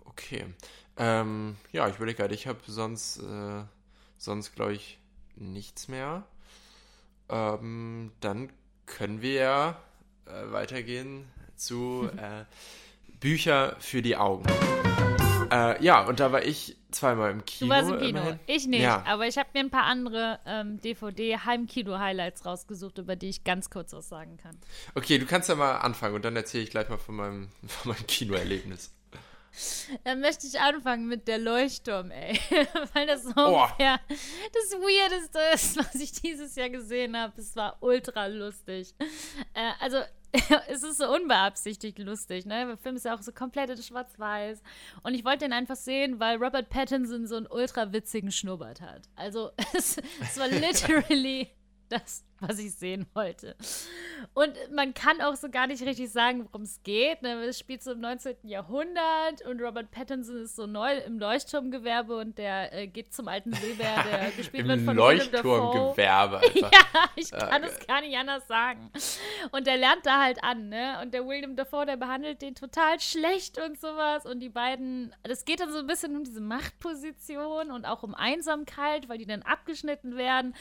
okay. 0.06 0.46
Ähm, 0.98 1.56
ja, 1.72 1.88
ich 1.88 1.96
überlege 1.96 2.18
gerade, 2.18 2.36
ich 2.36 2.46
habe 2.46 2.60
sonst, 2.68 3.18
äh, 3.18 3.64
sonst 4.18 4.54
glaube 4.54 4.74
ich 4.74 5.00
nichts 5.36 5.88
mehr. 5.88 6.24
Ähm, 7.30 8.12
dann 8.20 8.52
können 8.86 9.22
wir 9.22 9.34
ja 9.34 9.82
äh, 10.26 10.52
weitergehen 10.52 11.28
zu 11.56 12.10
äh, 12.18 12.46
Bücher 13.20 13.76
für 13.80 14.02
die 14.02 14.18
Augen. 14.18 14.46
Äh, 15.50 15.84
ja, 15.84 16.06
und 16.06 16.20
da 16.20 16.32
war 16.32 16.44
ich 16.44 16.78
zweimal 16.94 17.32
im 17.32 17.46
Kino. 17.46 17.68
Du 17.68 17.76
warst 17.76 17.90
im 17.90 17.98
Kino, 18.00 18.20
immerhin. 18.20 18.40
ich 18.48 18.68
nicht. 18.68 18.82
Ja. 18.82 19.04
Aber 19.06 19.28
ich 19.28 19.38
habe 19.38 19.50
mir 19.54 19.60
ein 19.60 19.70
paar 19.70 19.86
andere 19.86 20.40
ähm, 20.46 20.80
DVD-Heimkino-Highlights 20.82 22.46
rausgesucht, 22.46 22.98
über 22.98 23.16
die 23.16 23.30
ich 23.30 23.44
ganz 23.44 23.70
kurz 23.70 23.94
was 23.94 24.10
sagen 24.10 24.38
kann. 24.38 24.58
Okay, 24.96 25.18
du 25.18 25.26
kannst 25.26 25.50
ja 25.50 25.56
mal 25.56 25.78
anfangen 25.78 26.16
und 26.16 26.26
dann 26.26 26.36
erzähle 26.36 26.64
ich 26.64 26.70
gleich 26.70 26.90
mal 26.90 26.98
von 26.98 27.16
meinem, 27.16 27.50
von 27.68 27.94
meinem 27.94 28.08
Kinoerlebnis. 28.08 28.94
Dann 30.04 30.22
möchte 30.22 30.48
ich 30.48 30.60
anfangen 30.60 31.08
mit 31.08 31.28
der 31.28 31.38
Leuchtturm, 31.38 32.10
ey. 32.10 32.40
Weil 32.94 33.06
das 33.06 33.24
so 33.24 33.30
ungefähr 33.30 34.00
das 34.08 34.80
Weirdeste 34.80 35.40
ist, 35.54 35.78
was 35.94 35.96
ich 35.96 36.12
dieses 36.12 36.56
Jahr 36.56 36.70
gesehen 36.70 37.16
habe. 37.18 37.40
Es 37.40 37.56
war 37.56 37.78
ultra 37.82 38.26
lustig. 38.28 38.96
Äh, 39.54 39.72
also, 39.80 39.98
es 40.68 40.82
ist 40.82 40.98
so 40.98 41.14
unbeabsichtigt 41.14 42.00
lustig, 42.00 42.46
ne? 42.46 42.66
Der 42.66 42.78
Film 42.78 42.96
ist 42.96 43.06
ja 43.06 43.16
auch 43.16 43.22
so 43.22 43.32
komplett 43.32 43.70
in 43.70 43.82
schwarz-weiß. 43.82 44.64
Und 45.04 45.14
ich 45.14 45.24
wollte 45.24 45.46
den 45.46 45.54
einfach 45.54 45.76
sehen, 45.76 46.20
weil 46.20 46.44
Robert 46.44 46.70
Pattinson 46.70 47.28
so 47.28 47.36
einen 47.36 47.48
ultra 47.48 47.94
witzigen 47.94 48.32
Schnubbert 48.32 48.82
hat. 48.82 49.04
Also, 49.16 49.52
es, 49.76 49.98
es 50.22 50.40
war 50.40 50.48
literally 50.48 51.50
das, 51.90 52.26
was 52.48 52.60
ich 52.60 52.74
sehen 52.74 53.06
wollte. 53.14 53.56
Und 54.34 54.54
man 54.74 54.94
kann 54.94 55.22
auch 55.22 55.36
so 55.36 55.50
gar 55.50 55.68
nicht 55.68 55.84
richtig 55.84 56.12
sagen, 56.12 56.46
worum 56.46 56.64
es 56.64 56.82
geht. 56.84 57.22
Ne? 57.22 57.44
Es 57.46 57.60
spielt 57.60 57.84
so 57.84 57.92
im 57.92 58.00
19. 58.00 58.36
Jahrhundert 58.44 59.46
und 59.48 59.62
Robert 59.62 59.92
Pattinson 59.92 60.44
ist 60.44 60.56
so 60.56 60.66
neu 60.66 60.98
im 61.00 61.20
Leuchtturmgewerbe 61.20 62.18
und 62.18 62.38
der 62.38 62.74
äh, 62.74 62.88
geht 62.88 63.14
zum 63.14 63.28
alten 63.28 63.54
Seebär, 63.54 64.04
der 64.04 64.32
gespielt 64.38 64.68
wird 64.68 64.82
von 64.82 64.96
Leuchtturmgewerbe. 64.96 66.42
ja, 66.56 66.70
ich 67.16 67.32
kann 67.32 67.64
es 67.64 67.86
gar 67.88 68.02
nicht 68.02 68.18
anders 68.18 68.48
sagen. 68.48 68.92
Und 69.52 69.68
der 69.68 69.78
lernt 69.78 70.06
da 70.06 70.22
halt 70.22 70.44
an, 70.44 70.70
ne? 70.70 71.00
Und 71.02 71.14
der 71.14 71.26
William 71.26 71.56
Dafoe, 71.56 71.86
der 71.86 71.98
behandelt 71.98 72.42
den 72.42 72.56
total 72.56 73.00
schlecht 73.00 73.60
und 73.60 73.80
sowas. 73.80 74.26
Und 74.26 74.40
die 74.40 74.50
beiden, 74.50 75.14
das 75.24 75.46
geht 75.46 75.60
dann 75.60 75.72
so 75.72 75.80
ein 75.80 75.88
bisschen 75.88 76.16
um 76.16 76.24
diese 76.24 76.42
Machtposition 76.42 77.72
und 77.72 77.86
auch 77.86 78.04
um 78.04 78.16
Einsamkeit, 78.16 79.10
weil 79.10 79.18
die 79.18 79.26
dann 79.26 79.44
abgeschnitten 79.44 80.18
werden. 80.18 80.56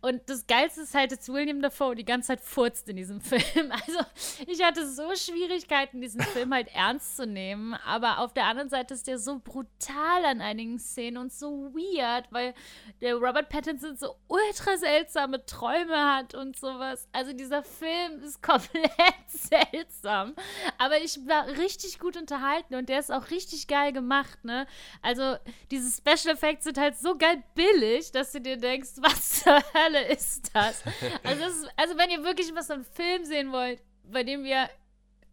Und 0.00 0.22
das 0.26 0.46
Geilste 0.46 0.82
ist 0.82 0.94
halt, 0.94 1.12
dass 1.12 1.23
William 1.28 1.60
Dafoe 1.62 1.94
die 1.94 2.04
ganze 2.04 2.28
Zeit 2.28 2.40
furzt 2.40 2.88
in 2.88 2.96
diesem 2.96 3.20
Film. 3.22 3.70
Also, 3.70 4.00
ich 4.46 4.62
hatte 4.62 4.88
so 4.88 5.14
Schwierigkeiten, 5.14 6.00
diesen 6.00 6.20
Film 6.20 6.52
halt 6.52 6.68
ernst 6.74 7.16
zu 7.16 7.26
nehmen. 7.26 7.74
Aber 7.86 8.18
auf 8.18 8.32
der 8.32 8.44
anderen 8.44 8.68
Seite 8.68 8.94
ist 8.94 9.06
der 9.06 9.18
so 9.18 9.38
brutal 9.38 10.24
an 10.24 10.40
einigen 10.40 10.78
Szenen 10.78 11.18
und 11.18 11.32
so 11.32 11.72
weird, 11.74 12.26
weil 12.30 12.54
der 13.00 13.14
Robert 13.14 13.48
Pattinson 13.48 13.96
so 13.96 14.16
ultra 14.28 14.76
seltsame 14.76 15.44
Träume 15.46 16.14
hat 16.14 16.34
und 16.34 16.56
sowas. 16.56 17.08
Also, 17.12 17.32
dieser 17.32 17.62
Film 17.62 18.22
ist 18.22 18.42
komplett 18.42 18.90
seltsam. 19.28 20.34
Aber 20.78 20.98
ich 21.00 21.18
war 21.26 21.48
richtig 21.48 21.98
gut 21.98 22.16
unterhalten 22.16 22.74
und 22.74 22.88
der 22.88 23.00
ist 23.00 23.12
auch 23.12 23.30
richtig 23.30 23.66
geil 23.66 23.92
gemacht, 23.92 24.44
ne? 24.44 24.66
Also, 25.02 25.36
diese 25.70 25.90
Special 25.90 26.34
Effects 26.34 26.64
sind 26.64 26.78
halt 26.78 26.96
so 26.96 27.16
geil 27.16 27.42
billig, 27.54 28.12
dass 28.12 28.32
du 28.32 28.40
dir 28.40 28.56
denkst, 28.56 28.90
was 28.98 29.42
zur 29.42 29.62
Hölle 29.74 30.08
ist 30.08 30.50
das? 30.54 30.82
Also, 31.22 31.44
ist, 31.44 31.68
also 31.76 31.96
wenn 31.98 32.10
ihr 32.10 32.24
wirklich 32.24 32.54
was 32.54 32.70
einen 32.70 32.84
Film 32.84 33.24
sehen 33.24 33.52
wollt, 33.52 33.80
bei 34.10 34.22
dem 34.22 34.44
ihr 34.44 34.68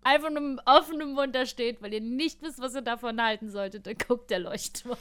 einfach 0.04 0.30
nur 0.30 0.42
mit 0.42 0.60
offenem 0.66 1.14
Mund 1.14 1.36
da 1.36 1.46
steht, 1.46 1.82
weil 1.82 1.94
ihr 1.94 2.02
nicht 2.02 2.42
wisst, 2.42 2.60
was 2.60 2.76
ihr 2.76 2.82
davon 2.82 3.22
halten 3.22 3.52
solltet, 3.52 3.86
dann 3.86 3.96
guckt 4.08 4.32
der 4.32 4.40
Leuchtturm. 4.40 4.98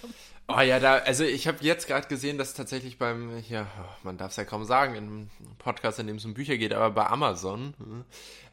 Oh 0.49 0.61
ja, 0.61 0.79
da, 0.79 0.99
also 0.99 1.25
ich 1.25 1.47
habe 1.47 1.59
jetzt 1.63 1.87
gerade 1.87 2.09
gesehen, 2.09 2.39
dass 2.39 2.55
tatsächlich 2.55 2.99
beim, 2.99 3.37
hier, 3.39 3.67
man 4.03 4.19
darf 4.19 4.33
es 4.33 4.37
ja 4.37 4.45
kaum 4.45 4.65
sagen, 4.65 4.95
in 4.95 5.05
einem 5.05 5.31
Podcast, 5.59 5.99
in 5.99 6.07
dem 6.07 6.17
es 6.17 6.25
um 6.25 6.35
Bücher 6.35 6.57
geht, 6.57 6.73
aber 6.73 6.91
bei 6.91 7.07
Amazon, 7.07 8.05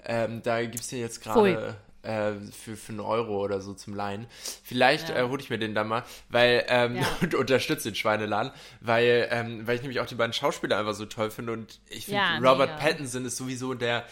ähm, 0.05 0.41
da 0.43 0.61
gibt 0.63 0.83
es 0.83 0.91
ja 0.91 0.99
jetzt 0.99 1.21
gerade 1.21 1.77
äh, 2.07 2.33
für, 2.51 2.77
für 2.77 2.93
einen 2.93 3.01
Euro 3.01 3.43
oder 3.43 3.61
so 3.61 3.73
zum 3.73 3.93
Leihen. 3.93 4.27
Vielleicht 4.63 5.09
ja. 5.09 5.17
äh, 5.17 5.27
hole 5.27 5.41
ich 5.41 5.49
mir 5.49 5.59
den 5.59 5.75
dann 5.75 5.87
mal, 5.87 6.03
weil, 6.29 6.65
ähm, 6.69 6.95
ja. 6.95 7.07
und 7.21 7.35
unterstütze 7.35 7.89
den 7.89 7.95
Schweineladen, 7.95 8.51
weil, 8.81 9.27
ähm, 9.31 9.67
weil 9.67 9.75
ich 9.75 9.81
nämlich 9.81 9.99
auch 9.99 10.05
die 10.05 10.15
beiden 10.15 10.33
Schauspieler 10.33 10.77
einfach 10.77 10.93
so 10.93 11.05
toll 11.05 11.29
finde 11.31 11.53
und 11.53 11.79
ich 11.89 12.05
finde, 12.05 12.21
ja, 12.21 12.37
Robert 12.37 12.69
mega. 12.69 12.81
Pattinson 12.81 13.25
ist 13.25 13.37
sowieso 13.37 13.73
der, 13.73 14.05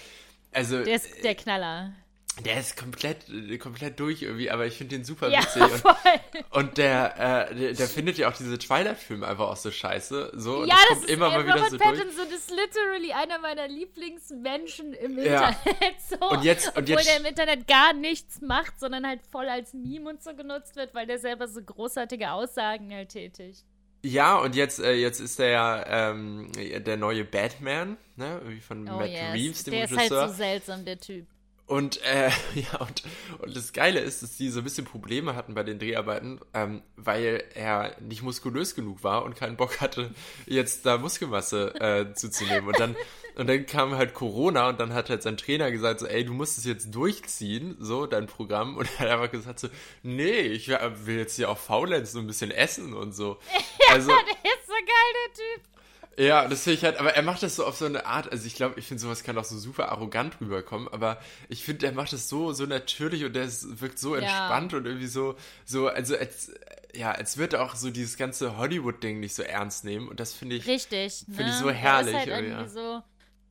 also. 0.52 0.84
Der 0.84 0.96
ist 0.96 1.24
der 1.24 1.36
Knaller. 1.36 1.94
Der 2.44 2.60
ist 2.60 2.76
komplett, 2.76 3.26
komplett 3.62 4.00
durch 4.00 4.22
irgendwie, 4.22 4.52
aber 4.52 4.66
ich 4.66 4.78
finde 4.78 4.98
den 4.98 5.06
super 5.06 5.30
ja, 5.30 5.40
witzig. 5.42 5.62
Und, 5.62 6.52
und 6.52 6.78
der, 6.78 7.50
äh, 7.50 7.56
der, 7.56 7.74
der, 7.74 7.88
findet 7.88 8.18
ja 8.18 8.30
auch 8.30 8.36
diese 8.36 8.58
Twilight-Filme 8.58 9.26
einfach 9.26 9.48
auch 9.48 9.56
so 9.56 9.72
scheiße. 9.72 10.34
So, 10.36 10.66
ja, 10.66 10.76
das, 10.76 10.76
das 10.90 10.98
kommt 10.98 11.10
immer 11.10 11.30
mal 11.30 11.42
Robert 11.42 11.56
wieder 11.56 11.70
so 11.70 11.78
Pattinson 11.78 12.28
durch. 12.28 12.32
ist 12.32 12.52
literally 12.52 13.14
einer 13.14 13.40
meiner 13.40 13.70
Lieblingsmenschen 13.70 14.94
im 14.94 15.18
ja. 15.18 15.50
Internet. 15.50 15.96
So, 16.10 16.30
und 16.30 16.44
jetzt, 16.44 16.68
und 16.68 16.84
obwohl 16.84 16.96
jetzt, 16.96 17.08
der 17.08 17.18
im 17.18 17.26
Internet 17.26 17.68
gar 17.68 17.94
nichts 17.94 18.42
macht, 18.42 18.80
sondern 18.80 19.08
halt 19.08 19.22
voll 19.32 19.48
als 19.48 19.74
Meme 19.74 20.10
und 20.10 20.22
so 20.22 20.36
genutzt 20.36 20.76
wird, 20.76 20.94
weil 20.94 21.08
der 21.08 21.20
selber 21.20 21.48
so 21.48 21.62
großartige 21.62 22.32
Aussagen 22.32 22.94
halt 22.94 23.10
tätigt. 23.10 23.64
Ja, 24.04 24.38
und 24.38 24.56
jetzt, 24.56 24.80
äh, 24.80 24.94
jetzt 24.94 25.20
ist 25.20 25.40
der 25.40 25.50
ja 25.50 26.12
ähm, 26.12 26.52
der 26.54 26.98
neue 26.98 27.24
Batman, 27.24 27.98
ne? 28.18 28.40
Wie 28.46 28.60
von 28.60 28.88
oh 28.88 28.98
Matt 28.98 29.10
yes. 29.10 29.34
Reeves, 29.34 29.64
dem 29.64 29.72
der 29.72 29.84
Regisseur. 29.84 29.98
Der 29.98 30.06
ist 30.06 30.22
halt 30.22 30.30
so 30.32 30.38
seltsam, 30.38 30.86
der 30.86 31.00
Typ. 31.00 31.26
Und 31.68 32.00
äh, 32.04 32.30
ja, 32.56 32.80
und, 32.80 33.04
und 33.40 33.56
das 33.56 33.74
Geile 33.74 34.00
ist, 34.00 34.22
dass 34.22 34.38
die 34.38 34.50
so 34.50 34.60
ein 34.60 34.64
bisschen 34.64 34.86
Probleme 34.86 35.36
hatten 35.36 35.56
bei 35.56 35.64
den 35.64 35.80
Dreharbeiten, 35.80 36.40
ähm, 36.54 36.84
weil 36.96 37.44
er 37.56 37.96
nicht 38.02 38.22
muskulös 38.22 38.76
genug 38.76 39.04
war 39.04 39.24
und 39.24 39.36
keinen 39.36 39.58
Bock 39.58 39.82
hatte, 39.82 40.14
jetzt 40.46 40.86
da 40.86 40.98
Muskelmasse 40.98 41.74
äh, 41.80 42.14
zuzunehmen. 42.14 42.68
Und 42.68 42.80
dann, 42.80 42.96
und 43.36 43.48
dann 43.48 43.66
kam 43.66 43.96
halt 43.96 44.14
Corona 44.14 44.70
und 44.70 44.80
dann 44.80 44.94
hat 44.94 45.10
halt 45.10 45.24
sein 45.24 45.38
Trainer 45.38 45.72
gesagt, 45.72 46.02
so, 46.02 46.06
ey, 46.06 46.24
du 46.24 46.34
musst 46.34 46.58
es 46.60 46.66
jetzt 46.66 46.94
durchziehen, 46.94 47.78
so, 47.80 48.06
dein 48.06 48.28
Programm. 48.28 48.78
Und 48.78 48.88
er 48.98 49.00
hat 49.00 49.10
einfach 49.10 49.32
gesagt 49.32 49.60
so, 49.60 49.70
nee, 50.04 50.42
ich 50.42 50.68
will 50.70 51.18
jetzt 51.18 51.36
hier 51.36 51.50
auch 51.50 51.58
faulenzen, 51.58 52.14
so 52.14 52.20
ein 52.20 52.28
bisschen 52.28 52.52
essen 52.52 52.94
und 52.94 53.14
so. 53.14 53.38
Also, 53.92 54.10
ja, 54.10 54.18
der 54.18 54.52
ist 54.52 54.66
so 54.66 54.74
geil, 54.74 55.14
der 55.28 55.34
Typ. 55.34 55.75
Ja, 56.18 56.48
das 56.48 56.64
finde 56.64 56.78
ich 56.78 56.84
halt, 56.86 56.98
aber 56.98 57.14
er 57.14 57.24
macht 57.24 57.44
das 57.44 57.58
so 57.58 57.66
auf 57.66 57.76
so 57.76 57.86
eine 57.86 58.06
Art, 58.06 58.32
also 58.32 58.48
ich 58.48 58.56
glaube, 58.56 58.80
ich 58.80 58.88
finde, 58.88 59.02
sowas 59.02 59.24
kann 59.24 59.38
auch 59.38 59.44
so 59.44 59.58
super 59.58 59.90
arrogant 59.90 60.40
rüberkommen, 60.40 60.88
aber 60.88 61.20
ich 61.50 61.64
finde, 61.64 61.86
er 61.88 61.92
macht 61.92 62.14
das 62.14 62.30
so, 62.30 62.54
so 62.54 62.66
natürlich 62.66 63.26
und 63.26 63.34
der 63.34 63.44
ist, 63.44 63.82
wirkt 63.82 64.00
so 64.00 64.16
entspannt 64.16 64.72
ja. 64.72 64.78
und 64.78 64.86
irgendwie 64.86 65.08
so, 65.08 65.36
so, 65.66 65.90
also 65.90 66.16
als, 66.18 66.54
ja, 66.94 67.12
als 67.12 67.38
würde 67.38 67.58
er 67.58 67.64
auch 67.64 67.76
so 67.76 67.90
dieses 67.90 68.16
ganze 68.16 68.58
Hollywood-Ding 68.58 69.20
nicht 69.20 69.36
so 69.36 69.44
ernst 69.44 69.84
nehmen 69.84 70.08
und 70.08 70.22
das 70.22 70.34
finde 70.34 70.56
ich, 70.56 70.66
Richtig, 70.68 71.26
finde 71.26 71.44
ne? 71.44 71.50
ich 71.50 71.56
so 71.56 71.70
herrlich. 71.70 72.14
Der 72.14 72.24
ist 72.24 72.32
halt 72.32 72.44
irgendwie 72.44 72.64
ja. 72.64 72.70
so 72.70 73.04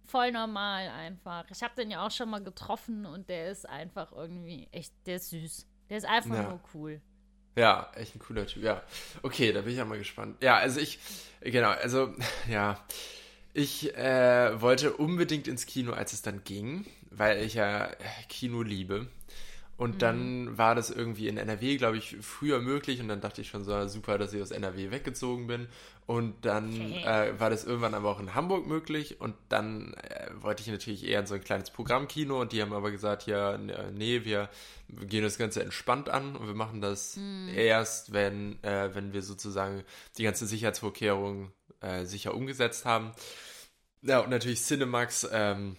voll 0.06 0.32
normal 0.32 0.88
einfach. 0.88 1.44
Ich 1.50 1.62
habe 1.62 1.74
den 1.76 1.90
ja 1.90 2.06
auch 2.06 2.10
schon 2.10 2.30
mal 2.30 2.42
getroffen 2.42 3.04
und 3.04 3.28
der 3.28 3.50
ist 3.50 3.68
einfach 3.68 4.12
irgendwie 4.12 4.68
echt, 4.72 4.92
der 5.06 5.16
ist 5.16 5.30
süß. 5.30 5.66
Der 5.90 5.98
ist 5.98 6.06
einfach 6.06 6.36
ja. 6.36 6.48
nur 6.48 6.60
cool. 6.72 7.02
Ja, 7.56 7.90
echt 7.94 8.14
ein 8.14 8.18
cooler 8.18 8.46
Typ, 8.46 8.62
ja. 8.62 8.82
Okay, 9.22 9.52
da 9.52 9.60
bin 9.62 9.72
ich 9.72 9.78
ja 9.78 9.84
mal 9.84 9.98
gespannt. 9.98 10.42
Ja, 10.42 10.56
also 10.56 10.80
ich, 10.80 10.98
genau, 11.40 11.70
also, 11.70 12.14
ja. 12.50 12.84
Ich 13.56 13.96
äh, 13.96 14.60
wollte 14.60 14.94
unbedingt 14.94 15.46
ins 15.46 15.66
Kino, 15.66 15.92
als 15.92 16.12
es 16.12 16.22
dann 16.22 16.42
ging, 16.42 16.86
weil 17.10 17.40
ich 17.44 17.54
ja 17.54 17.88
Kino 18.28 18.62
liebe. 18.62 19.06
Und 19.76 19.96
mhm. 19.96 19.98
dann 19.98 20.58
war 20.58 20.74
das 20.74 20.90
irgendwie 20.90 21.28
in 21.28 21.36
NRW, 21.36 21.76
glaube 21.76 21.96
ich, 21.96 22.16
früher 22.20 22.60
möglich. 22.60 23.00
Und 23.00 23.08
dann 23.08 23.20
dachte 23.20 23.40
ich 23.40 23.48
schon 23.48 23.64
so, 23.64 23.88
super, 23.88 24.18
dass 24.18 24.32
ich 24.32 24.40
aus 24.40 24.52
NRW 24.52 24.90
weggezogen 24.90 25.46
bin. 25.46 25.68
Und 26.06 26.44
dann 26.44 26.68
okay. 26.68 27.04
äh, 27.04 27.40
war 27.40 27.50
das 27.50 27.64
irgendwann 27.64 27.94
aber 27.94 28.10
auch 28.10 28.20
in 28.20 28.34
Hamburg 28.34 28.66
möglich. 28.66 29.20
Und 29.20 29.34
dann 29.48 29.94
äh, 29.94 30.30
wollte 30.40 30.62
ich 30.62 30.68
natürlich 30.68 31.04
eher 31.06 31.20
in 31.20 31.26
so 31.26 31.34
ein 31.34 31.42
kleines 31.42 31.70
Programmkino. 31.70 32.40
Und 32.40 32.52
die 32.52 32.62
haben 32.62 32.72
aber 32.72 32.90
gesagt, 32.92 33.26
ja, 33.26 33.58
nee, 33.58 34.24
wir 34.24 34.48
gehen 34.88 35.24
das 35.24 35.38
Ganze 35.38 35.62
entspannt 35.62 36.08
an. 36.08 36.36
Und 36.36 36.46
wir 36.46 36.54
machen 36.54 36.80
das 36.80 37.16
mhm. 37.16 37.48
erst, 37.54 38.12
wenn, 38.12 38.62
äh, 38.62 38.94
wenn 38.94 39.12
wir 39.12 39.22
sozusagen 39.22 39.82
die 40.18 40.22
ganze 40.22 40.46
Sicherheitsvorkehrungen 40.46 41.50
äh, 41.80 42.04
sicher 42.04 42.34
umgesetzt 42.34 42.84
haben. 42.84 43.10
Ja, 44.02 44.20
und 44.20 44.30
natürlich 44.30 44.62
Cinemax. 44.62 45.26
Ähm, 45.32 45.76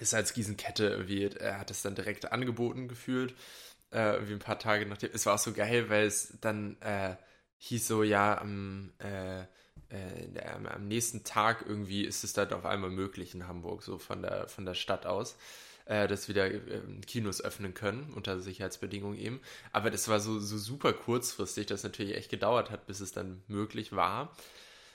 ist 0.00 0.14
als 0.14 0.32
Gießenkette 0.32 0.88
irgendwie, 0.88 1.24
er 1.24 1.58
hat 1.58 1.70
es 1.70 1.82
dann 1.82 1.94
direkt 1.94 2.32
angeboten 2.32 2.88
gefühlt, 2.88 3.34
äh, 3.92 4.14
irgendwie 4.14 4.34
ein 4.34 4.38
paar 4.38 4.58
Tage 4.58 4.86
nachdem. 4.86 5.10
Es 5.12 5.26
war 5.26 5.34
auch 5.34 5.38
so 5.38 5.52
geil, 5.52 5.88
weil 5.88 6.06
es 6.06 6.34
dann 6.40 6.80
äh, 6.80 7.16
hieß 7.58 7.88
so, 7.88 8.02
ja, 8.02 8.38
am, 8.40 8.92
äh, 8.98 9.40
äh 9.40 10.40
am, 10.44 10.86
nächsten 10.88 11.24
Tag 11.24 11.64
irgendwie 11.66 12.04
ist 12.04 12.24
es 12.24 12.32
dann 12.32 12.52
auf 12.52 12.66
einmal 12.66 12.90
möglich 12.90 13.34
in 13.34 13.48
Hamburg, 13.48 13.82
so 13.82 13.98
von 13.98 14.22
der, 14.22 14.48
von 14.48 14.64
der 14.64 14.74
Stadt 14.74 15.06
aus, 15.06 15.36
äh, 15.86 16.06
dass 16.06 16.28
wieder 16.28 16.46
äh, 16.50 16.60
Kinos 17.06 17.40
öffnen 17.42 17.74
können, 17.74 18.12
unter 18.14 18.40
Sicherheitsbedingungen 18.40 19.18
eben. 19.18 19.40
Aber 19.72 19.90
das 19.90 20.08
war 20.08 20.20
so, 20.20 20.38
so 20.38 20.58
super 20.58 20.92
kurzfristig, 20.92 21.66
dass 21.66 21.80
es 21.80 21.84
natürlich 21.84 22.16
echt 22.16 22.30
gedauert 22.30 22.70
hat, 22.70 22.86
bis 22.86 23.00
es 23.00 23.12
dann 23.12 23.42
möglich 23.48 23.92
war. 23.92 24.36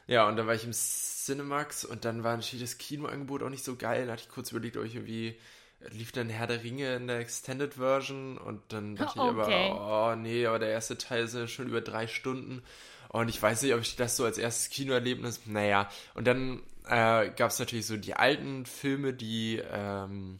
Ja, 0.08 0.28
und 0.28 0.36
dann 0.36 0.48
war 0.48 0.54
ich 0.54 0.66
im 0.66 0.74
Cinemax 0.74 1.86
und 1.86 2.06
dann 2.06 2.24
war 2.24 2.36
natürlich 2.36 2.64
das 2.64 2.78
Kinoangebot 2.78 3.44
auch 3.44 3.50
nicht 3.50 3.64
so 3.64 3.76
geil. 3.76 4.06
Da 4.06 4.14
hatte 4.14 4.24
ich 4.24 4.30
kurz 4.30 4.52
überlegt, 4.52 4.78
ob 4.78 4.84
ich 4.86 4.96
irgendwie 4.96 5.38
lief 5.90 6.12
dann 6.12 6.30
Herr 6.30 6.48
der 6.48 6.64
Ringe 6.64 6.96
in 6.96 7.08
der 7.08 7.20
Extended 7.20 7.76
Version 7.76 8.38
und 8.38 8.62
dann 8.70 8.96
dachte 8.98 9.20
okay. 9.20 9.30
ich 9.30 9.72
aber, 9.72 10.14
oh 10.14 10.16
nee, 10.16 10.46
aber 10.46 10.60
der 10.60 10.70
erste 10.70 10.98
Teil 10.98 11.24
ist 11.24 11.36
ja 11.36 11.48
schon 11.48 11.68
über 11.68 11.82
drei 11.82 12.08
Stunden 12.08 12.64
und 13.10 13.30
ich 13.30 13.42
weiß 13.42 13.62
nicht, 13.62 13.74
ob 13.74 13.82
ich 13.82 13.96
das 13.96 14.18
so 14.18 14.26
als 14.26 14.38
erstes 14.38 14.70
Kinoerlebnis, 14.70 15.42
naja, 15.46 15.90
und 16.16 16.26
dann 16.26 16.64
äh, 16.86 17.30
gab 17.30 17.52
es 17.52 17.60
natürlich 17.60 17.86
so 17.86 17.96
die 17.96 18.16
alten 18.16 18.66
Filme, 18.66 19.14
die, 19.14 19.62
ähm, 19.72 20.40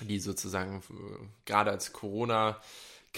die 0.00 0.18
sozusagen 0.18 0.80
äh, 0.80 1.26
gerade 1.46 1.70
als 1.70 1.92
Corona 1.92 2.60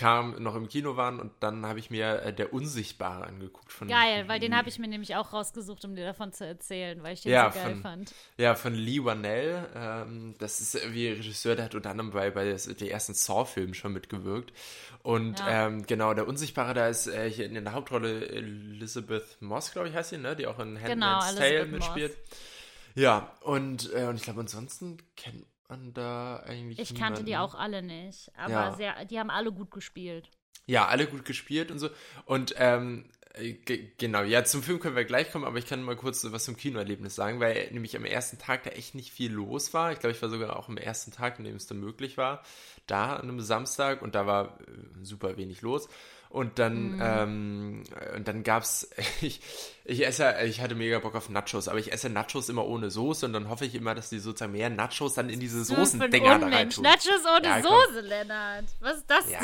kam, 0.01 0.43
noch 0.43 0.55
im 0.55 0.67
Kino 0.67 0.97
waren 0.97 1.21
und 1.21 1.31
dann 1.41 1.67
habe 1.67 1.79
ich 1.79 1.91
mir 1.91 2.23
äh, 2.23 2.33
Der 2.33 2.55
Unsichtbare 2.55 3.27
angeguckt. 3.27 3.71
Von 3.71 3.87
geil, 3.87 4.27
weil 4.29 4.41
den 4.41 4.57
habe 4.57 4.71
ich 4.71 4.79
mir 4.79 4.89
nämlich 4.89 5.15
auch 5.15 5.35
rausgesucht, 5.35 5.85
um 5.85 5.95
dir 5.95 6.07
davon 6.07 6.33
zu 6.33 6.47
erzählen, 6.47 7.03
weil 7.03 7.13
ich 7.13 7.21
den 7.21 7.33
ja, 7.33 7.53
so 7.53 7.59
geil 7.59 7.73
von, 7.73 7.83
fand. 7.83 8.15
Ja, 8.39 8.55
von 8.55 8.73
Lee 8.73 9.05
Wanell. 9.05 9.69
Ähm, 9.75 10.35
das 10.39 10.61
ist 10.61 10.95
wie 10.95 11.09
Regisseur, 11.09 11.55
der 11.55 11.67
hat 11.67 11.75
unter 11.75 11.91
anderem 11.91 12.13
bei, 12.13 12.31
bei 12.31 12.45
den 12.47 12.89
ersten 12.89 13.13
Saw-Filmen 13.13 13.75
schon 13.75 13.93
mitgewirkt. 13.93 14.55
Und 15.03 15.39
ja. 15.41 15.67
ähm, 15.67 15.85
genau, 15.87 16.15
Der 16.15 16.27
Unsichtbare, 16.27 16.73
da 16.73 16.89
ist 16.89 17.07
äh, 17.07 17.31
hier 17.31 17.45
in 17.45 17.63
der 17.63 17.73
Hauptrolle 17.75 18.27
Elizabeth 18.31 19.37
Moss, 19.41 19.71
glaube 19.71 19.91
ich, 19.91 19.95
heißt 19.95 20.11
sie, 20.11 20.19
ne? 20.19 20.35
die 20.35 20.47
auch 20.47 20.59
in 20.61 20.81
Handmaid's 20.81 21.35
genau, 21.35 21.47
Tale 21.47 21.67
mitspielt. 21.67 22.17
Moss. 22.17 22.39
Ja, 22.95 23.33
und, 23.43 23.93
äh, 23.93 24.07
und 24.07 24.17
ich 24.17 24.23
glaube, 24.23 24.41
ansonsten 24.41 24.97
kennt 25.17 25.45
man 25.71 25.95
da 25.95 26.43
eigentlich. 26.47 26.79
Ich 26.79 26.93
niemanden. 26.93 27.15
kannte 27.15 27.25
die 27.25 27.37
auch 27.37 27.55
alle 27.55 27.83
nicht, 27.83 28.31
aber 28.37 28.53
ja. 28.53 28.73
sehr, 28.73 29.05
die 29.05 29.19
haben 29.19 29.31
alle 29.31 29.53
gut 29.53 29.71
gespielt. 29.71 30.31
Ja, 30.67 30.87
alle 30.87 31.07
gut 31.07 31.25
gespielt 31.25 31.71
und 31.71 31.79
so. 31.79 31.89
Und 32.27 32.55
ähm, 32.59 33.11
äh, 33.35 33.55
genau, 33.97 34.23
ja, 34.23 34.45
zum 34.45 34.63
Film 34.63 34.81
können 34.81 34.97
wir 34.97 35.05
gleich 35.05 35.31
kommen, 35.31 35.45
aber 35.45 35.59
ich 35.59 35.67
kann 35.67 35.83
mal 35.83 35.97
kurz 35.97 36.27
was 36.31 36.45
zum 36.45 36.57
Kinoerlebnis 36.57 37.15
sagen, 37.15 37.41
weil 37.41 37.71
nämlich 37.73 37.97
am 37.97 38.05
ersten 38.05 38.39
Tag 38.39 38.65
da 38.65 38.71
echt 38.71 38.95
nicht 38.95 39.13
viel 39.13 39.33
los 39.33 39.73
war. 39.73 39.93
Ich 39.93 40.01
glaube, 40.01 40.15
ich 40.15 40.23
war 40.23 40.29
sogar 40.29 40.57
auch 40.57 40.69
am 40.69 40.77
ersten 40.77 41.13
Tag, 41.13 41.39
in 41.39 41.45
dem 41.45 41.57
es 41.57 41.67
dann 41.67 41.81
möglich 41.81 42.17
war, 42.17 42.43
da 42.87 43.17
an 43.17 43.23
einem 43.23 43.41
Samstag 43.41 44.03
und 44.03 44.15
da 44.15 44.27
war 44.27 44.59
äh, 44.61 45.05
super 45.05 45.37
wenig 45.37 45.63
los. 45.63 45.89
Und 46.31 46.61
dann, 46.61 46.97
mm. 46.97 47.03
ähm, 47.03 47.83
und 48.15 48.29
dann 48.29 48.45
gab's, 48.45 48.89
ich, 49.21 49.41
ich 49.85 50.07
esse, 50.07 50.37
ich 50.45 50.61
hatte 50.61 50.77
mega 50.77 51.01
Bock 51.01 51.17
auf 51.17 51.29
Nachos, 51.29 51.67
aber 51.67 51.81
ich 51.81 51.93
esse 51.93 52.09
Nachos 52.09 52.49
immer 52.49 52.65
ohne 52.65 52.89
Soße 52.89 53.27
und 53.27 53.33
dann 53.33 53.49
hoffe 53.49 53.65
ich 53.65 53.75
immer, 53.75 53.97
dass 53.97 54.11
die 54.11 54.21
sozusagen 54.21 54.53
mehr 54.53 54.71
Nachos 54.71 55.15
dann 55.15 55.29
in 55.29 55.41
diese 55.41 55.65
Soßendinger 55.65 56.39
da 56.39 56.47
rein 56.47 56.71
tun. 56.71 56.85
Nachos 56.85 57.25
ohne 57.37 57.49
ja, 57.49 57.61
Soße, 57.61 58.01
Lennart. 58.03 58.67
Was 58.79 58.99
ist 58.99 59.11
das 59.11 59.29
ja, 59.29 59.41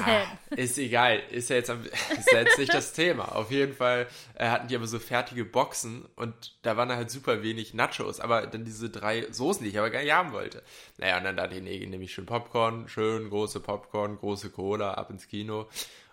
denn? 0.51 0.59
Ist 0.59 0.79
egal, 0.79 1.21
ist 1.33 1.51
ja 1.51 1.57
jetzt, 1.57 1.71
ist 2.19 2.33
ja 2.33 2.39
jetzt 2.39 2.59
nicht 2.59 2.73
das 2.73 2.93
Thema. 2.93 3.35
Auf 3.35 3.51
jeden 3.51 3.75
Fall 3.75 4.07
äh, 4.35 4.47
hatten 4.49 4.69
die 4.69 4.77
aber 4.77 4.87
so 4.87 5.01
fertige 5.01 5.45
Boxen 5.45 6.05
und 6.15 6.57
da 6.63 6.77
waren 6.77 6.93
halt 6.93 7.11
super 7.11 7.43
wenig 7.43 7.75
Nachos, 7.75 8.21
aber 8.21 8.47
dann 8.47 8.65
diese 8.65 8.91
drei 8.91 9.27
Soßen, 9.29 9.65
die 9.65 9.71
ich 9.71 9.79
aber 9.81 9.91
gar 9.91 10.03
nicht 10.03 10.13
haben 10.13 10.31
wollte. 10.31 10.63
Naja, 10.99 11.19
und 11.19 11.25
dann 11.25 11.37
dachte 11.37 11.57
ich, 11.57 11.63
nee, 11.63 11.85
nehme 11.85 12.05
ich 12.05 12.15
schön 12.15 12.27
Popcorn, 12.27 12.89
schön 12.89 13.29
große 13.29 13.59
Popcorn, 13.59 14.19
große 14.19 14.51
Cola, 14.51 14.95
ab 14.95 15.11
ins 15.11 15.27
Kino. 15.27 15.67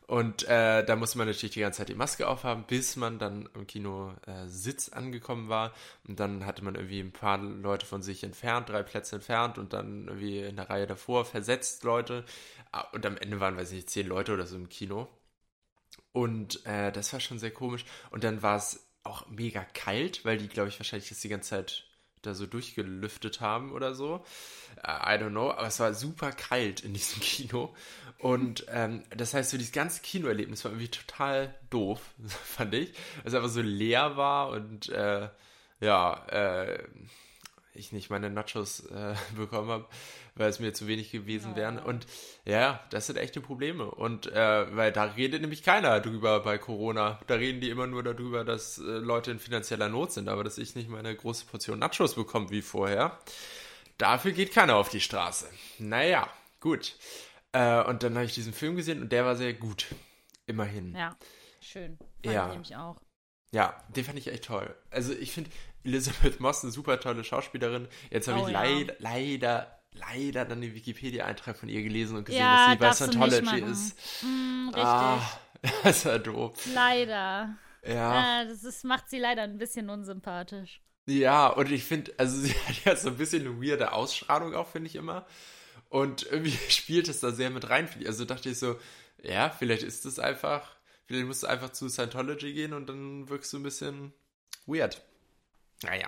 Und 0.07 0.43
äh, 0.49 0.83
da 0.83 0.95
musste 0.95 1.17
man 1.17 1.27
natürlich 1.27 1.53
die 1.53 1.61
ganze 1.61 1.77
Zeit 1.77 1.89
die 1.89 1.95
Maske 1.95 2.27
aufhaben, 2.27 2.65
bis 2.67 2.95
man 2.97 3.19
dann 3.19 3.49
im 3.55 3.65
Kino 3.67 4.13
äh, 4.27 4.47
angekommen 4.91 5.47
war. 5.47 5.73
Und 6.07 6.19
dann 6.19 6.45
hatte 6.45 6.63
man 6.63 6.75
irgendwie 6.75 6.99
ein 6.99 7.13
paar 7.13 7.37
Leute 7.37 7.85
von 7.85 8.01
sich 8.03 8.23
entfernt, 8.23 8.69
drei 8.69 8.83
Plätze 8.83 9.15
entfernt 9.15 9.57
und 9.57 9.73
dann 9.73 10.07
irgendwie 10.07 10.39
in 10.39 10.57
der 10.57 10.69
Reihe 10.69 10.87
davor 10.87 11.25
versetzt 11.25 11.83
Leute. 11.83 12.25
Ah, 12.71 12.81
und 12.91 13.05
am 13.05 13.17
Ende 13.17 13.39
waren, 13.39 13.55
weiß 13.55 13.69
ich 13.69 13.75
nicht, 13.75 13.89
zehn 13.89 14.07
Leute 14.07 14.33
oder 14.33 14.45
so 14.45 14.55
im 14.57 14.69
Kino. 14.69 15.07
Und 16.11 16.65
äh, 16.65 16.91
das 16.91 17.13
war 17.13 17.19
schon 17.19 17.39
sehr 17.39 17.51
komisch. 17.51 17.85
Und 18.11 18.23
dann 18.23 18.41
war 18.41 18.57
es 18.57 18.85
auch 19.03 19.27
mega 19.29 19.63
kalt, 19.73 20.25
weil 20.25 20.37
die, 20.37 20.47
glaube 20.47 20.69
ich, 20.69 20.79
wahrscheinlich 20.79 21.09
das 21.09 21.19
die 21.21 21.29
ganze 21.29 21.49
Zeit 21.49 21.85
da 22.25 22.33
so 22.33 22.45
durchgelüftet 22.45 23.41
haben 23.41 23.71
oder 23.71 23.93
so. 23.93 24.25
Uh, 24.77 24.87
I 24.87 25.17
don't 25.17 25.29
know, 25.29 25.51
aber 25.51 25.67
es 25.67 25.79
war 25.79 25.93
super 25.93 26.31
kalt 26.31 26.81
in 26.81 26.93
diesem 26.93 27.19
Kino. 27.21 27.73
Und 28.17 28.65
ähm, 28.69 29.03
das 29.15 29.33
heißt, 29.33 29.51
so 29.51 29.57
dieses 29.57 29.73
ganze 29.73 30.01
Kinoerlebnis 30.01 30.63
war 30.63 30.71
irgendwie 30.71 30.89
total 30.89 31.53
doof, 31.69 32.01
fand 32.45 32.73
ich. 32.73 32.93
Es 33.23 33.33
einfach 33.33 33.49
so 33.49 33.61
leer 33.61 34.17
war 34.17 34.49
und 34.49 34.89
äh, 34.89 35.29
ja, 35.81 36.25
äh, 36.27 36.83
ich 37.73 37.91
nicht 37.91 38.09
meine 38.09 38.29
Nachos 38.29 38.81
äh, 38.85 39.15
bekommen 39.35 39.69
habe, 39.69 39.85
weil 40.35 40.49
es 40.49 40.59
mir 40.59 40.73
zu 40.73 40.87
wenig 40.87 41.11
gewesen 41.11 41.51
ja. 41.51 41.57
wären. 41.57 41.79
Und 41.79 42.07
ja, 42.45 42.83
das 42.89 43.07
sind 43.07 43.17
echte 43.17 43.41
Probleme. 43.41 43.89
Und 43.89 44.27
äh, 44.27 44.75
weil 44.75 44.91
da 44.91 45.03
redet 45.03 45.41
nämlich 45.41 45.63
keiner 45.63 45.99
drüber 45.99 46.39
bei 46.41 46.57
Corona. 46.57 47.19
Da 47.27 47.35
reden 47.35 47.61
die 47.61 47.69
immer 47.69 47.87
nur 47.87 48.03
darüber, 48.03 48.43
dass 48.43 48.77
äh, 48.77 48.81
Leute 48.81 49.31
in 49.31 49.39
finanzieller 49.39 49.89
Not 49.89 50.13
sind, 50.13 50.29
aber 50.29 50.43
dass 50.43 50.57
ich 50.57 50.75
nicht 50.75 50.89
meine 50.89 51.15
große 51.15 51.45
Portion 51.45 51.79
Nachos 51.79 52.15
bekomme 52.15 52.49
wie 52.49 52.61
vorher. 52.61 53.19
Dafür 53.97 54.31
geht 54.31 54.53
keiner 54.53 54.75
auf 54.75 54.89
die 54.89 55.01
Straße. 55.01 55.47
Naja, 55.79 56.27
gut. 56.59 56.95
Äh, 57.51 57.83
und 57.83 58.03
dann 58.03 58.15
habe 58.15 58.25
ich 58.25 58.33
diesen 58.33 58.53
Film 58.53 58.75
gesehen 58.75 59.01
und 59.01 59.11
der 59.11 59.25
war 59.25 59.35
sehr 59.35 59.53
gut. 59.53 59.87
Immerhin. 60.45 60.95
Ja, 60.95 61.15
schön. 61.61 61.97
Fand 61.97 62.35
ja. 62.35 62.45
ich 62.45 62.51
nämlich 62.51 62.75
auch. 62.75 62.99
Ja, 63.51 63.81
den 63.95 64.03
fand 64.03 64.17
ich 64.17 64.27
echt 64.27 64.45
toll. 64.45 64.75
Also 64.89 65.13
ich 65.13 65.31
finde 65.31 65.51
Elizabeth 65.83 66.39
Moss 66.39 66.63
eine 66.63 66.71
super 66.71 66.99
tolle 66.99 67.23
Schauspielerin. 67.23 67.87
Jetzt 68.09 68.27
habe 68.27 68.41
oh, 68.41 68.47
ich 68.47 68.53
ja. 68.53 68.63
leider, 68.63 68.95
leider, 68.97 69.82
leider 69.93 70.45
dann 70.45 70.61
den 70.61 70.73
Wikipedia-Eintrag 70.73 71.57
von 71.57 71.69
ihr 71.69 71.83
gelesen 71.83 72.17
und 72.17 72.25
gesehen, 72.25 72.41
ja, 72.41 72.75
dass 72.75 72.99
sie 72.99 73.05
bei 73.05 73.11
Scientology 73.11 73.71
ist. 73.71 73.95
Mm, 74.23 74.67
richtig. 74.67 74.83
Ah, 74.83 75.39
das 75.83 76.05
war 76.05 76.19
doof. 76.19 76.53
Leider. 76.73 77.55
Ja. 77.85 78.41
Äh, 78.41 78.47
das 78.47 78.63
ist, 78.63 78.83
macht 78.83 79.09
sie 79.09 79.19
leider 79.19 79.43
ein 79.43 79.57
bisschen 79.57 79.89
unsympathisch. 79.89 80.81
Ja, 81.05 81.47
und 81.47 81.71
ich 81.71 81.83
finde, 81.83 82.13
also 82.17 82.37
sie 82.37 82.53
hat 82.67 82.85
ja 82.85 82.95
so 82.95 83.09
ein 83.09 83.17
bisschen 83.17 83.45
eine 83.45 83.61
weirde 83.61 83.93
Ausstrahlung 83.93 84.55
auch, 84.55 84.69
finde 84.69 84.87
ich 84.87 84.95
immer. 84.95 85.25
Und 85.89 86.23
irgendwie 86.23 86.57
spielt 86.69 87.07
es 87.07 87.19
da 87.19 87.31
sehr 87.31 87.49
mit 87.49 87.69
rein. 87.69 87.89
Also 88.05 88.25
dachte 88.25 88.49
ich 88.49 88.59
so, 88.59 88.77
ja, 89.21 89.49
vielleicht 89.49 89.83
ist 89.83 90.05
es 90.05 90.19
einfach 90.19 90.75
Vielleicht 91.05 91.27
musst 91.27 91.43
du 91.43 91.47
einfach 91.47 91.71
zu 91.71 91.89
Scientology 91.89 92.53
gehen 92.53 92.73
und 92.73 92.87
dann 92.87 93.29
wirkst 93.29 93.51
du 93.53 93.57
ein 93.57 93.63
bisschen 93.63 94.13
weird. 94.65 95.01
Naja, 95.83 96.07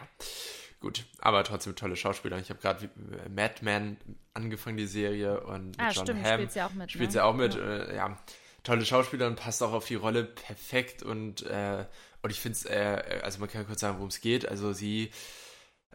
gut. 0.86 1.06
Aber 1.18 1.44
trotzdem 1.44 1.76
tolle 1.76 1.96
Schauspieler. 1.96 2.38
Ich 2.38 2.50
habe 2.52 2.60
gerade 2.60 2.90
Madman 3.34 3.98
angefangen, 4.36 4.78
die 4.78 4.86
Serie. 4.86 5.42
Und 5.42 5.80
ah, 5.80 5.90
John 5.90 6.06
stimmt, 6.06 6.24
Hamm 6.24 6.34
spielt 6.36 6.52
sie 6.52 6.62
auch 6.62 6.74
mit. 6.74 6.92
Spielt 6.92 7.08
ne? 7.08 7.12
sie 7.12 7.24
auch 7.24 7.34
mit. 7.34 7.56
Ja. 7.56 7.78
Äh, 7.78 7.96
ja. 7.96 8.18
tolle 8.64 8.86
Schauspieler 8.86 9.26
und 9.26 9.36
passt 9.36 9.64
auch 9.64 9.74
auf 9.74 9.86
die 9.86 9.96
Rolle 9.96 10.24
perfekt. 10.24 11.02
Und, 11.02 11.42
äh, 11.48 11.86
und 12.22 12.30
ich 12.30 12.40
finde 12.40 12.58
es, 12.58 12.66
äh, 12.66 13.20
also 13.24 13.40
man 13.40 13.50
kann 13.50 13.66
kurz 13.66 13.80
sagen, 13.80 13.98
worum 13.98 14.10
es 14.10 14.22
geht. 14.22 14.48
Also 14.48 14.74
sie 14.74 15.10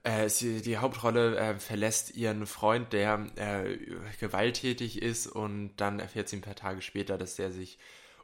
äh, 0.02 0.28
sie, 0.28 0.60
die 0.60 0.78
Hauptrolle 0.78 1.36
äh, 1.36 1.58
verlässt 1.60 2.16
ihren 2.16 2.46
Freund, 2.46 2.92
der 2.92 3.26
äh, 3.36 3.78
gewalttätig 4.18 5.02
ist 5.02 5.26
und 5.28 5.76
dann 5.76 6.00
erfährt 6.00 6.28
sie 6.28 6.36
ein 6.36 6.42
paar 6.42 6.54
Tage 6.56 6.80
später, 6.80 7.16
dass 7.16 7.36
der 7.36 7.52
sich 7.52 7.78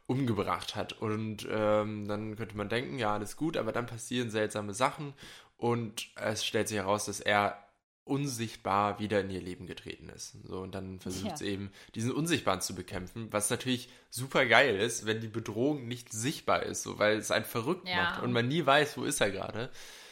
umgebracht 0.07 0.75
hat. 0.75 0.93
Und 0.93 1.47
ähm, 1.49 2.07
dann 2.07 2.35
könnte 2.35 2.57
man 2.57 2.69
denken, 2.69 2.97
ja, 2.97 3.13
alles 3.13 3.37
gut, 3.37 3.57
aber 3.57 3.71
dann 3.71 3.85
passieren 3.85 4.31
seltsame 4.31 4.73
Sachen 4.73 5.13
und 5.57 6.07
es 6.15 6.45
stellt 6.45 6.67
sich 6.67 6.77
heraus, 6.77 7.05
dass 7.05 7.19
er 7.19 7.63
unsichtbar 8.03 8.99
wieder 8.99 9.19
in 9.19 9.29
ihr 9.29 9.41
Leben 9.41 9.67
getreten 9.67 10.09
ist. 10.09 10.37
So, 10.45 10.59
und 10.59 10.73
dann 10.73 10.99
versucht 10.99 11.31
ja. 11.31 11.37
sie 11.37 11.47
eben, 11.47 11.71
diesen 11.93 12.11
Unsichtbaren 12.11 12.61
zu 12.61 12.73
bekämpfen, 12.73 13.27
was 13.33 13.49
natürlich 13.49 13.89
super 14.09 14.45
geil 14.45 14.77
ist, 14.77 15.05
wenn 15.05 15.19
die 15.19 15.27
Bedrohung 15.27 15.87
nicht 15.87 16.13
sichtbar 16.13 16.63
ist, 16.63 16.83
so, 16.83 16.99
weil 16.99 17.17
es 17.17 17.31
einen 17.31 17.43
verrückt 17.43 17.87
ja. 17.87 17.95
macht 17.97 18.23
und 18.23 18.31
man 18.31 18.47
nie 18.47 18.65
weiß, 18.65 18.97
wo 18.97 19.03
ist 19.03 19.19
er 19.19 19.31
gerade. 19.31 19.69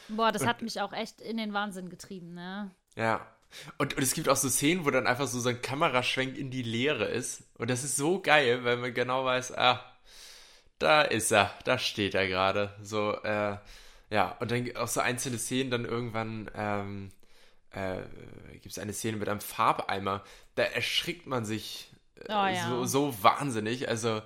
Boah, 0.10 0.32
das 0.32 0.42
und, 0.42 0.48
hat 0.50 0.62
mich 0.62 0.82
auch 0.82 0.92
echt 0.92 1.22
in 1.22 1.38
den 1.38 1.54
Wahnsinn 1.54 1.90
getrieben, 1.90 2.34
ne? 2.34 2.72
Ja, 2.98 3.26
Und, 3.78 3.96
und 3.96 4.04
es 4.04 4.14
gibt 4.14 4.30
auch 4.30 4.36
so 4.36 4.50
Szenen, 4.50 4.86
wo 4.86 4.92
dann 4.92 5.08
einfach 5.08 5.28
so, 5.28 5.40
so 5.40 5.50
ein 5.50 5.62
Kameraschwenk 5.62 6.38
in 6.38 6.52
die 6.52 6.64
Leere 6.64 7.06
ist. 7.06 7.44
Und 7.58 7.70
das 7.70 7.84
ist 7.84 7.96
so 7.98 8.22
geil, 8.22 8.64
weil 8.64 8.78
man 8.78 8.94
genau 8.94 9.26
weiß, 9.26 9.58
ah, 9.58 9.84
da 10.80 11.02
ist 11.02 11.32
er, 11.32 11.52
da 11.64 11.78
steht 11.78 12.16
er 12.16 12.28
gerade. 12.28 12.74
So, 12.82 13.14
äh, 13.24 13.58
ja, 14.10 14.32
und 14.40 14.52
dann 14.52 14.76
auch 14.76 14.88
so 14.88 15.02
einzelne 15.02 15.38
Szenen 15.38 15.72
dann 15.72 15.86
irgendwann, 15.86 16.50
ähm, 16.56 17.12
äh, 17.72 18.02
gibt 18.54 18.68
es 18.68 18.80
eine 18.80 18.94
Szene 18.94 19.18
mit 19.18 19.28
einem 19.28 19.42
Farbeimer, 19.42 20.24
da 20.56 20.64
erschrickt 20.64 21.28
man 21.28 21.46
sich 21.46 21.92
äh, 22.16 22.26
oh, 22.30 22.48
ja. 22.48 22.70
so, 22.70 22.86
so 22.86 23.24
wahnsinnig. 23.24 23.90
Also, 23.90 24.22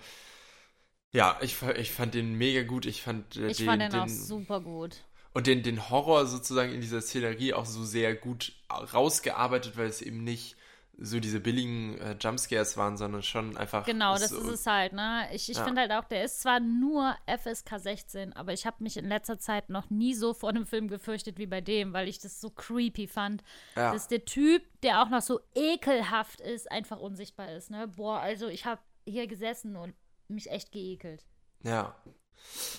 ja, 1.12 1.38
ich, 1.42 1.62
ich 1.78 1.92
fand 1.92 2.14
den 2.14 2.36
mega 2.36 2.64
gut. 2.64 2.86
Ich 2.86 3.02
fand, 3.02 3.36
äh, 3.36 3.48
ich 3.48 3.58
den, 3.58 3.66
fand 3.66 3.82
den, 3.82 3.92
den 3.92 4.00
auch 4.02 4.08
super 4.08 4.62
gut. 4.62 4.98
Und 5.34 5.48
den, 5.48 5.64
den 5.64 5.90
Horror 5.90 6.26
sozusagen 6.26 6.74
in 6.74 6.82
dieser 6.82 7.02
Szenerie 7.02 7.54
auch 7.54 7.66
so 7.66 7.84
sehr 7.84 8.16
gut 8.16 8.54
rausgearbeitet, 8.72 9.78
weil 9.78 9.88
es 9.88 10.02
eben 10.02 10.24
nicht 10.24 10.56
so 11.02 11.20
diese 11.20 11.40
billigen 11.40 11.98
äh, 12.00 12.16
Jumpscares 12.20 12.76
waren, 12.78 12.98
sondern 12.98 13.24
schon 13.24 13.56
einfach. 13.58 13.86
Genau, 13.86 14.14
das 14.18 14.30
so, 14.30 14.40
ist 14.40 14.48
es 14.48 14.66
halt, 14.66 14.94
ne? 14.94 15.28
Ich, 15.34 15.50
ich 15.50 15.58
ja. 15.58 15.64
finde 15.64 15.82
halt 15.82 15.92
auch, 15.92 16.04
der 16.04 16.24
ist 16.26 16.42
zwar 16.42 16.60
nur 16.60 17.16
FSK 17.26 17.80
16, 17.80 18.34
aber 18.34 18.54
ich 18.54 18.66
habe 18.66 18.84
mich 18.84 18.98
in 18.98 19.08
letzter 19.08 19.40
Zeit 19.40 19.70
noch 19.70 19.90
nie 19.90 20.14
so 20.14 20.34
vor 20.34 20.50
einem 20.50 20.66
Film 20.66 20.88
gefürchtet 20.88 21.38
wie 21.38 21.48
bei 21.48 21.62
dem, 21.62 21.94
weil 21.94 22.08
ich 22.08 22.20
das 22.20 22.42
so 22.42 22.50
creepy 22.50 23.08
fand. 23.08 23.44
Ja. 23.76 23.94
Dass 23.94 24.08
der 24.08 24.26
Typ, 24.26 24.64
der 24.84 25.02
auch 25.02 25.10
noch 25.10 25.22
so 25.22 25.40
ekelhaft 25.56 26.42
ist, 26.42 26.70
einfach 26.72 27.00
unsichtbar 27.00 27.52
ist, 27.54 27.72
ne? 27.72 27.88
Boah, 27.88 28.20
also 28.20 28.48
ich 28.48 28.66
habe 28.66 28.82
hier 29.06 29.28
gesessen 29.28 29.76
und 29.76 29.94
mich 30.28 30.50
echt 30.52 30.72
geekelt. 30.72 31.26
Ja. 31.64 31.96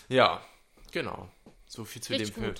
Ja, 0.08 0.42
genau. 0.92 1.28
So 1.66 1.84
viel 1.84 2.02
zu 2.02 2.12
Richtig 2.12 2.34
dem 2.34 2.42
Film. 2.42 2.54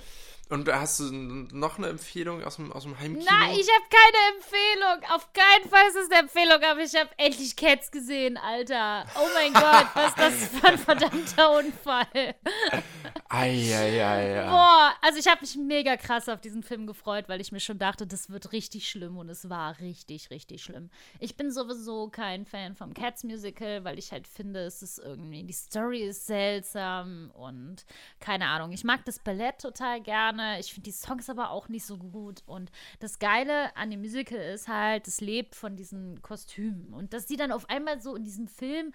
Und 0.51 0.69
hast 0.69 0.99
du 0.99 1.05
noch 1.13 1.79
eine 1.79 1.89
Empfehlung 1.89 2.43
aus 2.43 2.57
dem, 2.57 2.73
aus 2.73 2.83
dem 2.83 2.99
Heimkino? 2.99 3.25
Nein, 3.31 3.53
ich 3.53 3.69
habe 3.69 3.85
keine 3.89 4.37
Empfehlung. 4.37 5.15
Auf 5.15 5.33
keinen 5.33 5.71
Fall 5.71 5.87
ist 5.87 5.97
es 5.97 6.11
eine 6.11 6.23
Empfehlung, 6.23 6.61
aber 6.61 6.81
ich 6.81 6.95
habe 6.97 7.09
endlich 7.19 7.55
Cats 7.55 7.93
gesehen, 7.93 8.37
Alter. 8.37 9.07
Oh 9.15 9.29
mein 9.33 9.53
Gott, 9.53 9.87
was 9.95 10.09
ist 10.09 10.19
das 10.19 10.49
für 10.49 10.67
ein 10.67 10.79
verdammter 10.79 11.57
Unfall. 11.57 12.35
Eieiei. 13.29 14.45
Boah, 14.49 14.93
also 15.01 15.21
ich 15.21 15.29
habe 15.29 15.41
mich 15.43 15.57
mega 15.57 15.97
krass 15.97 16.29
auf 16.29 16.41
diesen 16.41 16.65
Film 16.65 16.89
gefreut, 16.89 17.29
weil 17.29 17.41
ich 17.41 17.53
mir 17.53 17.61
schon 17.61 17.79
dachte, 17.79 18.05
das 18.05 18.29
wird 18.29 18.51
richtig 18.51 18.89
schlimm 18.89 19.19
und 19.19 19.29
es 19.29 19.49
war 19.49 19.79
richtig, 19.79 20.31
richtig 20.31 20.65
schlimm. 20.65 20.91
Ich 21.21 21.37
bin 21.37 21.53
sowieso 21.53 22.09
kein 22.09 22.45
Fan 22.45 22.75
vom 22.75 22.93
Cats 22.93 23.23
Musical, 23.23 23.85
weil 23.85 24.01
ich 24.01 24.11
halt 24.11 24.27
finde, 24.27 24.65
es 24.65 24.83
ist 24.83 24.99
irgendwie, 24.99 25.45
die 25.45 25.53
Story 25.53 26.01
ist 26.01 26.27
seltsam 26.27 27.31
und 27.35 27.87
keine 28.19 28.47
Ahnung. 28.47 28.73
Ich 28.73 28.83
mag 28.83 29.05
das 29.05 29.21
Ballett 29.21 29.61
total 29.61 30.01
gerne 30.01 30.40
gerne. 30.41 30.61
Ich 30.61 30.73
finde 30.73 30.91
die 30.91 30.97
Songs 30.97 31.29
aber 31.31 31.51
auch 31.51 31.69
nicht 31.69 31.85
so 31.85 31.97
gut. 31.97 32.43
Und 32.47 32.71
das 32.99 33.19
Geile 33.19 33.75
an 33.77 33.91
dem 33.91 34.01
Musical 34.01 34.39
ist 34.39 34.69
halt, 34.69 35.07
es 35.07 35.21
lebt 35.21 35.55
von 35.55 35.77
diesen 35.77 36.23
Kostümen. 36.23 36.93
Und 36.93 37.13
dass 37.13 37.27
die 37.27 37.37
dann 37.37 37.53
auf 37.53 37.69
einmal 37.69 38.01
so 38.01 38.15
in 38.17 38.25
diesem 38.25 38.49
Film 38.49 38.93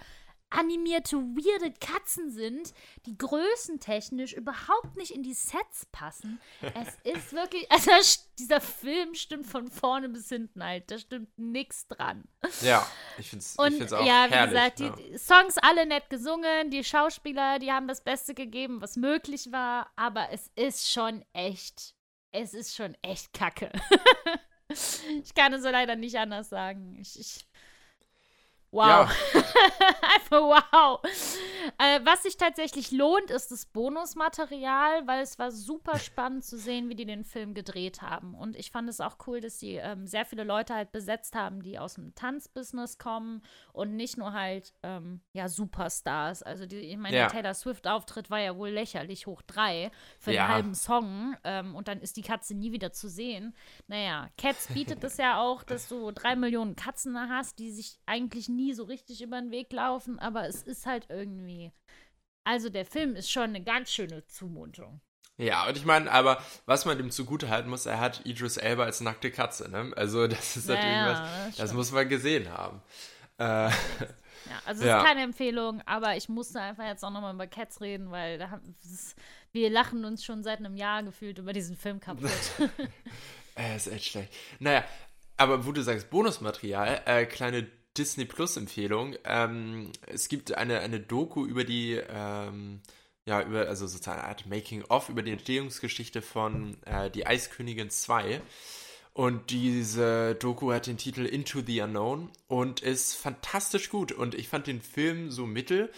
animierte, 0.57 1.17
weirde 1.17 1.73
Katzen 1.79 2.31
sind, 2.31 2.73
die 3.05 3.17
größentechnisch 3.17 4.33
überhaupt 4.33 4.95
nicht 4.95 5.11
in 5.11 5.23
die 5.23 5.33
Sets 5.33 5.85
passen. 5.91 6.39
Es 6.61 6.95
ist 7.03 7.33
wirklich, 7.33 7.69
also 7.71 7.91
dieser 8.39 8.61
Film 8.61 9.13
stimmt 9.13 9.47
von 9.47 9.69
vorne 9.69 10.09
bis 10.09 10.29
hinten 10.29 10.63
halt, 10.63 10.89
da 10.89 10.97
stimmt 10.97 11.37
nichts 11.37 11.87
dran. 11.87 12.23
Ja, 12.61 12.85
ich 13.17 13.29
finde 13.29 13.43
es 13.43 13.93
auch 13.93 14.05
ja, 14.05 14.27
wie 14.27 14.33
herrlich, 14.33 14.53
gesagt, 14.53 14.79
ja. 14.79 14.89
die 14.95 15.17
Songs 15.17 15.57
alle 15.57 15.85
nett 15.85 16.09
gesungen, 16.09 16.71
die 16.71 16.83
Schauspieler, 16.83 17.59
die 17.59 17.71
haben 17.71 17.87
das 17.87 18.03
Beste 18.03 18.33
gegeben, 18.33 18.81
was 18.81 18.95
möglich 18.95 19.51
war, 19.51 19.91
aber 19.95 20.29
es 20.31 20.51
ist 20.55 20.91
schon 20.91 21.23
echt, 21.33 21.95
es 22.31 22.53
ist 22.53 22.75
schon 22.75 22.95
echt 23.01 23.33
kacke. 23.33 23.71
ich 24.69 25.33
kann 25.33 25.53
es 25.53 25.63
so 25.63 25.69
leider 25.69 25.95
nicht 25.95 26.17
anders 26.17 26.49
sagen. 26.49 26.97
Ich, 26.99 27.19
ich 27.19 27.45
Wow. 28.75 29.09
Ja. 29.33 29.41
Einfach 30.15 30.41
wow. 30.41 30.99
Äh, 31.77 32.01
was 32.03 32.23
sich 32.23 32.35
tatsächlich 32.35 32.91
lohnt, 32.91 33.31
ist 33.31 33.51
das 33.51 33.65
Bonusmaterial, 33.65 35.07
weil 35.07 35.21
es 35.21 35.39
war 35.39 35.51
super 35.51 35.97
spannend 35.97 36.43
zu 36.43 36.57
sehen, 36.57 36.89
wie 36.89 36.95
die 36.95 37.05
den 37.05 37.23
Film 37.23 37.53
gedreht 37.53 38.01
haben. 38.01 38.35
Und 38.35 38.57
ich 38.57 38.71
fand 38.71 38.89
es 38.89 38.99
auch 38.99 39.15
cool, 39.27 39.39
dass 39.39 39.59
sie 39.59 39.75
ähm, 39.75 40.07
sehr 40.07 40.25
viele 40.25 40.43
Leute 40.43 40.75
halt 40.75 40.91
besetzt 40.91 41.35
haben, 41.35 41.63
die 41.63 41.79
aus 41.79 41.93
dem 41.93 42.13
Tanzbusiness 42.15 42.97
kommen 42.97 43.41
und 43.71 43.95
nicht 43.95 44.17
nur 44.17 44.33
halt, 44.33 44.73
ähm, 44.83 45.21
ja, 45.31 45.47
Superstars. 45.47 46.43
Also, 46.43 46.65
die, 46.65 46.79
ich 46.79 46.97
meine, 46.97 47.15
ja. 47.15 47.23
der 47.23 47.31
Taylor 47.31 47.53
Swift-Auftritt 47.53 48.29
war 48.29 48.39
ja 48.39 48.57
wohl 48.57 48.69
lächerlich 48.69 49.25
hoch 49.25 49.41
drei 49.41 49.89
für 50.19 50.33
ja. 50.33 50.45
einen 50.45 50.53
halben 50.53 50.75
Song. 50.75 51.37
Ähm, 51.45 51.75
und 51.75 51.87
dann 51.87 52.01
ist 52.01 52.17
die 52.17 52.23
Katze 52.23 52.55
nie 52.55 52.73
wieder 52.73 52.91
zu 52.91 53.07
sehen. 53.07 53.55
Naja, 53.87 54.27
Cats 54.37 54.67
bietet 54.67 55.01
es 55.05 55.15
ja 55.15 55.39
auch, 55.39 55.63
dass 55.63 55.87
du 55.87 56.11
drei 56.11 56.35
Millionen 56.35 56.75
Katzen 56.75 57.17
hast, 57.17 57.57
die 57.59 57.71
sich 57.71 57.99
eigentlich 58.05 58.49
nie 58.49 58.64
so 58.73 58.83
richtig 58.83 59.21
über 59.21 59.39
den 59.39 59.51
Weg 59.51 59.71
laufen, 59.71 60.19
aber 60.19 60.47
es 60.47 60.63
ist 60.63 60.85
halt 60.85 61.07
irgendwie. 61.09 61.71
Also 62.43 62.69
der 62.69 62.85
Film 62.85 63.15
ist 63.15 63.31
schon 63.31 63.43
eine 63.43 63.63
ganz 63.63 63.91
schöne 63.91 64.25
Zumutung. 64.27 65.01
Ja, 65.37 65.67
und 65.67 65.75
ich 65.75 65.85
meine, 65.85 66.09
aber 66.11 66.41
was 66.65 66.85
man 66.85 66.97
ihm 66.99 67.11
zugute 67.11 67.49
halten 67.49 67.69
muss, 67.69 67.85
er 67.85 67.99
hat 67.99 68.25
Idris 68.25 68.55
Elba 68.57 68.83
als 68.83 69.01
nackte 69.01 69.31
Katze, 69.31 69.69
ne? 69.69 69.91
Also 69.95 70.27
das 70.27 70.55
ist 70.55 70.69
natürlich 70.69 70.95
ja, 70.95 71.11
was, 71.11 71.47
das, 71.47 71.57
das 71.57 71.73
muss 71.73 71.91
man 71.91 72.07
gesehen 72.07 72.49
haben. 72.49 72.81
Äh, 73.37 73.43
ja, 73.43 73.71
also 74.65 74.81
es 74.81 74.87
ja. 74.87 74.99
ist 74.99 75.05
keine 75.05 75.23
Empfehlung, 75.23 75.81
aber 75.85 76.15
ich 76.15 76.29
musste 76.29 76.61
einfach 76.61 76.85
jetzt 76.85 77.03
auch 77.03 77.11
nochmal 77.11 77.33
über 77.33 77.47
Cats 77.47 77.81
reden, 77.81 78.11
weil 78.11 78.49
haben, 78.49 78.75
ist, 78.81 79.15
wir 79.51 79.69
lachen 79.69 80.05
uns 80.05 80.23
schon 80.23 80.41
seit 80.41 80.59
einem 80.59 80.77
Jahr 80.77 81.03
gefühlt 81.03 81.37
über 81.37 81.51
diesen 81.51 81.75
Film 81.75 81.99
kaputt. 81.99 82.29
äh, 83.55 83.75
ist 83.75 83.87
echt 83.87 84.05
schlecht. 84.05 84.33
Naja, 84.59 84.85
aber 85.35 85.65
wo 85.65 85.73
du 85.73 85.81
sagst 85.81 86.09
Bonusmaterial, 86.09 87.01
äh, 87.05 87.25
kleine 87.25 87.67
Disney 87.97 88.25
Plus 88.25 88.57
Empfehlung. 88.57 89.15
Ähm, 89.23 89.91
es 90.07 90.29
gibt 90.29 90.53
eine, 90.53 90.79
eine 90.79 90.99
Doku 90.99 91.45
über 91.45 91.63
die, 91.63 92.01
ähm, 92.09 92.81
ja, 93.25 93.41
über, 93.41 93.67
also 93.67 93.87
sozusagen 93.87 94.19
eine 94.19 94.29
Art 94.29 94.45
Making-of 94.45 95.09
über 95.09 95.23
die 95.23 95.31
Entstehungsgeschichte 95.31 96.21
von 96.21 96.77
äh, 96.85 97.09
Die 97.09 97.25
Eiskönigin 97.25 97.89
2. 97.89 98.41
Und 99.13 99.49
diese 99.49 100.35
Doku 100.35 100.73
hat 100.73 100.87
den 100.87 100.97
Titel 100.97 101.25
Into 101.25 101.61
the 101.65 101.81
Unknown 101.81 102.29
und 102.47 102.81
ist 102.81 103.15
fantastisch 103.15 103.89
gut. 103.89 104.11
Und 104.11 104.35
ich 104.35 104.49
fand 104.49 104.67
den 104.67 104.81
Film 104.81 105.31
so 105.31 105.45
mittel. 105.45 105.89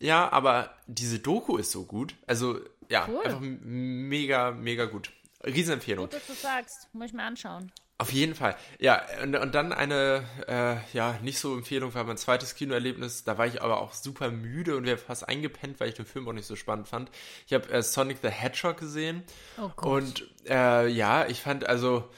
Ja, 0.00 0.32
aber 0.32 0.74
diese 0.86 1.18
Doku 1.18 1.58
ist 1.58 1.72
so 1.72 1.84
gut. 1.84 2.14
Also, 2.26 2.58
ja, 2.88 3.06
cool. 3.08 3.22
einfach 3.22 3.40
mega, 3.40 4.50
mega 4.52 4.86
gut. 4.86 5.12
Riesenempfehlung. 5.44 6.06
Gut, 6.06 6.14
dass 6.14 6.26
du 6.26 6.32
sagst. 6.32 6.88
Muss 6.94 7.08
ich 7.08 7.12
mir 7.12 7.24
anschauen. 7.24 7.70
Auf 7.96 8.12
jeden 8.12 8.34
Fall. 8.34 8.56
Ja, 8.80 9.02
und, 9.22 9.36
und 9.36 9.54
dann 9.54 9.72
eine, 9.72 10.24
äh, 10.48 10.76
ja, 10.96 11.16
nicht 11.22 11.38
so 11.38 11.54
Empfehlung 11.54 11.94
war 11.94 12.02
mein 12.02 12.16
zweites 12.16 12.56
Kinoerlebnis. 12.56 13.22
Da 13.22 13.38
war 13.38 13.46
ich 13.46 13.62
aber 13.62 13.80
auch 13.80 13.92
super 13.92 14.32
müde 14.32 14.76
und 14.76 14.84
wäre 14.84 14.96
fast 14.96 15.28
eingepennt, 15.28 15.78
weil 15.78 15.90
ich 15.90 15.94
den 15.94 16.04
Film 16.04 16.26
auch 16.26 16.32
nicht 16.32 16.46
so 16.46 16.56
spannend 16.56 16.88
fand. 16.88 17.10
Ich 17.46 17.52
habe 17.52 17.70
äh, 17.70 17.82
Sonic 17.82 18.18
the 18.20 18.30
Hedgehog 18.30 18.78
gesehen. 18.78 19.22
Oh 19.58 19.70
Gott. 19.76 19.86
Und 19.86 20.28
äh, 20.48 20.88
ja, 20.88 21.26
ich 21.26 21.40
fand 21.40 21.68
also, 21.68 22.08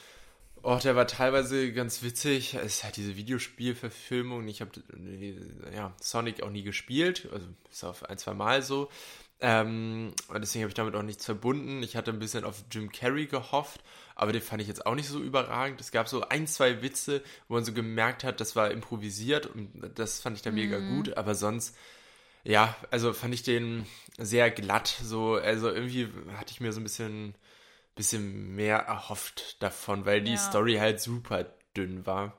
oh, 0.62 0.78
der 0.82 0.96
war 0.96 1.06
teilweise 1.06 1.70
ganz 1.74 2.02
witzig. 2.02 2.54
Es 2.54 2.82
halt 2.82 2.96
diese 2.96 3.16
Videospielverfilmung. 3.16 4.48
Ich 4.48 4.62
habe 4.62 4.70
ja, 5.74 5.92
Sonic 6.00 6.42
auch 6.42 6.50
nie 6.50 6.62
gespielt, 6.62 7.28
also 7.30 7.46
bis 7.68 7.84
auf 7.84 8.02
ein, 8.08 8.16
zwei 8.16 8.32
Mal 8.32 8.62
so. 8.62 8.88
Ähm, 9.40 10.14
und 10.28 10.40
deswegen 10.40 10.62
habe 10.62 10.70
ich 10.70 10.74
damit 10.74 10.94
auch 10.94 11.02
nichts 11.02 11.26
verbunden. 11.26 11.82
Ich 11.82 11.96
hatte 11.96 12.12
ein 12.12 12.18
bisschen 12.18 12.44
auf 12.44 12.64
Jim 12.70 12.90
Carrey 12.90 13.26
gehofft 13.26 13.82
aber 14.16 14.32
den 14.32 14.42
fand 14.42 14.62
ich 14.62 14.68
jetzt 14.68 14.86
auch 14.86 14.94
nicht 14.94 15.08
so 15.08 15.20
überragend. 15.20 15.80
Es 15.80 15.92
gab 15.92 16.08
so 16.08 16.22
ein, 16.28 16.46
zwei 16.46 16.82
Witze, 16.82 17.22
wo 17.46 17.54
man 17.54 17.64
so 17.64 17.72
gemerkt 17.72 18.24
hat, 18.24 18.40
das 18.40 18.56
war 18.56 18.70
improvisiert 18.70 19.46
und 19.46 19.70
das 19.94 20.20
fand 20.20 20.36
ich 20.36 20.42
da 20.42 20.50
mega 20.50 20.78
mhm. 20.80 20.96
gut, 20.96 21.16
aber 21.16 21.34
sonst, 21.34 21.76
ja, 22.42 22.74
also 22.90 23.12
fand 23.12 23.34
ich 23.34 23.42
den 23.42 23.86
sehr 24.16 24.50
glatt, 24.50 24.88
so, 25.02 25.34
also 25.34 25.68
irgendwie 25.68 26.08
hatte 26.38 26.52
ich 26.52 26.60
mir 26.60 26.72
so 26.72 26.80
ein 26.80 26.84
bisschen, 26.84 27.34
bisschen 27.94 28.56
mehr 28.56 28.78
erhofft 28.78 29.62
davon, 29.62 30.06
weil 30.06 30.22
die 30.22 30.32
ja. 30.32 30.38
Story 30.38 30.76
halt 30.76 31.00
super 31.00 31.46
dünn 31.76 32.06
war. 32.06 32.38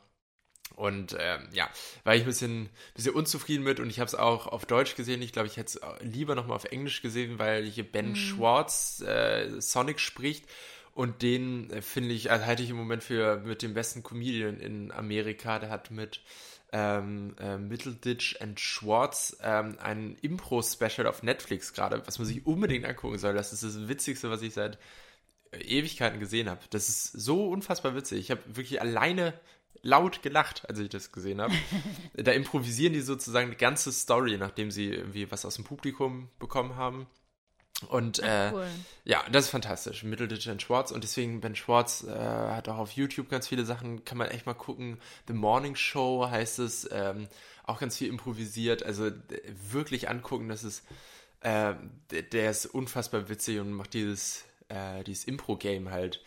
Und 0.76 1.16
ähm, 1.20 1.48
ja, 1.54 1.70
war 2.04 2.16
ich 2.16 2.22
ein 2.22 2.28
bisschen, 2.28 2.70
bisschen 2.94 3.14
unzufrieden 3.14 3.64
mit 3.64 3.80
und 3.80 3.90
ich 3.90 4.00
habe 4.00 4.08
es 4.08 4.16
auch 4.16 4.48
auf 4.48 4.66
Deutsch 4.66 4.96
gesehen. 4.96 5.22
Ich 5.22 5.32
glaube, 5.32 5.48
ich 5.48 5.58
hätte 5.58 5.80
es 5.80 5.82
lieber 6.02 6.36
nochmal 6.36 6.56
auf 6.56 6.66
Englisch 6.66 7.02
gesehen, 7.02 7.40
weil 7.40 7.66
hier 7.66 7.90
Ben 7.90 8.10
mhm. 8.10 8.16
Schwartz 8.16 9.02
äh, 9.02 9.60
Sonic 9.60 10.00
spricht 10.00 10.46
und 10.98 11.22
den 11.22 11.70
äh, 11.70 11.84
finde 11.84 12.16
ich, 12.16 12.32
also 12.32 12.48
halte 12.48 12.64
ich 12.64 12.72
im 12.72 12.76
Moment 12.76 13.04
für 13.04 13.38
mit 13.38 13.62
dem 13.62 13.76
besten 13.76 14.02
Comedian 14.02 14.60
in 14.60 14.91
Amerika. 14.91 15.60
Der 15.60 15.70
hat 15.70 15.91
mit 15.91 16.22
ähm, 16.72 17.36
äh, 17.39 17.60
Middleditch 17.60 18.41
and 18.41 18.60
Schwartz 18.60 19.38
ähm, 19.43 19.78
ein 19.80 20.18
Impro-Special 20.24 21.06
auf 21.06 21.22
Netflix 21.22 21.74
gerade, 21.74 22.02
was 22.08 22.18
man 22.18 22.28
sich 22.28 22.48
unbedingt 22.48 22.84
angucken 22.84 23.20
soll. 23.20 23.36
Das 23.36 23.54
ist 23.54 23.62
das 23.62 23.88
Witzigste, 23.88 24.32
was 24.32 24.41
ich 24.41 24.56
seit 24.56 24.80
äh, 25.52 25.60
Ewigkeiten 25.60 26.20
gesehen 26.20 26.50
habe. 26.50 26.62
Das 26.72 26.89
ist 26.89 27.12
so 27.12 27.48
unfassbar 27.48 27.93
witzig. 27.95 28.18
Ich 28.18 28.32
habe 28.32 28.41
wirklich 28.48 28.82
alleine 28.82 29.39
laut 29.84 30.24
gelacht, 30.24 30.68
als 30.68 30.80
ich 30.80 30.89
das 30.89 31.12
gesehen 31.12 31.41
habe. 31.41 31.54
da 32.16 32.32
improvisieren 32.32 32.93
die 32.93 33.02
sozusagen 33.02 33.50
eine 33.50 33.56
ganze 33.56 33.91
Story, 33.91 34.38
nachdem 34.39 34.72
sie 34.72 34.88
irgendwie 34.88 35.30
was 35.30 35.45
aus 35.45 35.58
dem 35.58 35.64
Publikum 35.64 36.32
bekommen 36.39 36.76
haben. 36.76 37.06
Und 37.90 38.20
äh, 38.20 38.50
cool. 38.54 38.68
ja, 39.06 39.24
das 39.32 39.46
ist 39.46 39.52
fantastisch. 39.52 40.04
Middleditch 40.04 40.48
und 40.48 40.62
Schwartz. 40.62 40.92
Und 40.92 41.04
deswegen, 41.04 41.42
Ben 41.42 41.56
Schwartz 41.56 42.04
äh, 42.04 42.12
hat 42.12 42.68
auch 42.70 42.78
auf 42.78 42.92
YouTube 42.92 43.30
ganz 43.30 43.48
viele 43.48 43.66
Sachen, 43.66 44.04
kann 44.04 44.18
man 44.18 44.30
echt 44.30 44.48
mal 44.48 44.56
gucken. 44.56 45.00
The 45.28 45.34
Morning 45.34 45.76
Show 45.76 46.28
heißt 46.30 46.60
es, 46.60 46.90
ähm, 46.92 47.28
auch 47.64 47.80
ganz 47.80 47.98
viel 47.98 48.08
improvisiert. 48.08 48.84
Also 48.84 49.12
wirklich 49.70 50.10
angucken, 50.10 50.50
das 50.50 50.64
ist, 50.64 50.84
äh, 51.42 51.76
der, 52.10 52.24
der, 52.24 52.50
ist 52.50 52.66
unfassbar 52.66 53.30
witzig 53.30 53.60
und 53.60 53.72
macht 53.72 53.94
dieses, 53.94 54.44
äh, 54.70 55.04
dieses 55.04 55.26
Impro-Game 55.26 55.92
halt 55.92 56.24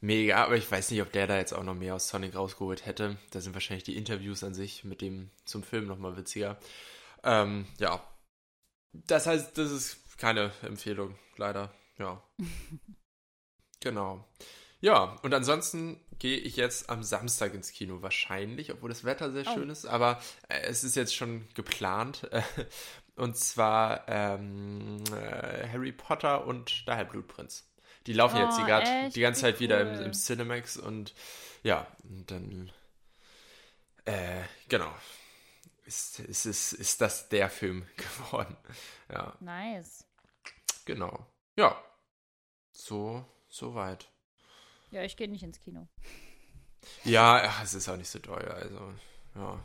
mega. 0.00 0.42
Aber 0.44 0.56
ich 0.56 0.70
weiß 0.70 0.90
nicht, 0.90 1.02
ob 1.02 1.12
der 1.12 1.26
da 1.26 1.36
jetzt 1.36 1.52
auch 1.52 1.64
noch 1.64 1.74
mehr 1.74 1.94
aus 1.94 2.08
Sonic 2.08 2.34
rausgeholt 2.34 2.86
hätte. 2.86 3.18
Da 3.32 3.42
sind 3.42 3.52
wahrscheinlich 3.52 3.84
die 3.84 3.98
Interviews 3.98 4.42
an 4.42 4.54
sich 4.54 4.82
mit 4.84 5.02
dem 5.02 5.28
zum 5.44 5.62
Film 5.62 5.86
nochmal 5.86 6.16
witziger. 6.16 6.56
Ähm, 7.22 7.66
ja. 7.78 8.02
Das 8.92 9.26
heißt, 9.26 9.58
das 9.58 9.70
ist 9.70 9.98
keine 10.16 10.52
Empfehlung, 10.62 11.16
leider. 11.36 11.72
Ja. 11.98 12.22
genau. 13.80 14.26
Ja, 14.80 15.16
und 15.22 15.32
ansonsten 15.34 16.00
gehe 16.18 16.38
ich 16.38 16.56
jetzt 16.56 16.90
am 16.90 17.02
Samstag 17.02 17.54
ins 17.54 17.72
Kino 17.72 18.02
wahrscheinlich, 18.02 18.72
obwohl 18.72 18.88
das 18.88 19.04
Wetter 19.04 19.32
sehr 19.32 19.44
oh. 19.46 19.54
schön 19.54 19.70
ist, 19.70 19.86
aber 19.86 20.20
äh, 20.48 20.60
es 20.62 20.84
ist 20.84 20.96
jetzt 20.96 21.14
schon 21.14 21.48
geplant. 21.54 22.28
und 23.16 23.36
zwar 23.36 24.06
ähm, 24.08 25.02
äh, 25.12 25.68
Harry 25.68 25.92
Potter 25.92 26.46
und 26.46 26.86
der 26.86 26.96
Halbblutprinz. 26.96 27.64
Die 28.06 28.12
laufen 28.12 28.36
oh, 28.38 28.44
jetzt 28.44 28.58
die, 28.58 28.64
grad, 28.64 29.14
die 29.14 29.20
ganze 29.20 29.42
Zeit 29.42 29.54
cool. 29.56 29.60
wieder 29.60 29.80
im, 29.80 30.04
im 30.06 30.12
Cinemax 30.12 30.76
und 30.76 31.14
ja, 31.62 31.86
und 32.04 32.30
dann 32.30 32.70
äh, 34.04 34.42
genau. 34.68 34.92
Ist, 35.84 36.20
ist, 36.20 36.46
ist, 36.46 36.72
ist 36.72 37.00
das 37.00 37.28
der 37.28 37.50
Film 37.50 37.86
geworden. 37.96 38.56
Ja. 39.12 39.36
Nice. 39.40 40.05
Genau. 40.86 41.26
Ja. 41.56 41.76
So, 42.72 43.24
so 43.48 43.74
weit. 43.74 44.10
Ja, 44.90 45.02
ich 45.02 45.16
gehe 45.16 45.28
nicht 45.28 45.42
ins 45.42 45.60
Kino. 45.60 45.88
Ja, 47.04 47.42
ach, 47.44 47.62
es 47.64 47.74
ist 47.74 47.88
auch 47.88 47.96
nicht 47.96 48.08
so 48.08 48.20
teuer, 48.20 48.54
also, 48.54 48.94
ja. 49.34 49.62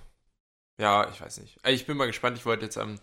Ja, 0.82 1.08
ich 1.12 1.22
weiß 1.22 1.42
nicht. 1.42 1.60
Ich 1.68 1.86
bin 1.86 1.96
mal 1.96 2.08
gespannt. 2.08 2.40
Ich 2.40 2.46
wollte 2.48 2.66
jetzt 2.66 2.80
am, 2.80 2.98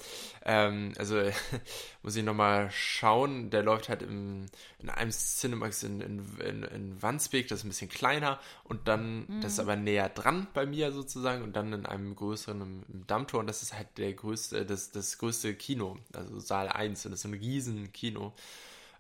ähm, 0.45 0.95
also 0.99 1.23
muss 2.03 2.17
ich 2.17 2.25
nochmal 2.25 2.73
schauen. 2.73 3.51
Der 3.51 3.63
läuft 3.63 3.89
halt 3.89 4.03
im, 4.03 4.47
in 4.81 4.91
einem 4.91 5.13
Cinemax 5.13 5.85
in, 5.85 6.01
in, 6.01 6.39
in, 6.41 6.63
in 6.65 7.01
Wandsbek, 7.01 7.47
das 7.47 7.61
ist 7.61 7.65
ein 7.65 7.69
bisschen 7.69 7.89
kleiner 7.89 8.41
und 8.65 8.89
dann, 8.89 9.27
mhm. 9.29 9.41
das 9.43 9.53
ist 9.53 9.61
aber 9.61 9.77
näher 9.77 10.09
dran 10.09 10.49
bei 10.55 10.67
mir 10.67 10.91
sozusagen 10.91 11.45
und 11.45 11.55
dann 11.55 11.73
in 11.73 11.87
einem 11.87 12.17
größeren 12.17 12.61
im, 12.61 12.83
im 12.93 13.07
Dammtor 13.07 13.39
und 13.39 13.47
das 13.47 13.63
ist 13.63 13.75
halt 13.75 13.97
der 13.97 14.13
größte, 14.13 14.67
das, 14.67 14.91
das 14.91 15.17
größte 15.19 15.55
Kino, 15.55 15.99
also 16.13 16.41
Saal 16.41 16.69
1 16.69 17.07
und 17.07 17.13
das 17.13 17.21
ist 17.21 17.27
ein 17.27 17.35
riesen 17.35 17.93
Kino. 17.93 18.33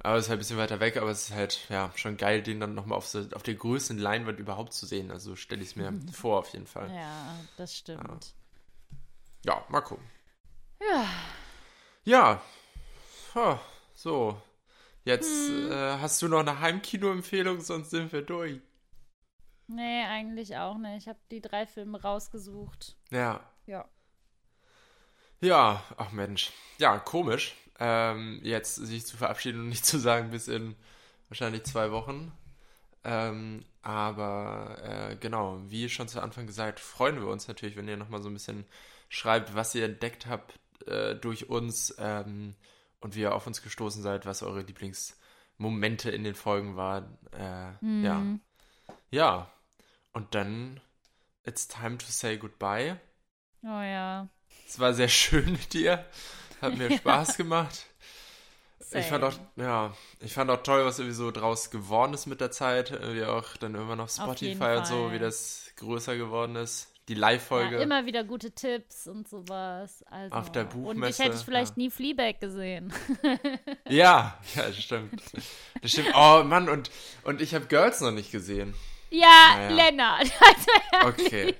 Aber 0.00 0.18
es 0.18 0.26
ist 0.26 0.28
halt 0.28 0.38
ein 0.38 0.42
bisschen 0.42 0.58
weiter 0.58 0.78
weg, 0.78 0.98
aber 0.98 1.10
es 1.10 1.30
ist 1.30 1.34
halt, 1.34 1.66
ja, 1.68 1.90
schon 1.96 2.16
geil, 2.16 2.44
den 2.44 2.60
dann 2.60 2.76
nochmal 2.76 2.96
auf, 2.96 3.08
so, 3.08 3.24
auf 3.32 3.42
der 3.42 3.54
größten 3.54 3.98
Leinwand 3.98 4.38
überhaupt 4.38 4.72
zu 4.72 4.86
sehen. 4.86 5.10
Also 5.10 5.34
stelle 5.34 5.62
ich 5.62 5.70
es 5.70 5.76
mir 5.76 5.90
mhm. 5.90 6.08
vor, 6.10 6.38
auf 6.38 6.52
jeden 6.52 6.68
Fall. 6.68 6.88
Ja, 6.94 7.34
das 7.56 7.76
stimmt. 7.76 8.06
Ja, 8.06 8.18
ja 9.44 9.64
mal 9.68 9.80
gucken. 9.80 10.04
Ja. 10.80 11.08
Ja. 12.04 12.42
So. 13.94 14.40
Jetzt 15.04 15.48
hm. 15.48 15.72
äh, 15.72 15.98
hast 16.00 16.20
du 16.22 16.28
noch 16.28 16.40
eine 16.40 16.60
Heimkino-Empfehlung, 16.60 17.60
sonst 17.60 17.90
sind 17.90 18.12
wir 18.12 18.22
durch. 18.22 18.60
Nee, 19.66 20.04
eigentlich 20.04 20.56
auch 20.56 20.78
nicht. 20.78 21.02
Ich 21.02 21.08
habe 21.08 21.18
die 21.30 21.40
drei 21.40 21.66
Filme 21.66 22.00
rausgesucht. 22.00 22.96
Ja. 23.10 23.40
Ja. 23.66 23.88
Ja, 25.40 25.82
ach 25.96 26.10
Mensch. 26.12 26.52
Ja, 26.78 26.98
komisch 26.98 27.54
ähm, 27.78 28.40
jetzt 28.42 28.74
sich 28.76 29.06
zu 29.06 29.16
verabschieden 29.16 29.60
und 29.60 29.68
nicht 29.68 29.86
zu 29.86 29.98
sagen, 29.98 30.30
bis 30.30 30.48
in 30.48 30.76
wahrscheinlich 31.28 31.64
zwei 31.64 31.90
Wochen. 31.92 32.32
Ähm, 33.04 33.64
aber 33.82 34.78
äh, 34.82 35.16
genau, 35.16 35.60
wie 35.68 35.88
schon 35.88 36.08
zu 36.08 36.20
Anfang 36.20 36.46
gesagt, 36.46 36.80
freuen 36.80 37.20
wir 37.20 37.28
uns 37.28 37.48
natürlich, 37.48 37.76
wenn 37.76 37.88
ihr 37.88 37.96
nochmal 37.96 38.22
so 38.22 38.28
ein 38.28 38.34
bisschen 38.34 38.64
schreibt, 39.08 39.54
was 39.54 39.74
ihr 39.74 39.84
entdeckt 39.84 40.26
habt 40.26 40.58
äh, 40.86 41.14
durch 41.14 41.48
uns 41.48 41.94
ähm, 41.98 42.54
und 43.00 43.14
wie 43.14 43.20
ihr 43.20 43.34
auf 43.34 43.46
uns 43.46 43.62
gestoßen 43.62 44.02
seid, 44.02 44.26
was 44.26 44.42
eure 44.42 44.62
Lieblingsmomente 44.62 46.10
in 46.10 46.24
den 46.24 46.34
Folgen 46.34 46.76
waren. 46.76 47.18
Äh, 47.32 47.72
mhm. 47.84 48.04
Ja. 48.04 48.22
Ja. 49.10 49.52
Und 50.12 50.34
dann, 50.34 50.80
it's 51.44 51.68
time 51.68 51.98
to 51.98 52.06
say 52.08 52.36
goodbye. 52.36 52.98
Oh 53.62 53.66
ja. 53.66 54.28
Es 54.66 54.78
war 54.78 54.94
sehr 54.94 55.08
schön 55.08 55.52
mit 55.52 55.72
dir. 55.72 56.04
Hat 56.60 56.76
mir 56.76 56.90
Spaß 56.96 57.36
gemacht. 57.36 57.86
Same. 58.80 59.02
Ich 59.02 59.08
fand 59.08 59.24
auch, 59.24 59.34
ja, 59.56 59.92
ich 60.20 60.32
fand 60.32 60.50
auch 60.50 60.62
toll, 60.62 60.84
was 60.84 60.98
irgendwie 60.98 61.16
so 61.16 61.30
draus 61.30 61.70
geworden 61.70 62.14
ist 62.14 62.26
mit 62.26 62.40
der 62.40 62.50
Zeit. 62.50 62.90
Wie 63.12 63.24
auch 63.24 63.56
dann 63.56 63.74
irgendwann 63.74 64.00
auf 64.00 64.10
Spotify 64.10 64.76
und 64.76 64.86
so, 64.86 65.12
wie 65.12 65.18
das 65.18 65.72
größer 65.76 66.16
geworden 66.16 66.56
ist. 66.56 66.88
Die 67.08 67.14
Live-Folge. 67.14 67.76
Ja, 67.76 67.82
immer 67.82 68.04
wieder 68.04 68.22
gute 68.22 68.50
Tipps 68.50 69.06
und 69.06 69.26
sowas. 69.28 70.04
Also, 70.10 70.36
auf 70.36 70.52
der 70.52 70.64
Buchmesse. 70.64 70.90
Und 70.90 71.08
ich 71.08 71.18
hätte 71.18 71.44
vielleicht 71.44 71.76
ja. 71.76 71.82
nie 71.82 71.90
Fleabag 71.90 72.38
gesehen. 72.38 72.92
ja, 73.88 74.38
ja, 74.54 74.62
das 74.62 74.76
stimmt. 74.76 75.22
Das 75.80 75.90
stimmt. 75.90 76.10
Oh 76.14 76.42
Mann, 76.44 76.68
und, 76.68 76.90
und 77.24 77.40
ich 77.40 77.54
habe 77.54 77.64
Girls 77.66 78.02
noch 78.02 78.12
nicht 78.12 78.30
gesehen. 78.30 78.74
Ja, 79.10 79.54
naja. 79.56 79.70
Lennart. 79.70 80.30
Also 80.90 81.08
okay. 81.08 81.54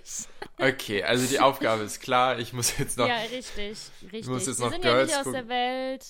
Okay, 0.58 1.04
also 1.04 1.26
die 1.26 1.38
Aufgabe 1.38 1.84
ist 1.84 2.00
klar. 2.00 2.38
Ich 2.38 2.52
muss 2.52 2.76
jetzt 2.76 2.98
noch. 2.98 3.06
Ja, 3.06 3.16
richtig, 3.18 3.54
richtig. 3.58 3.90
Ich 4.12 4.26
muss 4.26 4.46
jetzt 4.46 4.58
Wir 4.58 4.66
noch 4.66 4.72
sind 4.72 4.82
Girls 4.82 5.10
ja 5.10 5.18
nicht 5.18 5.26
aus 5.26 5.32
der 5.32 5.48
Welt. 5.48 6.06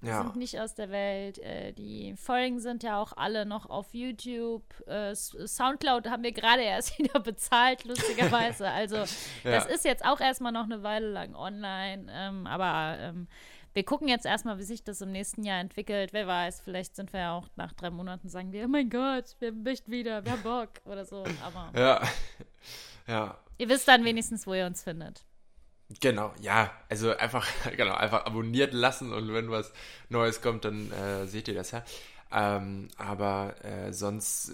Wir 0.00 0.10
ja. 0.10 0.22
sind 0.22 0.36
nicht 0.36 0.60
aus 0.60 0.74
der 0.74 0.90
Welt. 0.90 1.38
Äh, 1.38 1.72
die 1.72 2.14
Folgen 2.16 2.60
sind 2.60 2.82
ja 2.82 3.00
auch 3.00 3.12
alle 3.16 3.46
noch 3.46 3.70
auf 3.70 3.94
YouTube. 3.94 4.62
Äh, 4.86 5.14
Soundcloud 5.14 6.08
haben 6.08 6.22
wir 6.22 6.32
gerade 6.32 6.62
erst 6.62 6.98
wieder 6.98 7.20
bezahlt, 7.20 7.84
lustigerweise. 7.84 8.70
Also, 8.76 8.96
ja. 8.96 9.06
das 9.44 9.66
ist 9.66 9.84
jetzt 9.84 10.04
auch 10.04 10.20
erstmal 10.20 10.52
noch 10.52 10.64
eine 10.64 10.82
Weile 10.82 11.08
lang 11.08 11.34
online. 11.34 12.06
Ähm, 12.10 12.46
aber 12.46 12.98
ähm, 12.98 13.26
wir 13.76 13.84
gucken 13.84 14.08
jetzt 14.08 14.24
erstmal, 14.24 14.56
wie 14.58 14.62
sich 14.62 14.82
das 14.84 15.02
im 15.02 15.12
nächsten 15.12 15.42
Jahr 15.42 15.60
entwickelt. 15.60 16.14
Wer 16.14 16.26
weiß, 16.26 16.62
vielleicht 16.62 16.96
sind 16.96 17.12
wir 17.12 17.20
ja 17.20 17.36
auch 17.36 17.46
nach 17.56 17.74
drei 17.74 17.90
Monaten 17.90 18.30
sagen 18.30 18.50
wir, 18.50 18.64
oh 18.64 18.68
mein 18.68 18.88
Gott, 18.88 19.36
wir 19.38 19.52
möchten 19.52 19.92
wieder, 19.92 20.24
wir 20.24 20.32
haben 20.32 20.42
Bock 20.42 20.70
oder 20.86 21.04
so. 21.04 21.24
Aber 21.44 21.78
ja, 21.78 22.00
ja. 23.06 23.36
Ihr 23.58 23.68
wisst 23.68 23.86
dann 23.86 24.02
wenigstens, 24.06 24.46
wo 24.46 24.54
ihr 24.54 24.64
uns 24.64 24.82
findet. 24.82 25.25
Genau, 26.00 26.34
ja, 26.40 26.72
also 26.88 27.16
einfach, 27.16 27.46
genau, 27.76 27.94
einfach 27.94 28.26
abonniert 28.26 28.72
lassen 28.72 29.12
und 29.12 29.32
wenn 29.32 29.50
was 29.50 29.72
Neues 30.08 30.42
kommt, 30.42 30.64
dann 30.64 30.90
äh, 30.92 31.26
seht 31.26 31.48
ihr 31.48 31.54
das 31.54 31.70
ja. 31.70 31.84
Ähm, 32.32 32.88
aber 32.96 33.54
äh, 33.64 33.92
sonst, 33.92 34.52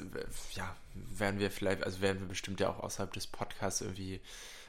ja, 0.53 0.77
werden 0.95 1.41
wir 1.41 1.51
vielleicht, 1.51 1.85
also 1.85 2.03
werden 2.03 2.21
wir 2.21 2.29
bestimmt 2.29 2.61
ja 2.61 2.69
auch 2.69 2.81
außerhalb 2.81 3.13
des 3.13 3.27
Podcasts 3.27 3.81
irgendwie 3.81 4.21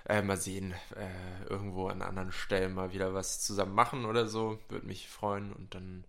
äh, 0.05 0.21
mal 0.21 0.37
sehen, 0.37 0.73
äh, 0.95 1.49
irgendwo 1.49 1.87
an 1.87 2.01
anderen 2.01 2.31
Stellen 2.31 2.73
mal 2.73 2.93
wieder 2.93 3.13
was 3.13 3.41
zusammen 3.41 3.75
machen 3.75 4.05
oder 4.05 4.27
so. 4.27 4.59
Würde 4.69 4.87
mich 4.87 5.09
freuen 5.09 5.51
und 5.53 5.75
dann 5.75 6.05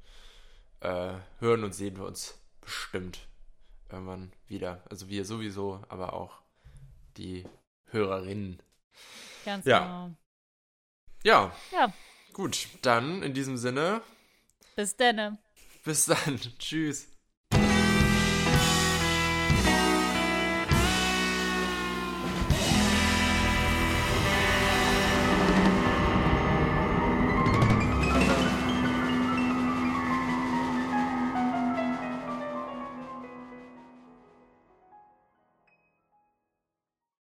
äh, 0.81 1.15
hören 1.41 1.65
und 1.65 1.75
sehen 1.75 1.97
wir 1.97 2.05
uns 2.05 2.39
bestimmt 2.61 3.27
irgendwann 3.91 4.33
wieder. 4.47 4.83
Also 4.89 5.09
wir 5.09 5.25
sowieso, 5.25 5.83
aber 5.89 6.13
auch 6.13 6.39
die 7.17 7.45
Hörerinnen. 7.87 8.61
Ganz 9.45 9.67
ja. 9.67 9.81
genau. 9.81 10.17
Ja. 11.25 11.53
Ja. 11.73 11.93
Gut, 12.33 12.69
dann 12.83 13.23
in 13.23 13.33
diesem 13.33 13.57
Sinne. 13.57 14.03
Bis 14.77 14.95
dann. 14.97 15.39
Bis 15.85 16.05
dann. 16.05 16.39
Tschüss. 16.59 17.09